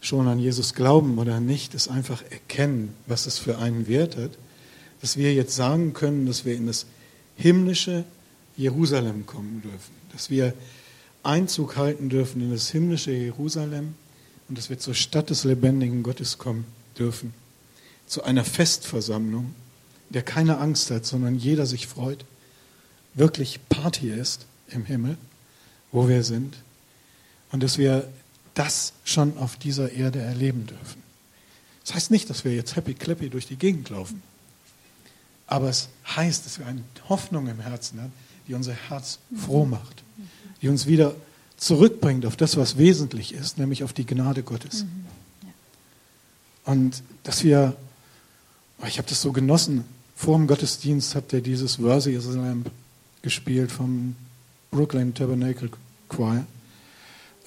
schon 0.00 0.26
an 0.28 0.38
Jesus 0.38 0.72
glauben 0.72 1.18
oder 1.18 1.40
nicht, 1.40 1.74
es 1.74 1.88
einfach 1.88 2.22
erkennen, 2.30 2.94
was 3.06 3.26
es 3.26 3.38
für 3.38 3.58
einen 3.58 3.86
Wert 3.86 4.16
hat, 4.16 4.30
dass 5.02 5.18
wir 5.18 5.34
jetzt 5.34 5.56
sagen 5.56 5.92
können, 5.92 6.24
dass 6.24 6.46
wir 6.46 6.54
in 6.54 6.66
das 6.66 6.86
himmlische 7.36 8.04
Jerusalem 8.56 9.26
kommen 9.26 9.60
dürfen, 9.60 9.94
dass 10.12 10.30
wir 10.30 10.54
Einzug 11.22 11.76
halten 11.76 12.08
dürfen 12.08 12.40
in 12.40 12.50
das 12.50 12.70
himmlische 12.70 13.12
Jerusalem 13.12 13.92
und 14.48 14.56
dass 14.56 14.70
wir 14.70 14.78
zur 14.78 14.94
Stadt 14.94 15.28
des 15.28 15.44
lebendigen 15.44 16.02
Gottes 16.02 16.38
kommen 16.38 16.64
dürfen, 16.98 17.34
zu 18.06 18.24
einer 18.24 18.44
Festversammlung, 18.44 19.54
der 20.08 20.22
keine 20.22 20.56
Angst 20.56 20.90
hat, 20.90 21.04
sondern 21.04 21.36
jeder 21.36 21.66
sich 21.66 21.86
freut, 21.86 22.24
wirklich 23.14 23.60
Party 23.68 24.10
ist 24.10 24.46
im 24.68 24.84
Himmel, 24.84 25.16
wo 25.92 26.08
wir 26.08 26.22
sind, 26.22 26.56
und 27.50 27.62
dass 27.62 27.78
wir 27.78 28.08
das 28.54 28.92
schon 29.04 29.38
auf 29.38 29.56
dieser 29.56 29.92
Erde 29.92 30.20
erleben 30.20 30.66
dürfen. 30.66 31.02
Das 31.84 31.94
heißt 31.94 32.10
nicht, 32.10 32.28
dass 32.28 32.44
wir 32.44 32.54
jetzt 32.54 32.76
happy 32.76 32.94
clappy 32.94 33.30
durch 33.30 33.46
die 33.46 33.56
Gegend 33.56 33.88
laufen. 33.88 34.22
Aber 35.46 35.70
es 35.70 35.88
heißt, 36.14 36.44
dass 36.44 36.58
wir 36.58 36.66
eine 36.66 36.82
Hoffnung 37.08 37.48
im 37.48 37.60
Herzen 37.60 38.00
haben, 38.00 38.12
die 38.46 38.54
unser 38.54 38.74
Herz 38.74 39.18
froh 39.34 39.64
macht, 39.64 40.02
die 40.60 40.68
uns 40.68 40.86
wieder 40.86 41.14
zurückbringt 41.56 42.26
auf 42.26 42.36
das, 42.36 42.56
was 42.56 42.76
wesentlich 42.76 43.32
ist, 43.32 43.58
nämlich 43.58 43.84
auf 43.84 43.92
die 43.92 44.04
Gnade 44.04 44.42
Gottes. 44.42 44.84
Und 46.64 47.02
dass 47.22 47.44
wir, 47.44 47.76
ich 48.86 48.98
habe 48.98 49.08
das 49.08 49.22
so 49.22 49.32
genossen, 49.32 49.84
vor 50.14 50.36
dem 50.36 50.46
Gottesdienst 50.46 51.14
habt 51.14 51.32
ihr 51.32 51.40
dieses 51.40 51.80
as 51.80 52.06
a 52.06 52.10
Lamb 52.10 52.70
gespielt 53.22 53.70
vom 53.70 54.16
Brooklyn 54.70 55.14
Tabernacle 55.14 55.70
Choir. 56.08 56.46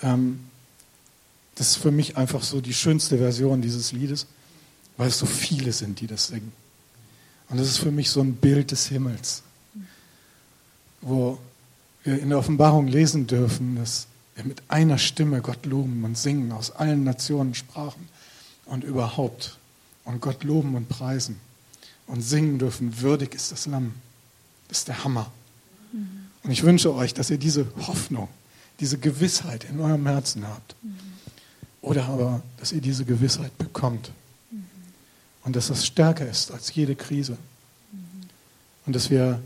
Ähm, 0.01 0.39
das 1.55 1.71
ist 1.71 1.77
für 1.77 1.91
mich 1.91 2.17
einfach 2.17 2.43
so 2.43 2.61
die 2.61 2.73
schönste 2.73 3.17
Version 3.17 3.61
dieses 3.61 3.91
Liedes, 3.91 4.25
weil 4.97 5.09
es 5.09 5.19
so 5.19 5.25
viele 5.25 5.71
sind, 5.73 5.99
die 5.99 6.07
das 6.07 6.27
singen. 6.27 6.53
Und 7.49 7.59
das 7.59 7.67
ist 7.67 7.79
für 7.79 7.91
mich 7.91 8.09
so 8.09 8.21
ein 8.21 8.35
Bild 8.35 8.71
des 8.71 8.87
Himmels, 8.87 9.43
wo 11.01 11.37
wir 12.03 12.19
in 12.19 12.29
der 12.29 12.39
Offenbarung 12.39 12.87
lesen 12.87 13.27
dürfen, 13.27 13.75
dass 13.75 14.07
wir 14.35 14.45
mit 14.45 14.63
einer 14.69 14.97
Stimme 14.97 15.41
Gott 15.41 15.65
loben 15.65 16.03
und 16.03 16.17
singen 16.17 16.51
aus 16.51 16.71
allen 16.71 17.03
Nationen, 17.03 17.53
Sprachen 17.53 18.07
und 18.65 18.83
überhaupt 18.83 19.59
und 20.05 20.21
Gott 20.21 20.43
loben 20.43 20.75
und 20.75 20.87
preisen 20.89 21.39
und 22.07 22.21
singen 22.21 22.57
dürfen, 22.57 23.01
würdig 23.01 23.35
ist 23.35 23.51
das 23.51 23.65
Lamm. 23.65 23.93
Das 24.67 24.79
ist 24.79 24.87
der 24.87 25.03
Hammer. 25.03 25.31
Und 26.43 26.51
ich 26.51 26.63
wünsche 26.63 26.93
euch, 26.93 27.13
dass 27.13 27.29
ihr 27.29 27.37
diese 27.37 27.65
Hoffnung, 27.87 28.27
diese 28.79 28.97
Gewissheit 28.97 29.65
in 29.65 29.79
eurem 29.79 30.05
Herzen 30.07 30.47
habt. 30.47 30.75
Oder 31.81 32.05
aber, 32.05 32.41
dass 32.57 32.71
ihr 32.71 32.81
diese 32.81 33.05
Gewissheit 33.05 33.55
bekommt. 33.57 34.11
Und 35.43 35.55
dass 35.55 35.67
das 35.67 35.85
stärker 35.85 36.27
ist 36.27 36.51
als 36.51 36.73
jede 36.73 36.95
Krise. 36.95 37.37
Und 38.85 38.95
dass 38.95 39.09
wir 39.09 39.41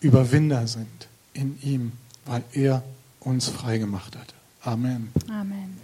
Überwinder 0.00 0.66
sind 0.66 1.08
in 1.32 1.60
ihm, 1.62 1.92
weil 2.24 2.42
er 2.52 2.82
uns 3.20 3.48
frei 3.48 3.78
gemacht 3.78 4.16
hat. 4.16 4.34
Amen. 4.62 5.12
Amen. 5.28 5.78